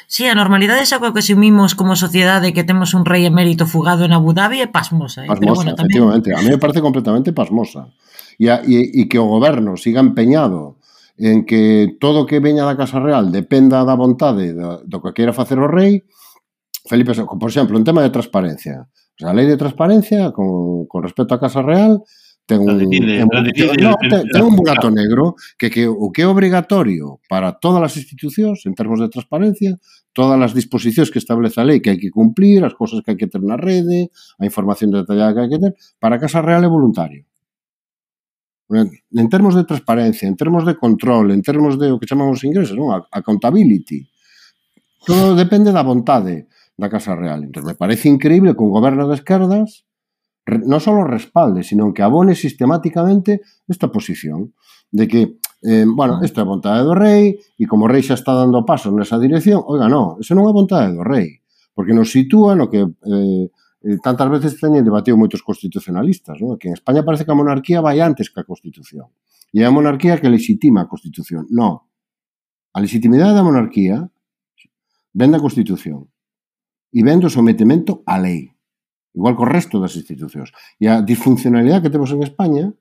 Sí, 0.06 0.26
a 0.26 0.38
normalidade 0.38 0.86
xa 0.86 1.02
que 1.02 1.10
asumimos 1.18 1.74
como 1.74 1.98
sociedade 1.98 2.54
que 2.54 2.62
temos 2.62 2.94
un 2.94 3.02
rei 3.02 3.26
emérito 3.26 3.66
fugado 3.66 4.06
en 4.06 4.14
Abu 4.14 4.30
Dhabi 4.32 4.62
é 4.62 4.68
pasmosa. 4.70 5.26
Eh? 5.26 5.28
Pasmosa, 5.28 5.42
Pero 5.42 5.54
bueno, 5.58 5.72
tamén... 5.74 5.90
efectivamente. 5.90 6.28
A 6.30 6.40
mí 6.42 6.48
me 6.50 6.62
parece 6.62 6.80
completamente 6.80 7.34
pasmosa 7.34 7.90
e, 8.38 8.48
a, 8.48 8.62
e, 8.64 8.92
e 8.92 9.02
que 9.08 9.18
o 9.18 9.26
goberno 9.26 9.76
siga 9.76 10.00
empeñado 10.00 10.76
en 11.16 11.48
que 11.48 11.96
todo 11.96 12.24
o 12.24 12.28
que 12.28 12.44
veña 12.44 12.68
da 12.68 12.76
Casa 12.76 13.00
Real 13.00 13.32
dependa 13.32 13.84
da 13.88 13.96
vontade 13.96 14.52
do, 14.52 14.84
do 14.84 15.00
que 15.00 15.16
queira 15.16 15.32
facer 15.32 15.56
o 15.56 15.68
rei, 15.68 16.04
Felipe, 16.86 17.12
por 17.16 17.48
exemplo, 17.48 17.76
en 17.76 17.84
tema 17.84 18.04
de 18.04 18.12
transparencia, 18.12 18.86
o 18.86 19.18
sea, 19.18 19.32
a 19.32 19.36
lei 19.36 19.48
de 19.48 19.56
transparencia 19.56 20.30
con, 20.30 20.84
con 20.84 21.00
respecto 21.02 21.32
á 21.32 21.40
Casa 21.40 21.64
Real, 21.64 22.04
ten 22.46 22.62
un, 22.62 22.78
decide, 22.78 23.24
un, 23.24 23.32
decide, 23.42 23.74
no, 23.82 23.96
ten, 23.96 24.28
ten 24.28 24.42
un 24.44 24.54
burato 24.54 24.92
negro 24.92 25.34
que, 25.58 25.72
que 25.72 25.88
o 25.88 26.12
que 26.12 26.22
é 26.22 26.28
obrigatorio 26.28 27.18
para 27.26 27.56
todas 27.58 27.82
as 27.82 27.96
institucións 27.96 28.68
en 28.68 28.76
termos 28.76 29.00
de 29.00 29.10
transparencia, 29.10 29.80
todas 30.12 30.38
as 30.38 30.54
disposicións 30.54 31.10
que 31.10 31.18
establece 31.18 31.58
a 31.58 31.66
lei 31.66 31.82
que 31.82 31.90
hai 31.90 31.98
que 31.98 32.12
cumplir, 32.12 32.62
as 32.62 32.76
cousas 32.76 33.02
que 33.02 33.10
hai 33.10 33.18
que 33.18 33.26
ter 33.26 33.42
na 33.42 33.58
rede, 33.58 34.12
a 34.38 34.44
información 34.46 34.94
detallada 34.94 35.34
que 35.34 35.42
hai 35.42 35.50
que 35.50 35.60
ter, 35.64 35.72
para 35.98 36.16
a 36.16 36.22
Casa 36.22 36.38
Real 36.38 36.62
é 36.62 36.70
voluntario. 36.70 37.26
En 38.68 39.28
termos 39.28 39.54
de 39.54 39.64
transparencia, 39.64 40.26
en 40.26 40.34
termos 40.34 40.66
de 40.66 40.76
control, 40.76 41.30
en 41.30 41.42
termos 41.42 41.78
de 41.78 41.92
o 41.92 42.00
que 42.02 42.06
chamamos 42.06 42.42
ingresos, 42.42 42.74
non? 42.74 42.90
A, 42.90 43.06
accountability. 43.14 44.02
Todo 45.06 45.38
depende 45.38 45.70
da 45.70 45.86
vontade 45.86 46.50
da 46.74 46.90
Casa 46.90 47.14
Real. 47.14 47.46
Entón, 47.46 47.62
me 47.62 47.78
parece 47.78 48.10
increíble 48.10 48.58
que 48.58 48.62
un 48.66 48.74
goberno 48.74 49.06
de 49.06 49.14
esquerdas 49.14 49.86
non 50.46 50.78
só 50.78 50.94
respalde, 51.02 51.66
sino 51.66 51.90
que 51.90 52.06
abone 52.06 52.38
sistemáticamente 52.38 53.42
esta 53.66 53.90
posición 53.90 54.54
de 54.90 55.08
que, 55.08 55.20
eh, 55.62 55.86
bueno, 55.86 56.18
mm. 56.18 56.24
isto 56.26 56.38
é 56.38 56.42
a 56.46 56.50
vontade 56.50 56.86
do 56.86 56.94
rei 56.94 57.34
e 57.58 57.64
como 57.66 57.86
o 57.86 57.90
rei 57.90 58.02
xa 58.02 58.14
está 58.14 58.30
dando 58.34 58.62
pasos 58.62 58.94
nesa 58.94 59.18
dirección, 59.18 59.62
oiga, 59.66 59.90
non, 59.90 60.22
eso 60.22 60.38
non 60.38 60.46
é 60.46 60.50
a 60.50 60.58
vontade 60.58 60.94
do 60.94 61.02
rei, 61.02 61.42
porque 61.74 61.90
nos 61.90 62.14
sitúa 62.14 62.54
no 62.54 62.70
que 62.70 62.86
eh, 62.86 63.46
eh, 63.86 63.98
tantas 64.02 64.28
veces 64.28 64.58
teñen 64.58 64.82
debatido 64.82 65.14
moitos 65.14 65.46
constitucionalistas, 65.46 66.42
non? 66.42 66.58
que 66.58 66.66
en 66.66 66.74
España 66.74 67.06
parece 67.06 67.22
que 67.22 67.30
a 67.30 67.38
monarquía 67.38 67.78
vai 67.78 68.02
antes 68.02 68.34
que 68.34 68.42
a 68.42 68.48
Constitución. 68.48 69.14
E 69.54 69.62
a 69.62 69.70
monarquía 69.70 70.18
que 70.18 70.26
legitima 70.26 70.82
a 70.82 70.90
Constitución. 70.90 71.46
Non. 71.54 71.86
A 72.74 72.78
legitimidade 72.82 73.38
da 73.38 73.46
monarquía 73.46 74.10
ven 75.14 75.30
da 75.30 75.38
Constitución 75.38 76.10
e 76.90 77.00
ven 77.06 77.22
do 77.22 77.30
sometemento 77.30 78.02
á 78.10 78.18
lei, 78.18 78.50
igual 79.14 79.38
co 79.38 79.46
resto 79.46 79.78
das 79.78 79.94
institucións. 79.94 80.50
E 80.82 80.90
a 80.90 80.98
disfuncionalidade 80.98 81.86
que 81.86 81.94
temos 81.94 82.10
en 82.10 82.26
España, 82.26 82.74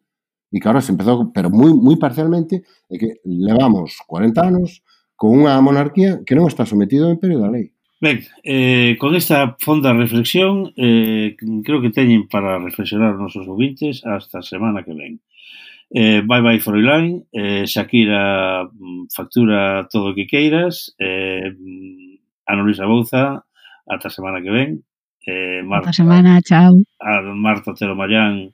e 0.50 0.58
que 0.58 0.66
agora 0.66 0.82
se 0.82 0.90
empezou, 0.90 1.30
pero 1.30 1.54
moi, 1.54 1.70
moi 1.76 2.02
parcialmente, 2.02 2.66
é 2.90 2.96
que 2.98 3.22
levamos 3.28 4.02
40 4.10 4.42
anos 4.42 4.82
con 5.14 5.36
unha 5.38 5.54
monarquía 5.62 6.26
que 6.26 6.34
non 6.34 6.50
está 6.50 6.66
sometido 6.66 7.06
ao 7.06 7.14
imperio 7.14 7.44
da 7.44 7.52
lei. 7.52 7.75
Ben, 8.02 8.24
eh, 8.44 8.98
con 9.00 9.16
esta 9.16 9.56
fonda 9.58 9.94
reflexión 9.94 10.74
eh, 10.76 11.36
creo 11.64 11.82
que 11.82 11.96
teñen 11.96 12.28
para 12.28 12.60
reflexionar 12.60 13.16
os 13.16 13.20
nosos 13.20 13.48
ouvintes 13.48 14.04
hasta 14.04 14.40
a 14.40 14.44
semana 14.44 14.84
que 14.84 14.94
ven. 14.94 15.24
Eh, 15.92 16.22
bye 16.26 16.42
bye 16.42 16.60
Froilán, 16.60 17.24
eh, 17.32 17.64
Shakira 17.66 18.68
mm, 18.68 19.08
factura 19.16 19.88
todo 19.88 20.12
o 20.12 20.16
que 20.16 20.28
queiras, 20.28 20.94
eh, 21.00 21.56
mm, 21.56 22.20
Ana 22.46 22.64
Luisa 22.64 22.86
Bouza, 22.86 23.46
ata 23.88 24.08
a 24.08 24.12
semana 24.12 24.42
que 24.42 24.52
ven. 24.52 24.84
Eh, 25.26 25.64
Marta, 25.64 25.90
ata 25.90 25.94
semana, 25.94 26.42
chao. 26.42 26.76
A 27.00 27.22
Marta 27.22 27.74
Teromallán, 27.74 28.52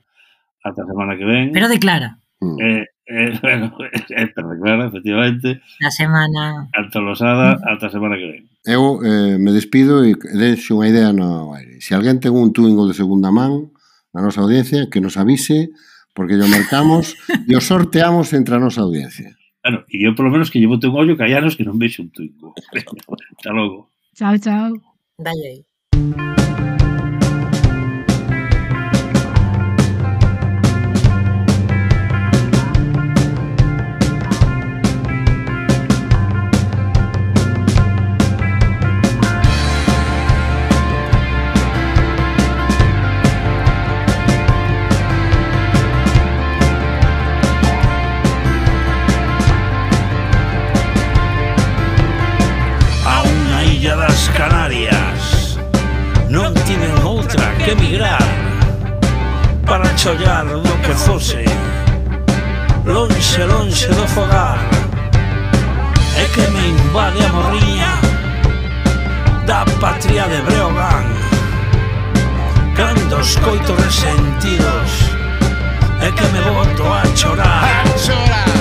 ata 0.64 0.84
a 0.84 0.86
semana 0.86 1.18
que 1.18 1.26
ven. 1.26 1.52
Pero 1.52 1.68
declara. 1.68 2.20
Mm. 2.40 2.62
Eh, 2.62 2.86
Eh, 3.12 3.38
bueno, 3.42 3.76
eh, 3.92 4.04
está 4.10 4.42
clara, 4.62 4.88
efectivamente. 4.88 5.62
La 5.80 5.92
semana. 5.92 6.70
Ata 6.74 7.00
losada, 7.00 7.60
ata 7.68 7.88
a 7.88 7.90
semana 7.90 8.16
que 8.16 8.26
ven. 8.26 8.50
Eu 8.64 9.02
eh, 9.04 9.38
me 9.38 9.52
despido 9.52 10.06
e 10.06 10.16
deixo 10.38 10.78
unha 10.80 10.88
idea 10.88 11.12
no 11.12 11.52
aire. 11.52 11.82
Se 11.84 11.92
alguén 11.92 12.24
ten 12.24 12.32
un 12.32 12.56
túingo 12.56 12.88
de 12.88 12.96
segunda 12.96 13.34
man 13.34 13.74
na 14.16 14.24
nosa 14.24 14.46
audiencia, 14.46 14.88
que 14.88 15.04
nos 15.04 15.18
avise, 15.18 15.76
porque 16.16 16.38
yo 16.38 16.48
marcamos 16.48 17.18
e 17.50 17.54
o 17.58 17.62
sorteamos 17.62 18.32
entre 18.32 18.56
a 18.56 18.64
nosa 18.64 18.86
audiencia. 18.86 19.36
Claro, 19.60 19.84
e 19.92 20.08
eu 20.08 20.16
polo 20.16 20.32
menos 20.32 20.48
que 20.48 20.62
llevo 20.62 20.80
un 20.80 20.96
ollo 20.96 21.18
que 21.20 21.26
hai 21.28 21.36
anos 21.36 21.60
que 21.60 21.68
non 21.68 21.76
vexo 21.76 22.00
un 22.00 22.16
túingo. 22.16 22.56
Hasta 23.36 23.52
logo. 23.52 23.92
Chao, 24.16 24.38
chao. 24.40 24.72
Dalle 25.20 25.48
aí. 25.52 25.60
chollar 60.02 60.46
do 60.46 60.78
que 60.82 60.94
fose 60.96 61.46
Lonxe, 62.86 63.44
lonxe 63.44 63.88
do 63.90 64.08
fogar. 64.08 64.58
É 66.18 66.26
que 66.34 66.42
me 66.50 66.70
invade 66.70 67.24
a 67.24 67.30
morriña 67.30 68.00
Da 69.46 69.64
patria 69.80 70.24
de 70.28 70.42
Breogán. 70.42 71.06
Cando 72.76 73.22
escoito 73.22 73.74
coitos 73.74 73.86
resentidos. 73.86 74.92
É 76.02 76.12
que 76.12 76.24
me 76.34 76.42
boto 76.50 76.84
a 76.92 77.16
chorar. 77.16 77.84
A 77.86 77.98
chorar. 78.00 78.61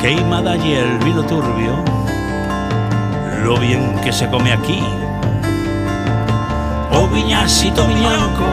queimada 0.00 0.56
y 0.56 0.74
el 0.74 0.98
vino 0.98 1.22
turbio, 1.24 1.84
lo 3.42 3.56
bien 3.58 3.98
que 4.02 4.12
se 4.12 4.28
come 4.28 4.52
aquí. 4.52 4.82
O 6.92 7.06
viñasito 7.08 7.86
viñanco, 7.86 8.46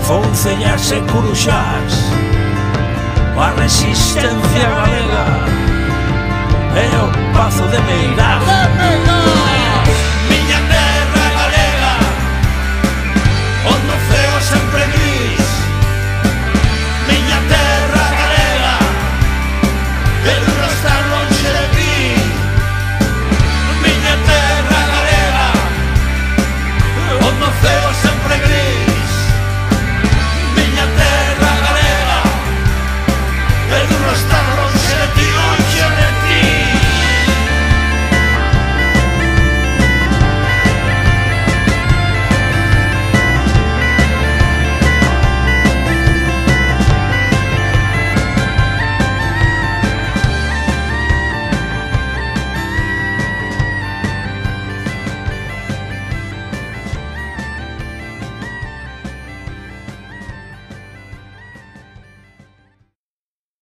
foncellas 0.00 0.92
e 0.92 1.00
curuxás, 1.00 2.12
a 3.38 3.50
resistencia 3.52 4.68
galega 4.78 5.26
e 6.76 6.86
o 6.96 7.36
pazo 7.36 7.64
de 7.68 7.78
Meirás. 7.80 9.23